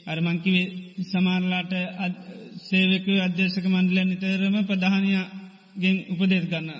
අරමංකිවේ 0.06 0.66
සමාරලාට 1.04 1.72
සේවක 2.60 3.06
අධ්‍යශක 3.18 3.64
මණ්ඩලය 3.66 4.02
නිතරම 4.04 4.56
ප්‍රධානයගෙන් 4.64 5.96
උපදේශ 6.12 6.46
ගන්න. 6.46 6.70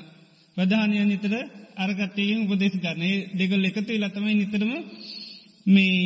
ප්‍රධානය 0.56 0.96
නිතර 1.04 1.34
අරගත්තයෙන් 1.78 2.44
උපදේශ 2.44 2.76
ගන්න 2.76 3.02
දෙගල් 3.34 3.64
එකතු 3.64 3.92
ලතමයි 3.96 4.34
නිතරම 4.34 4.72
මේ 5.66 5.98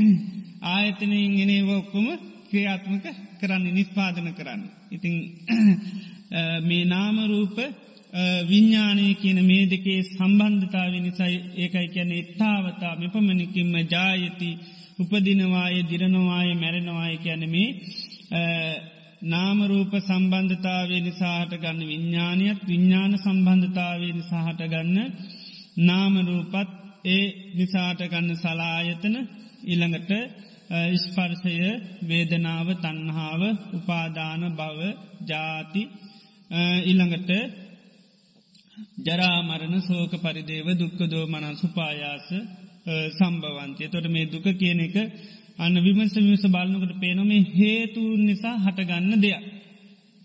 ආයතනයෙන් 0.72 1.32
එනේව 1.36 1.70
ඔක්කොම 1.72 2.06
ක්‍රියාත්මක 2.48 3.06
කරන්න 3.40 3.66
නිස්පාදන 3.70 4.28
කරන්න. 4.32 4.62
ඉතිං 4.90 5.14
මේ 6.68 6.84
නාමරූප 6.86 7.56
විඤ්ඥානය 8.44 9.06
කියන 9.16 9.38
මේ 9.42 9.64
දෙකේ 9.66 9.98
සම්බන්ධතාව 10.04 10.94
නිසයි 10.98 11.36
ඒකයි 11.56 11.88
කියන 11.88 12.10
එත්තාවතා 12.12 12.94
මෙපමණිකින්ම 12.96 13.74
ජායති 13.88 14.50
උපදිනවාය 14.98 15.76
දිරනවාය 15.84 16.50
මැරෙනවාය 16.54 17.14
කියන 17.18 17.44
මේ 17.50 17.68
නාමරූප 19.24 19.92
සම්බන්ධතාවේ 20.00 21.00
නිසාහට 21.00 21.52
ගන්න 21.54 21.80
විඤ්ඥානයක් 21.84 22.60
විඤ්ඥාන 22.62 23.12
සම්බන්ධතාවේ 23.16 24.12
නිසාහට 24.12 24.62
ගන්න 24.64 24.98
නාමරූපත් 25.80 26.70
ඒ 27.06 27.24
නිසාට 27.54 28.00
ගන්න 28.04 28.36
සලායතන 28.36 29.16
ඉළඟට 29.64 30.10
ඉස්පර්සය 30.90 31.54
වේදනාව 32.02 32.68
තන්හාාව 32.76 33.42
උපාදාන 33.72 34.42
බව 34.52 34.80
ජාති 35.24 35.82
ඉළඟට 36.84 37.30
ජරාමරණ 39.00 39.76
සෝක 39.82 40.12
පරිදේව 40.18 40.68
දුක්කදෝ 40.74 41.24
මන 41.26 41.46
සුපායාස 41.56 42.28
සම්බවන්තය 43.12 43.84
තොට 43.88 44.06
මේ 44.08 44.26
දුක 44.26 44.46
කියන 44.54 44.80
එක 44.80 44.96
අන්න 45.58 45.76
විමස 45.78 46.14
විමස 46.16 46.44
බලන්නකට 46.46 46.94
පේනොමේ 47.00 47.42
හේතුන් 47.52 48.20
නිසා 48.20 48.56
හටගන්න 48.58 49.20
දෙයක්. 49.20 49.42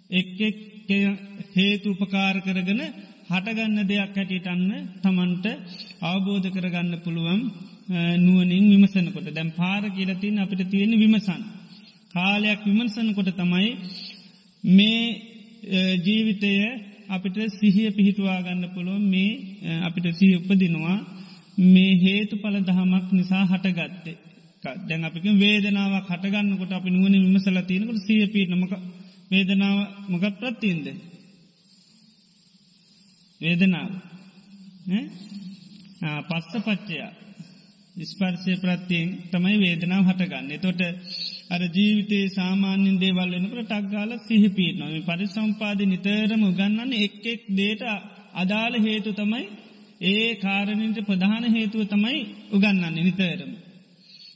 එක් 0.10 0.28
හේතු 1.54 1.88
උපකාර 1.92 2.36
කරගන 2.42 2.82
හටගන්න 3.30 3.80
දෙයක් 3.86 4.14
හැටියට 4.14 4.48
අන්න 4.48 4.70
තමන්ට 5.02 5.46
අවබෝධ 6.02 6.48
කරගන්න 6.48 6.94
පුළුවන් 7.00 7.42
නුවනින් 8.18 8.66
විමසනකොට 8.72 9.28
දැම් 9.30 9.50
පාර 9.52 9.84
කියලතින් 9.90 10.40
අපිට 10.40 10.62
තියෙන 10.70 10.94
විමසන්. 10.96 11.42
කාලයක් 12.14 12.62
විමසනකොට 12.66 13.30
තමයි 13.34 13.70
මේ 14.64 15.02
ජීවිතය 15.98 16.54
අපිට 17.10 17.38
සිහිය 17.52 17.90
පිහිටවා 17.92 18.40
ගන්න 18.42 18.64
පුළුවන් 18.70 19.04
මේ 19.06 19.32
අපිට 19.82 20.08
සිහ 20.16 20.32
උපදිනවා 20.38 20.98
මේ 21.66 21.92
හේතු 21.98 22.36
පල 22.36 22.56
දහමක් 22.62 23.08
නිසා 23.12 23.44
හටගත්තේ. 23.46 24.18
දැන් 24.84 25.04
අපික 25.04 25.26
වේදනාවක් 25.36 26.10
හටගන්නකොට 26.10 26.72
අපි 26.72 26.90
නුවන 26.90 27.16
විමසල 27.16 27.60
තියෙනකට 27.64 28.02
සිය 28.02 28.24
පිටනමක 28.28 28.74
වේදනාව 29.32 29.78
මොකක් 30.10 30.26
ප්‍රත්තින්ද. 30.36 30.86
වේදනාව 33.42 33.90
පස්ස 36.28 36.54
පච්චයා 36.66 37.12
ස්පර්සය 38.06 38.54
ප්‍රත්තියෙන් 38.56 39.10
තමයි 39.32 39.58
වේදනාව 39.58 40.04
හටගන්න. 40.06 40.52
තොට 40.60 40.82
අර 41.50 41.62
ජීවිතේ 41.70 42.26
සාමාන්‍යින් 42.30 42.98
දේවල් 43.00 43.32
වෙනකට 43.34 43.62
ටක්ගාල 43.62 44.12
සිහිපීට 44.20 44.78
නොම 44.78 44.92
පරිසම්පාද 45.04 45.80
නිතරම 45.84 46.42
උගන්නන්න 46.44 46.92
එක් 46.98 47.16
එක් 47.26 47.42
දේට 47.52 47.82
අදාළ 48.34 48.76
හේතු 48.80 49.12
තමයි 49.14 49.46
ඒ 50.04 50.28
කාරණට 50.38 51.00
ප්‍රධාන 51.02 51.46
හේතුව 51.50 51.82
තමයි 51.86 52.20
උගන්නන්න 52.52 52.98
නිතරම. 52.98 53.52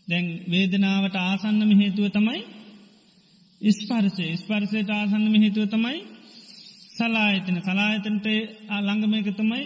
දැන් 0.08 0.28
වේදනාවට 0.50 1.16
ආසන්නම 1.18 1.72
හේතුව 1.78 2.08
තමයි 2.10 2.42
ඉස්පර්සය 3.62 4.26
ස්පර්සයට 4.36 4.90
ආසන්නම 4.92 5.36
හේතුව 5.36 5.66
තමයි 5.68 6.00
සලායතන. 6.94 7.58
සලායතනට 7.62 8.28
අළංගමයක 8.70 9.28
තමයි 9.34 9.64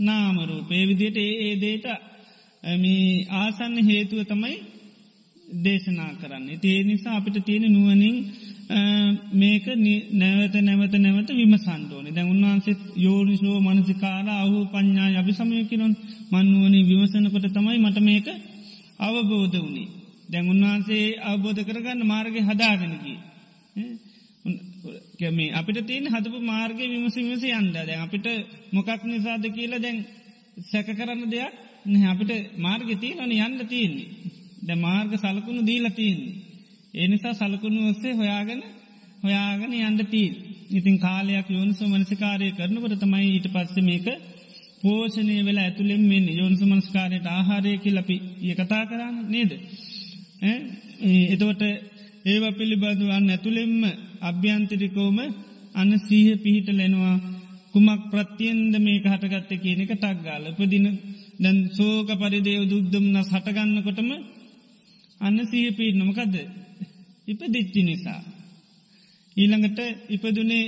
නාමරූ 0.00 0.60
පේවිදියට 0.62 1.18
ඒ 1.18 1.32
ඒ 1.42 1.54
දේට 1.56 1.86
ආසන්න 3.34 3.76
හේතුව 3.82 4.20
තමයි 4.24 4.56
දේශනා 5.62 6.12
කරන්න. 6.14 6.46
ඒ 6.64 6.80
නිසා 6.84 7.16
අපිට 7.16 7.38
තියෙන 7.44 7.66
නුවනින් 7.68 8.16
මේක 9.34 9.66
නැවත 10.12 10.54
නැවත 10.60 10.94
නැවත 10.96 11.30
විමසන්ඩෝනි 11.32 12.10
දැ 12.10 12.26
උන්වහන්සේත් 12.26 12.80
යෝනිශෝ 12.96 13.58
මනසිකාර 13.60 14.28
අහු 14.34 14.58
පඥ්ඥා 14.66 15.18
අභි 15.18 15.32
සමයකිරොන් 15.32 15.94
මන්නුවනි 16.32 16.80
විමසනකොට 16.84 17.46
තමයි 17.50 17.78
මට 17.78 17.98
මේක 18.02 18.26
අවබෝධ 18.98 19.56
වුණේ. 19.56 19.88
දැන් 20.30 20.46
උන්වහන්සේ 20.48 21.16
අවබෝධ 21.22 21.60
කරගන්න 21.64 22.00
මාර්ග 22.04 22.34
හදාගෙනකි. 22.42 23.14
මේ 25.30 25.52
අපිට 25.52 25.78
තියෙන 25.86 26.06
හදපු 26.06 26.38
මාර්ග 26.42 26.78
විමස 26.84 27.16
විමස 27.16 27.44
යන්ද 27.50 27.72
දැන් 27.74 28.00
අපිට 28.00 28.26
මොකක් 28.72 29.02
නිසාද 29.04 29.44
කියලා 29.50 29.80
දැන් 29.80 29.98
සැක 30.70 30.88
කරන්න 30.88 31.30
දෙයක් 31.30 31.54
අපිට 32.06 32.32
මාර්ග 32.58 32.88
තියනන 32.96 33.32
යන්න 33.38 33.60
තියන්නේ. 33.66 34.08
ද 34.62 34.70
මාර්ග 34.76 35.12
සලකුණු 35.16 35.62
දීලා 35.62 35.90
තියන්නේ. 35.90 36.36
ඒ 36.94 37.06
නිසා 37.08 37.34
සලකුණු 37.34 37.80
ඔස්සේ 37.88 38.14
හොයාගෙන 38.14 38.60
හොයාගෙන 39.22 39.72
යන්න 39.80 40.06
තිීන්. 40.06 40.34
ඉතින් 40.70 40.96
කාලයක් 40.98 41.46
යෝනිසු 41.48 41.84
මනසිකාරය 41.86 42.48
කරනකට 42.52 43.00
තමයි 43.00 43.28
ඊට 43.28 43.48
පස්ස 43.52 43.76
මේක 43.80 44.06
පෝෂණය 44.82 45.36
වෙලා 45.40 45.64
ඇතුළෙන් 45.64 46.02
මෙන්න 46.02 46.26
යෝනිසු 46.30 46.66
මනස්කාරයට 46.66 47.26
ආහාරයකි 47.28 47.90
ලපි 47.90 48.16
ඒ 48.42 48.54
කතා 48.54 48.84
කරන්න 48.86 49.16
නේද. 49.28 49.52
එතවට 51.32 51.62
ඒව 52.26 52.44
පිළිබඳවන් 52.52 53.26
ඇතුළෙෙම්ම 53.28 53.82
අභ්‍යන්තිරිකෝම 54.22 55.18
අන්න 55.74 55.92
සීහ 56.00 56.28
පිහිට 56.36 56.68
ලෙනවා 56.72 57.16
කුමක් 57.74 58.02
ප්‍රත්තියෙන්ද 58.10 58.74
මේ 58.78 59.02
හටගත්ත 59.04 59.52
කියන 59.56 59.80
එක 59.80 59.92
ටක්ගාල 59.94 60.44
උපදින. 60.50 60.86
දැන් 61.38 61.58
සෝක 61.70 62.08
පරිදේව 62.14 62.62
දුක්දම්න 62.66 63.16
සටගන්නකොටම 63.22 64.10
අන්න 65.20 65.38
සීහ 65.46 65.68
පීටනමකදද 65.72 66.36
ඉප 67.28 67.40
දිච්චි 67.46 67.80
නිසා. 67.82 68.20
ඊළඟට 69.36 69.78
ඉපදුනේ 70.08 70.66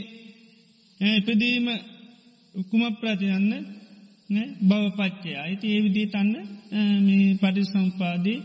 ඉපදීම 1.00 1.66
උකුම 2.54 2.82
ප්‍රතියන්න 2.94 3.52
බවපච්චය 4.30 5.30
අයිති 5.36 5.66
ඒවිදී 5.68 6.06
තන්න 6.06 6.34
මේ 7.00 7.36
පටිසම්පාදී 7.36 8.38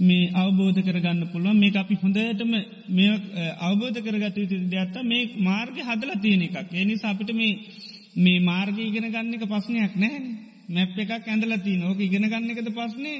මේ 0.00 0.30
අවබෝධ 0.34 0.80
කරගන්න 0.80 1.30
පුළුවන්. 1.32 1.56
මේ 1.56 1.72
අපි 1.74 1.94
හොඳටම 1.96 2.52
මේ 2.90 3.12
අවබෝධ 3.60 3.98
කරගත 4.00 4.36
යුතු 4.36 4.56
දෙයක්ත්ත 4.68 4.96
මේ 5.04 5.30
මාර්ග 5.40 5.76
හදල 5.80 6.12
තියෙන 6.20 6.42
එකක්. 6.42 6.72
එනි 6.74 6.94
අපිට 7.02 7.30
මේ 7.32 7.52
මේ 8.16 8.40
මාර්ග 8.40 8.76
ඉගෙන 8.80 9.06
ගන්න 9.06 9.34
එක 9.34 9.46
පස්්නයක් 9.46 9.94
නෑ. 9.96 10.20
මැප් 10.68 10.98
එකක් 10.98 11.12
ඇඳල 11.24 11.56
තිය 11.58 11.76
නෝක 11.76 11.98
ඉගෙන 12.00 12.24
ගන්න 12.24 12.50
එකද 12.50 12.68
පස්නේ 12.70 13.18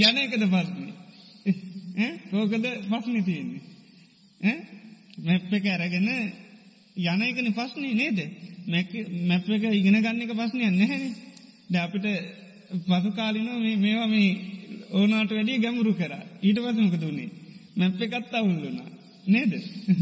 යන 0.00 0.18
එකද 0.18 0.44
පස්නේ 0.46 2.10
රෝකද 2.32 2.66
පස්්නි 2.90 3.22
තියෙන්නේ? 3.22 3.62
මැප් 5.20 5.52
එක 5.52 5.64
ඇරගෙන 5.66 6.08
යන 6.98 7.22
එකන 7.22 7.48
පස්නේ 7.52 7.94
නේද? 7.94 8.18
මැප් 8.66 9.48
එක 9.48 9.64
ඉගෙන 9.72 9.96
ගන්න 9.96 10.22
එක 10.22 10.32
පස්නය 10.34 10.70
නැහැ 10.72 11.10
ද 11.68 11.74
අපිට 11.76 12.06
පසු 12.82 13.10
කාලිනෝ 13.12 13.58
මේවා 13.78 14.08
මේ 14.08 14.30
ඕනාට 14.90 15.30
වැඩිය 15.30 15.58
ගැමුරු 15.58 15.92
කර. 15.94 16.12
ඊට 16.42 16.58
පසමක 16.58 16.94
දුන්නේ 16.96 17.28
මැප් 17.76 18.00
එකත් 18.00 18.34
අවුල්ලුනා 18.34 18.90
නේද? 19.26 19.52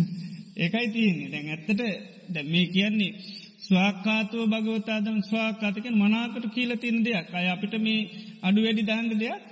ඒකයි 0.62 0.88
තියන්නේ. 0.88 1.30
දැන් 1.30 1.48
ඇත්තට 1.48 1.80
දැ 2.28 2.44
මේ 2.44 2.66
කියන්නේ 2.68 3.12
ස්වාකාතව 3.60 4.40
භගවතාදම් 4.46 5.18
ස්වාකාතකෙන් 5.22 5.94
මනාකට 5.94 6.46
කියීල 6.48 6.72
තින් 6.76 6.98
දෙයක්. 7.04 7.28
අය 7.32 7.46
අපිට 7.48 7.74
මේ 7.78 8.08
අඩු 8.42 8.60
වැඩි 8.62 8.82
දාංග 8.82 9.10
දෙයක් 9.14 9.42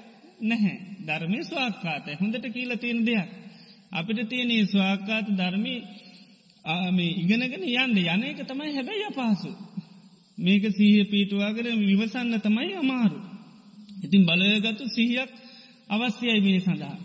නැහැ. 0.42 0.76
ධර්මය 1.06 1.40
ස්වාකාතය 1.44 2.16
හොඳට 2.20 2.46
කියීල 2.48 2.72
තියෙන 2.76 3.00
දෙයක්. 3.04 3.28
අපිට 3.92 4.20
තියෙන 4.28 4.50
ස්වාකාත 4.66 5.26
ධර්මී 5.32 5.78
මේ 6.64 7.12
ඉගෙනගෙන 7.14 7.62
යන්න 7.62 7.96
යන 7.98 8.22
එක 8.24 8.40
තමයි 8.42 8.72
හැබැයි 8.72 9.06
අපහසු. 9.06 9.50
මේක 10.38 10.64
සීහ 10.70 11.04
පීටවාගෙන 11.04 11.78
විවසන්න 11.80 12.40
තමයි 12.40 12.74
අමාරු. 12.74 13.18
ඉතින් 14.02 14.24
බලයගත්තු 14.24 14.84
සිහියක් 14.88 15.30
අවශ්‍යයි 15.88 16.40
මේ 16.40 16.60
සඳහා. 16.60 16.96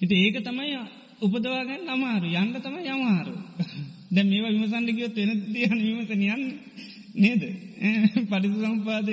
ඉති 0.00 0.14
ඒක 0.16 0.42
තමයි 0.42 0.76
උපදවාගන්න 1.20 1.88
අමාරු 1.88 2.26
යන්න 2.34 2.54
තමයි 2.58 2.88
අමාරු. 2.88 3.34
දැ 4.10 4.24
මේවා 4.24 4.50
විමසන්ඩ 4.50 4.90
ගියොත් 4.90 5.16
වෙන 5.16 5.30
තියන 5.46 5.78
විමසන 5.78 6.22
යන්න 6.24 6.44
නේද. 7.14 7.42
පරිසු 8.30 8.58
සම්පාද 8.62 9.08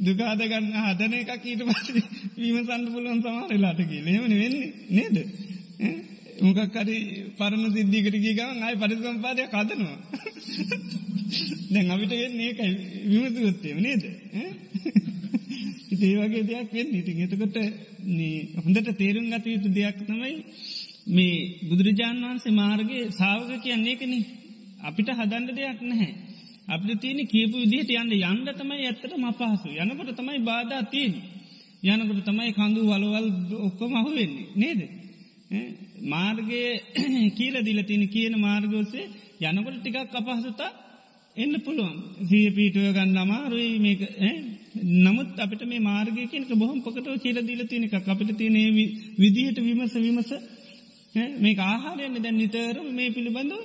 දුකාද 0.00 0.40
ගන්න 0.42 0.72
හදන 0.78 1.12
එකක් 1.14 1.44
ඊට 1.44 1.62
පස 1.62 1.86
විමසන්ඩ 2.38 2.88
පුලුවන් 2.88 3.20
සමාරලාට 3.20 3.80
කිය 3.84 4.02
ලෙමන 4.02 4.32
වෙන්නේ 4.32 4.72
නේද. 4.90 5.16
මොකක්කරි 6.40 6.96
පරණ 7.36 7.72
සිද්ධිකට 7.72 8.16
ගීගම 8.18 8.62
අයි 8.62 8.76
පරිසම්පාදය 8.76 9.42
කදනවා. 9.48 9.98
දැන් 11.70 11.90
අපිට 11.90 12.12
වෙන්නේ 12.14 12.48
ඒකයි 12.48 12.70
විමසගොත්තේම 13.12 13.78
නේද. 13.80 14.02
ඒ 16.00 16.14
වගේ 16.18 16.44
දෙයක් 16.44 16.68
වෙන්න 16.72 16.92
ඉතින් 16.94 17.18
එතකොට 17.22 17.56
හොඳට 18.58 18.90
තේරුම් 18.96 19.26
ගත 19.28 19.46
යුතු 19.48 19.68
දෙයක් 19.70 19.98
තමයි 20.02 20.34
මේ 21.08 21.34
බුදුරජාණන් 21.68 22.24
වහන්සේ 22.24 22.54
මාර්ගගේ 22.54 23.10
සාවක 23.12 23.50
කියන්නේ 23.60 23.94
එකන 23.94 24.14
අපිට 24.82 25.08
හදන්ඩ 25.10 25.50
දෙයක් 25.54 25.80
නැහැ. 25.82 26.12
අපිට 26.68 27.00
තියෙන 27.00 27.20
කියපු 27.26 27.56
විදිහට 27.58 27.92
යන්න 27.94 28.12
යන්න 28.22 28.48
තමයි 28.54 28.82
ඇත්තට 28.84 29.14
මපහසු 29.18 29.68
යනකොට 29.76 30.16
තමයි 30.16 30.40
බාධා 30.42 30.82
තියෙන්. 30.86 31.14
යනකොට 31.84 32.24
තමයි 32.24 32.50
කඳු 32.52 32.80
වලවල් 32.84 33.28
ඔක්කොම 33.60 33.92
අහු 33.94 34.10
වෙන්නේ 34.12 34.48
නේද. 34.56 34.80
මාර්ගයේ 36.06 36.70
කියල 37.38 37.56
දිල 37.62 37.80
තින 37.84 38.02
කියන 38.08 38.34
මාර්ගෝසේ 38.38 39.06
යනකොට 39.42 39.76
ටිකක් 39.78 40.14
අපහසුතා 40.14 40.70
එන්න 41.36 41.54
පුළුවන් 41.60 41.96
සිය 42.28 42.46
පීටුව 42.50 42.86
ගන්න 42.90 43.18
අමාරුයි 43.18 43.72
මේක 43.78 44.00
නමුත් 44.98 45.38
අපිට 45.38 45.62
මේ 45.64 45.82
මාර්ගයකනක 45.82 46.50
බොහොම 46.54 46.78
පොකටව 46.80 47.16
කියල 47.18 47.38
දිල 47.42 47.62
තිනක 47.66 47.94
අපිට 47.94 48.30
තියනේ 48.36 48.70
විදිහට 49.16 49.58
විමස 49.60 49.94
විමස 49.96 50.30
මේ 51.38 51.54
ආහාරයන්න 51.64 52.16
දැන් 52.18 52.36
නිතරම 52.36 52.88
මේ 52.92 53.10
පිළිබඳව 53.10 53.62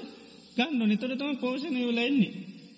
ගන්න 0.57 0.81
නිතරතම 0.85 1.31
පෝෂණය 1.37 1.81
වලෙන්නේ. 1.83 2.33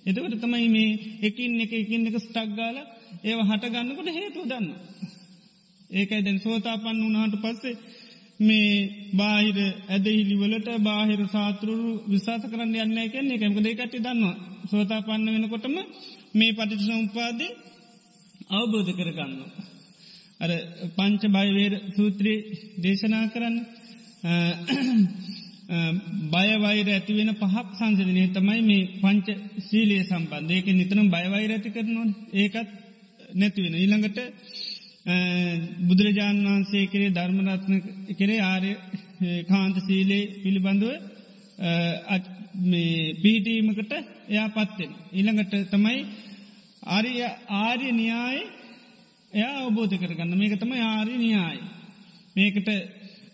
එතකට 0.06 0.36
තමයි 0.38 0.68
මේ 0.70 0.90
එකින් 1.22 1.60
එක 1.62 1.72
එකින් 1.74 2.08
එක 2.08 2.18
ස්ටක්ගාල 2.20 2.78
ඒව 3.24 3.40
හට 3.42 3.64
ගන්නකොට 3.68 4.10
හේතු 4.12 4.42
දන්න. 4.44 4.68
ඒකයි 5.90 6.22
දැන් 6.22 6.40
සෝතාපන්න 6.40 7.04
වනාට 7.04 7.36
පස්සේ 7.38 7.76
මේ 8.40 8.72
බාහිර 9.14 9.58
ඇදහිලිවලට 9.90 10.68
බාහිර 10.80 11.22
සාතරුරු 11.28 11.92
විශාස 12.08 12.44
කරන්න 12.44 12.76
යන්න 12.78 13.00
එකන්නේ 13.00 13.38
එකමක 13.38 13.60
දෙකටි 13.62 14.00
දන්නවා 14.00 14.36
සෝතාපන්න 14.66 15.28
වෙනකොටම 15.28 15.76
මේ 16.34 16.52
පටිච 16.52 16.82
සම්පාදය 16.82 17.48
අවබෝධ 18.52 18.92
කරගන්න. 18.92 19.34
අර 20.40 20.52
පංච 20.98 21.24
බයවේර 21.30 21.74
සූත්‍රී 21.96 22.40
දේශනා 22.80 23.26
කරන්න 23.28 23.58
බයවෛර 26.32 26.88
ඇතිවෙන 26.90 27.32
පහක් 27.36 27.68
සංසධනය 27.76 28.24
තමයි 28.30 28.62
මේ 28.62 28.90
පංච 29.02 29.28
සීලයේ 29.62 30.04
සම්බන්ධයක 30.04 30.68
නිතනම් 30.72 31.08
බයවෛර 31.10 31.50
ඇති 31.52 31.70
කරනවා 31.70 32.08
ඒකත් 32.36 32.70
නැතිවෙන. 33.34 33.74
ඊළඟට 33.76 34.20
බුදුරජාණන් 35.82 36.46
වහන්සේ 36.46 36.88
කරේ 36.88 37.12
ධර්මරත්න 37.12 37.76
කරේ 38.14 38.42
ආරය 38.44 38.72
කාන්ත 39.48 39.78
සීලේ 39.80 40.24
පිළිබඳුව 40.44 40.94
පීටීමකට 43.18 43.94
එයා 44.30 44.50
පත්වෙන. 44.50 44.92
ඊළඟට 45.14 45.54
තමයි 45.72 46.00
ආරය 46.88 47.12
ආර්ය 47.58 47.92
න්‍යාය 47.94 48.40
එයා 49.34 49.54
අවබෝධ 49.60 49.96
කරගන්න 49.96 50.34
මේක 50.36 50.56
තමයි 50.56 50.82
ආරි 50.86 51.16
න්‍යාය. 51.18 51.60
මේකට 52.36 52.68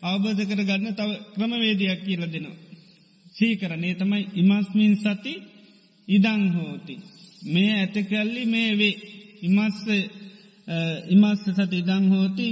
අවබෝධ 0.04 0.42
කර 0.42 0.62
ගන්න 0.62 0.96
තව 0.96 1.10
ක්‍රමවේදයක් 1.34 2.00
කියල 2.06 2.24
දෙනවා. 2.28 2.58
සීකරනේ 3.36 3.96
තමයි 3.96 4.24
ඉමස්මින් 4.36 4.94
සති 4.98 5.34
ඉදං 6.08 6.44
හෝති. 6.52 6.96
මේ 7.46 7.72
ඇත 7.76 7.96
කැල්ලි 8.06 8.44
මේ 8.46 8.72
වේ 8.76 8.96
ඉමස්ස 9.42 9.80
ඉමස්ස 10.68 11.43
සති 11.49 11.78
ඉදං 11.78 12.05
හෝති 12.09 12.49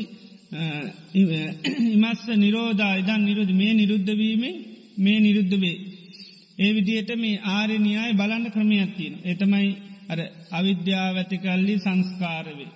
ඉමස්ස 1.14 2.24
නිරෝධා 2.36 2.94
ඉදන් 2.98 3.22
නිරුද්ධ 3.26 3.54
මේ 3.54 3.74
නිරුද්ධවීම 3.74 4.44
මේ 4.98 5.20
නිරුද්ධ 5.20 5.56
වේ. 5.56 5.78
ඒ 6.60 6.72
විදියට 6.74 7.12
මේ 7.16 7.42
ආරණයාය 7.50 8.12
බලන්න 8.14 8.46
ක්‍රමයක් 8.52 8.92
තියෙන. 8.98 9.16
එතමයි 9.24 9.70
අර 10.10 10.20
අවිද්‍යාව 10.52 11.16
ඇතිකල්ලි 11.18 11.76
සංස්කාරවේ. 11.78 12.72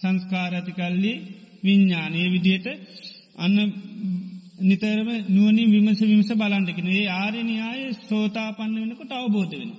සංස්කාර 0.00 0.52
ඇතිකල්ලි 0.54 1.12
විඤ්ඥානයේ 1.64 2.28
විදියට 2.30 2.66
අන්න 3.36 3.56
නිතරම 4.60 5.08
නුවනින් 5.28 5.70
විමස 5.70 6.00
විමස 6.02 6.30
බලන්ටකෙන 6.32 6.88
ඒ 6.88 7.06
ආරණයාය 7.14 7.80
සෝතාපන්න 8.08 8.74
වෙනකොට 8.76 9.12
අවබෝධ 9.12 9.54
වෙන. 9.54 9.72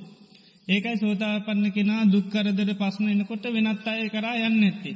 ඒකයි 0.68 0.98
සෝතාපන්න 0.98 1.66
කෙනා 1.72 2.04
දුක්කරදර 2.06 2.70
පස්සන 2.74 3.08
එනකොට 3.10 3.46
වෙනත් 3.48 3.88
අය 3.88 4.08
කරා 4.10 4.36
යන්න 4.42 4.64
ඇත්ති. 4.64 4.92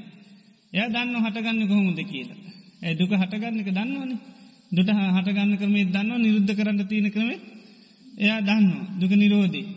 එය 0.74 0.88
දන්න 0.88 1.15
හටගන්න 1.18 1.68
කොහොමුද 1.68 1.99
කියලා. 2.05 2.39
ඇ 2.80 2.93
දුක 2.93 3.11
හටගන්නක 3.13 3.70
දන්නවන 3.70 4.11
දුට 4.72 4.89
හටගන්න 5.15 5.57
කරමේ 5.57 5.86
දන්න 5.88 6.22
නිරුද්ධ 6.22 6.53
කරන්න 6.53 6.80
තියෙන 6.86 7.11
කරම 7.11 7.30
එයා 8.18 8.39
දන්න 8.41 8.68
දුක 8.99 9.11
නිරෝධී. 9.13 9.68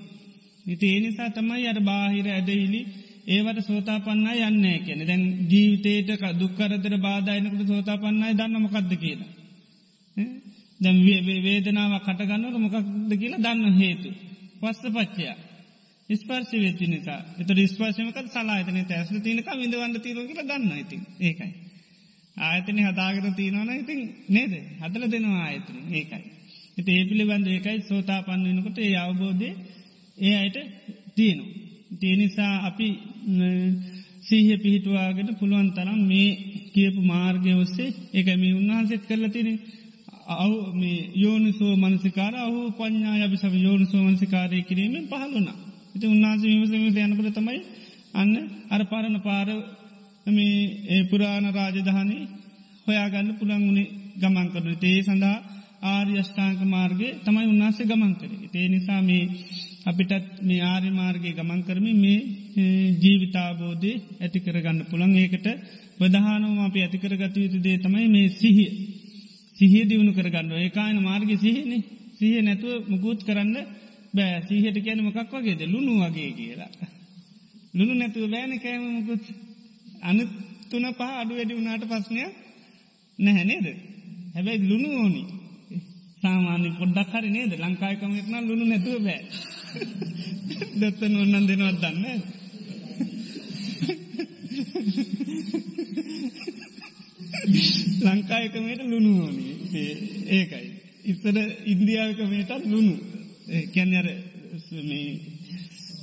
ඉති 0.67 0.87
ඒ 0.87 1.01
නිසා 1.01 1.31
තමයි 1.31 1.67
අර 1.67 1.79
බාහිර 1.81 2.27
ඇදහිලි 2.29 2.81
ඒවට 3.29 3.61
සෝතාපන්නා 3.63 4.39
යන්නේ 4.45 4.79
කියන 4.81 5.07
දැන් 5.07 5.23
ජීවිතයට 5.49 6.25
දුක්කරදර 6.37 6.95
බාධයනකට 6.99 7.63
සෝතාපන්නයි 7.67 8.35
දන්න 8.35 8.57
මොකක්ද 8.61 8.93
කියලා. 8.97 9.31
දැම් 10.81 10.99
වේදනාව 11.45 11.95
කටගන්නට 12.01 12.57
මොකක්ද 12.59 13.13
කියලා 13.17 13.45
දන්න 13.47 13.79
හේතු. 13.79 14.11
පස්ස 14.61 14.85
පච්චයා. 14.89 15.39
ස්පර්ශ 16.13 16.55
වෙච්චි 16.57 16.87
නිසා 16.87 17.21
එත 17.39 17.51
ස්පර්ශමක 17.69 18.19
සලාතන 18.29 18.79
ඇස් 18.79 19.11
තිනක 19.21 19.51
විඳවන්න 19.55 19.97
තීර 19.99 20.19
කියල 20.21 20.43
දන්න 20.43 20.73
ඉති 20.79 20.97
ඒකයි. 21.21 21.51
ආයතන 22.37 22.79
හදාගර 22.81 23.27
තියනවන 23.37 23.71
ඉතින් 23.75 24.01
නේද 24.29 24.53
හදල 24.81 25.05
දෙනවා 25.09 25.43
ආයතන 25.45 25.79
ඒකයි. 25.93 26.23
එති 26.79 26.91
ඒ 26.93 27.05
පිළිබඳ 27.05 27.47
ඒකයි 27.49 27.79
සෝතාපන්න 27.83 28.47
වෙනකොට 28.47 28.79
ඒ 28.79 28.95
අවබෝධය 28.97 29.51
ඒ 30.19 30.35
අයට 30.37 30.59
තියනු. 31.17 31.45
තියනිසා 32.01 32.53
අපි 32.67 32.89
සීහ 34.23 34.49
පිහිටවාගෙන 34.59 35.37
පුළුවන් 35.37 35.69
තරම් 35.71 36.01
මේ 36.07 36.31
කියපු 36.75 37.01
මාර්ගය 37.03 37.53
ඔස්සේ 37.55 37.97
එකම 38.13 38.43
උන්වහන්සෙත් 38.53 39.03
කරලතිනේ 39.07 39.59
අව 40.37 40.53
මේ 40.75 41.11
යෝනිසෝ 41.17 41.75
මනසිකාර 41.77 42.35
අහු 42.37 42.61
පඥා 42.73 43.17
යබි 43.19 43.37
සව 43.37 43.55
යෝනිසෝ 43.59 44.03
මනසිකාරය 44.03 44.63
කිරීමෙන් 44.63 45.07
පහළුණා. 45.07 45.59
ඉති 45.95 46.07
උන්නාස 46.07 46.41
විමසම 46.43 46.75
යනකට 46.77 47.31
තමයි 47.35 47.61
අන්න 48.15 48.33
අර 48.69 48.83
පරණ 48.85 49.17
පාර 49.21 49.49
මේ 50.27 50.59
ඒ 50.89 51.03
පුරාණ 51.05 51.47
රාජධානය 51.53 52.19
හොයාගන්න 52.87 53.31
පුළන්ගුණේ 53.39 53.89
ගමන් 54.17 54.49
කරන 54.49 54.77
තේ 54.77 54.99
සඳහා 55.03 55.39
ආර්යෂ්ඨාංක 55.85 56.61
මාර්ගය 56.67 57.09
තමයි 57.25 57.47
උන්නාසේ 57.47 57.87
ගමන් 57.87 58.13
කර. 58.15 58.31
ඒ 58.55 58.67
නිසා 58.69 59.01
මේ 59.03 59.25
අපිටත් 59.87 60.27
මේ 60.43 60.61
ආර්ය 60.65 60.91
මාර්ගය 60.93 61.31
ගමන් 61.33 61.61
කරමි 61.63 61.93
මේ 61.95 62.19
ජීවිතාබෝධය 62.97 63.93
ඇති 64.19 64.39
කරගන්න 64.39 64.81
පුළන් 64.91 65.15
ඒකට 65.17 65.47
ප්‍රධානවම 65.99 66.59
අපි 66.61 66.81
ඇතිකර 66.81 67.15
ගත 67.15 67.37
යුතු 67.37 67.59
දේ 67.59 67.79
තමයි 67.79 68.09
මේ 68.09 68.29
සිහිය. 68.33 68.71
සිහිය 69.59 69.85
දියුණු 69.85 70.13
කරගන්න 70.13 70.53
ඒකායන 70.59 70.99
මාර්ග 71.03 71.31
සිහින 71.37 71.73
සිහ 72.15 72.35
නැතුව 72.41 72.89
මුකුත් 72.89 73.21
කරන්න 73.23 73.57
බෑ 74.15 74.41
සීහට 74.43 74.79
කියන 74.79 75.01
මොකක් 75.05 75.33
වගේද 75.35 75.61
ලුණු 75.67 75.93
වගේ 76.03 76.31
කියලා. 76.33 76.73
ලුණු 77.75 77.95
නැතුව 77.95 78.25
බෑන 78.31 78.53
කෑම 78.59 78.83
මුකුත් 78.89 79.25
අනු 80.03 80.23
තුන 80.71 80.87
පහ 80.93 81.03
අඩු 81.15 81.33
වැඩි 81.35 81.55
වුණාට 81.55 81.85
පස්නය 81.85 82.23
නැහැනේද. 83.19 83.67
හැබැයි 84.35 84.69
ලුණු 84.69 84.89
ඕනි 84.97 85.23
සාමාන්‍ය 86.23 86.69
පොඩ්ඩක් 86.79 87.13
හරි 87.13 87.31
නේද 87.31 87.53
ලංකායකමෙත්න 87.59 88.35
ලුණු 88.49 88.65
නැතුව 88.67 88.99
බෑ. 89.03 89.21
දත්තන 90.81 91.15
ඔන්නන් 91.17 91.47
දෙනවත් 91.49 91.81
දන්න. 91.83 92.05
ලංකායකමට 98.03 98.83
ලුණු 98.85 99.13
ඕනි 99.23 99.47
ඒකයි. 100.31 100.69
ඉස්සර 101.05 101.37
ඉන්දියාවකමටත් 101.67 102.67
ලුණු 102.67 102.95
කැන්නර 103.75 104.07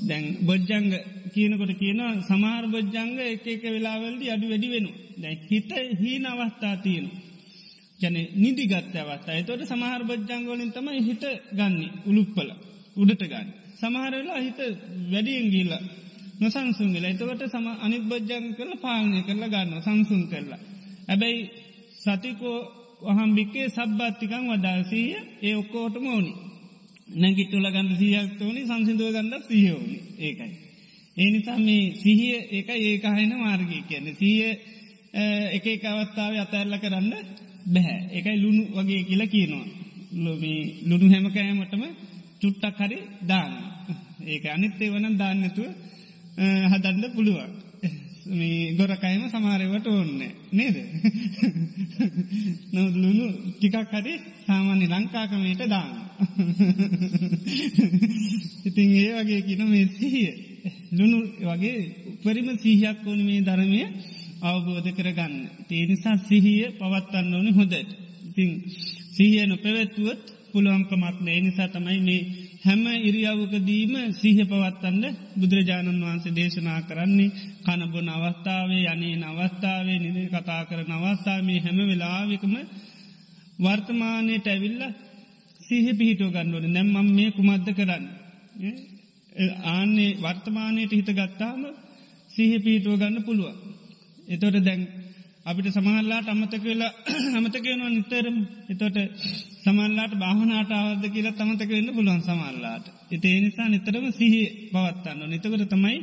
දැන් 0.02 0.26
බොජ්ජංග 0.42 0.90
කියනකොට 1.34 1.72
කියන 1.76 2.02
සමාර 2.22 2.64
බොජ්ජංග 2.68 3.14
එක 3.26 3.46
එක 3.48 3.64
වෙලාවලදි 3.66 4.26
අඩු 4.30 4.48
වැඩි 4.48 4.70
වෙන. 4.70 4.88
දැ 5.18 5.36
හිත 5.44 5.72
හීන 6.00 6.26
අවස්ථා 6.26 6.76
තියෙනු. 6.78 7.10
ගැන 8.00 8.18
නිදිගත් 8.36 8.96
අවස්ථා 8.96 9.44
තොට 9.44 9.62
සමහර 9.66 10.02
බොජ්ජංගවලින් 10.06 10.72
තමයි 10.72 11.00
හිත 11.02 11.24
ගන්න 11.52 11.76
උළුප්පල. 12.06 12.50
උඩට 12.96 13.24
ගන්න. 13.24 13.48
සමහරවෙලා 13.76 14.40
හිත 14.40 14.60
වැඩියෙන් 15.12 15.48
ගිල්ල 15.50 15.74
නොසංසුන්ගල 16.40 17.06
එතවට 17.06 17.44
සම 17.46 17.68
අනිත් 17.80 18.04
බජ්ජන් 18.04 18.46
කරල 18.56 18.74
පාලනය 18.78 19.20
කරලා 19.24 19.50
ගන්න 19.50 19.82
සංසුන් 19.82 20.24
කරලා. 20.28 20.62
ඇබැයි 21.08 21.42
සතිකෝ 21.96 22.58
වහම්බික්කේ 23.08 23.68
සබ්බත්තිකං 23.70 24.46
වදාසීය 24.50 25.16
ඒ 25.42 25.56
ඔක්කෝටම 25.56 26.06
ඕනි. 26.08 26.34
නැගිට්ටුල 27.10 27.68
ගන්න 27.68 27.98
සියක් 27.98 28.42
ඕනි 28.42 28.62
සංසිදුව 28.66 29.12
ගන්නක් 29.12 29.44
සියෝනි 29.46 29.98
ඒකයි. 30.20 30.52
ඒ 31.18 31.30
නිසා 31.32 31.58
මේ 31.58 31.94
සිහිය 31.94 32.36
ඒක 32.52 32.70
ඒකහයින 32.70 33.34
මාර්ගය 33.38 33.80
කියන්න. 33.84 34.08
සීය 34.16 34.52
එක 35.52 35.66
එක 35.68 35.84
අවස්ථාව 35.86 36.34
අතඇල්ල 36.38 36.74
කරන්න 36.78 37.14
බැහැ. 37.68 38.00
එකයි 38.12 38.38
ලුණු 38.38 38.64
වගේ 38.74 39.02
කියලා 39.04 39.28
කියනවා. 39.28 39.68
ලොමී 40.16 40.62
ලුණු 40.90 41.08
හැමකෑමටම 41.10 41.84
චුට්ටක් 42.42 42.80
හරි 42.80 43.00
දාන්න. 43.24 43.54
ඒක 44.26 44.46
අනිත්තේ 44.48 44.92
වනම් 44.92 45.16
දාන්නතුව 45.18 45.68
හදන්න 46.72 47.14
පුළුවන්. 47.16 47.52
මේ 48.30 48.74
ගොරකයිම 48.74 49.24
සමාරවට 49.30 49.88
ඕන්න 49.88 50.12
නේද? 50.52 50.76
නොදලුණු 52.74 53.26
ටිකක් 53.52 53.94
හරි 53.94 54.14
සාමාන්‍ය 54.46 54.86
ලංකාකමයට 54.88 55.64
දාන්න 55.68 55.92
ඉතින් 58.68 58.90
ඒ 58.96 59.12
වගේ 59.16 59.42
කියන 59.42 59.64
මේ 59.66 59.86
සිහිය. 59.90 60.32
ලුණු 60.92 61.20
වගේ 61.44 61.78
උපරිම 62.12 62.50
සිහියක් 62.58 63.00
ඕන 63.06 63.20
මේ 63.22 63.42
ධරමය 63.42 63.82
අවබෝධ 64.42 64.90
කරගන්න. 64.92 65.36
තේනිසා 65.68 66.18
සිහිය 66.20 66.64
පවත්වන්න 66.80 67.34
ඕනි 67.34 67.52
හොදට 67.52 67.90
ඉතිං 68.28 68.50
සිහිය 69.12 69.46
නො 69.46 69.56
පැවැත්තුවත් 69.58 70.37
පුළුවන්කමත්න 70.52 71.28
එනිසා 71.30 71.70
තමයි 71.70 72.00
මේ 72.02 72.22
හැම 72.64 72.84
ඉරියව්කදීම 73.02 73.94
සීහ 74.14 74.38
පවත්තන්න 74.44 75.04
බුදුරජාණන් 75.36 76.04
වහන්සේ 76.04 76.36
දේශනා 76.36 76.82
කරන්නේ 76.84 77.34
කණබොන 77.64 78.10
අවස්ථාවේ 78.10 78.84
යනේ 78.88 79.16
නවස්ථාවේ 79.18 80.00
නිද 80.00 80.18
කතා 80.30 80.62
කරන 80.66 80.92
අවස්ථාවේ 80.94 81.60
හැම 81.60 81.80
වෙලාවිකම 81.84 82.56
වර්තමානයට 83.60 84.48
ඇවිල්ල 84.48 84.82
සීහ 85.60 85.88
පිහිටෝ 85.94 86.30
ගන්නවන 86.30 86.68
නැම්මම් 86.70 87.10
මේ 87.12 87.30
කුමද්ද 87.32 87.68
කරන්න. 87.72 88.06
ආන්නේ 89.70 90.12
වර්තමානයට 90.18 90.92
හිත 90.92 91.10
ගත්තාම 91.12 91.62
සීහ 92.32 92.54
පිහිටුව 92.60 92.96
ගන්න 92.96 93.24
පුළුවන්. 93.24 93.58
එතොට 94.28 94.58
දැන් 94.62 94.82
අපිට 95.48 95.68
සමහල්ලාට 95.72 96.28
අමතක 96.28 96.64
වෙලා 96.64 96.92
අමතකයනවා 97.38 97.90
නිතරම 97.90 98.38
එතොට 98.70 98.98
සමල්ලාට 99.62 100.14
බාහනාට 100.16 100.72
අවද 100.74 101.06
කියලා 101.08 101.34
තමතක 101.34 101.72
වෙන්න 101.72 101.92
පුළුවන් 101.92 102.22
සමල්ලාට. 102.22 102.86
එති 103.10 103.30
නිසා 103.38 103.68
නිතරම 103.68 104.06
සිහි 104.12 104.42
පවත්තන්න. 104.72 105.22
නිතකට 105.26 105.64
තමයි 105.70 105.96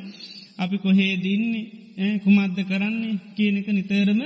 අපි 0.59 0.77
කොහේ 0.79 1.13
දින්නේ 1.19 2.19
කුමද්ද 2.21 2.59
කරන්නේ 2.65 3.21
කියනක 3.33 3.69
නිතරම 3.71 4.21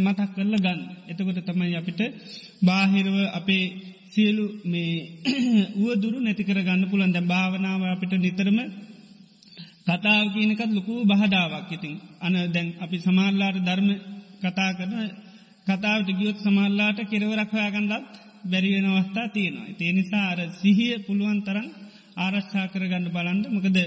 මතක් 0.00 0.30
කරල 0.34 0.54
ගන්න. 0.58 0.80
එතකොට 1.08 1.40
තමයි 1.44 1.74
අපිට 1.74 2.00
බාහිරව 2.62 3.16
අපේ 3.34 3.64
සියලු 4.10 4.44
මේ 4.64 4.94
උවදුරු 5.82 6.18
නැතිකර 6.20 6.58
ගන්න 6.60 6.90
පුළන් 6.90 7.12
දැ 7.12 7.24
භාවනාව 7.26 7.82
අපිට 7.86 8.12
නිතරම 8.18 8.58
කතාව 9.86 10.26
කියනකත් 10.34 10.70
ලොකු 10.72 10.94
බහඩාවක් 11.04 11.72
ඉතින් 11.72 11.94
අන 12.20 12.34
දැන් 12.48 12.68
අපි 12.80 12.96
සමාල්ලාට 13.00 13.58
ධර්ම 13.64 13.90
කතා 14.42 14.70
කරන 14.72 14.94
කතාවට 15.66 16.08
ගියොත් 16.12 16.38
සමල්ලාට 16.38 16.98
කෙරවරක් 17.04 17.50
හොයාගන්නලත් 17.52 18.12
බැරිවෙන 18.44 18.86
අවස්ථා 18.88 19.28
තියෙනවා. 19.28 19.68
ඒ 19.80 19.92
නිසා 19.92 20.26
අර 20.28 20.40
සිහිය 20.52 20.94
පුළුවන් 20.98 21.40
තරන් 21.42 21.68
ආරශ්ා 22.16 22.66
කරගන්න 22.66 23.06
බලන්ට 23.08 23.46
මොකද 23.48 23.78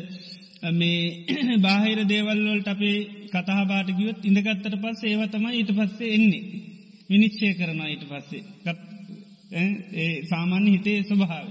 මේ 0.72 1.00
බාහිර 1.66 2.00
දේවල්වලට 2.06 2.68
අපේ 2.68 2.98
කතාබාට 3.30 3.90
ගියොත් 3.92 4.20
ඉඳගත්තට 4.26 4.76
පස්ස 4.76 5.02
ඒවතම 5.04 5.46
ඊට 5.50 5.72
පස්සේ 5.72 6.14
එන්නේ. 6.16 6.44
විනිශ්චය 7.10 7.48
කරනවා 7.54 7.88
ඊට 7.88 8.06
පස්සේ 8.06 8.44
ඒ 9.94 10.14
සාමාන්‍ය 10.24 10.70
හිතේ 10.72 11.00
ස්වභාව. 11.04 11.48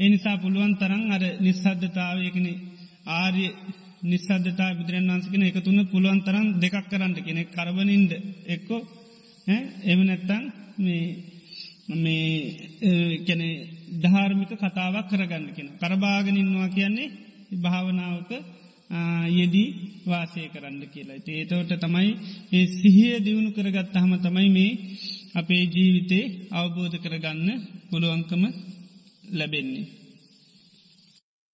එනිසා 0.00 0.36
පුළුවන් 0.36 0.74
තරන් 0.76 1.02
අර 1.12 1.22
නිස්සද්ධතාවයකන 1.40 2.46
ආර්ය 3.14 3.46
නිස්සද්ධතා 4.02 4.70
බුදුරන් 4.74 5.10
වන්සකෙන 5.10 5.42
එක 5.42 5.58
තුන්න 5.60 5.80
පුළුවන් 5.86 6.20
තරන් 6.20 6.46
දෙකක් 6.58 6.76
කරන්නට 6.86 7.18
කෙනෙ 7.20 7.42
කරබනින්ද 7.46 8.10
එක්කෝ 8.46 8.80
එම 9.84 10.00
නැත්තන් 10.02 10.44
මේ 10.78 11.04
මේ 11.94 13.20
කැනෙ 13.20 13.48
ධාර්මික 13.94 14.52
කතාවක් 14.54 15.06
කරගන්න 15.08 15.46
කෙන. 15.50 15.68
කරභාගනින්වා 15.76 16.68
කියන්නේ 16.68 17.14
භාවනාවක 17.56 18.30
යෙදී 19.30 19.68
වාසය 20.04 20.48
කරන්න 20.48 20.82
කියලා. 20.86 21.22
ඒතවට 21.28 21.72
තමයි 21.78 22.10
ඒ 22.52 22.66
සිහිය 22.72 23.14
දියුණු 23.18 23.50
කරගත් 23.52 23.94
හම 23.94 24.12
තමයි 24.18 24.48
මේ 24.50 24.78
අපේ 25.34 25.64
ජීවිතේ 25.66 26.24
අවබෝධ 26.52 26.96
කරගන්න 26.96 27.48
පුළුවන්කම 27.90 28.42
ලැබෙන්නේ. 29.30 29.99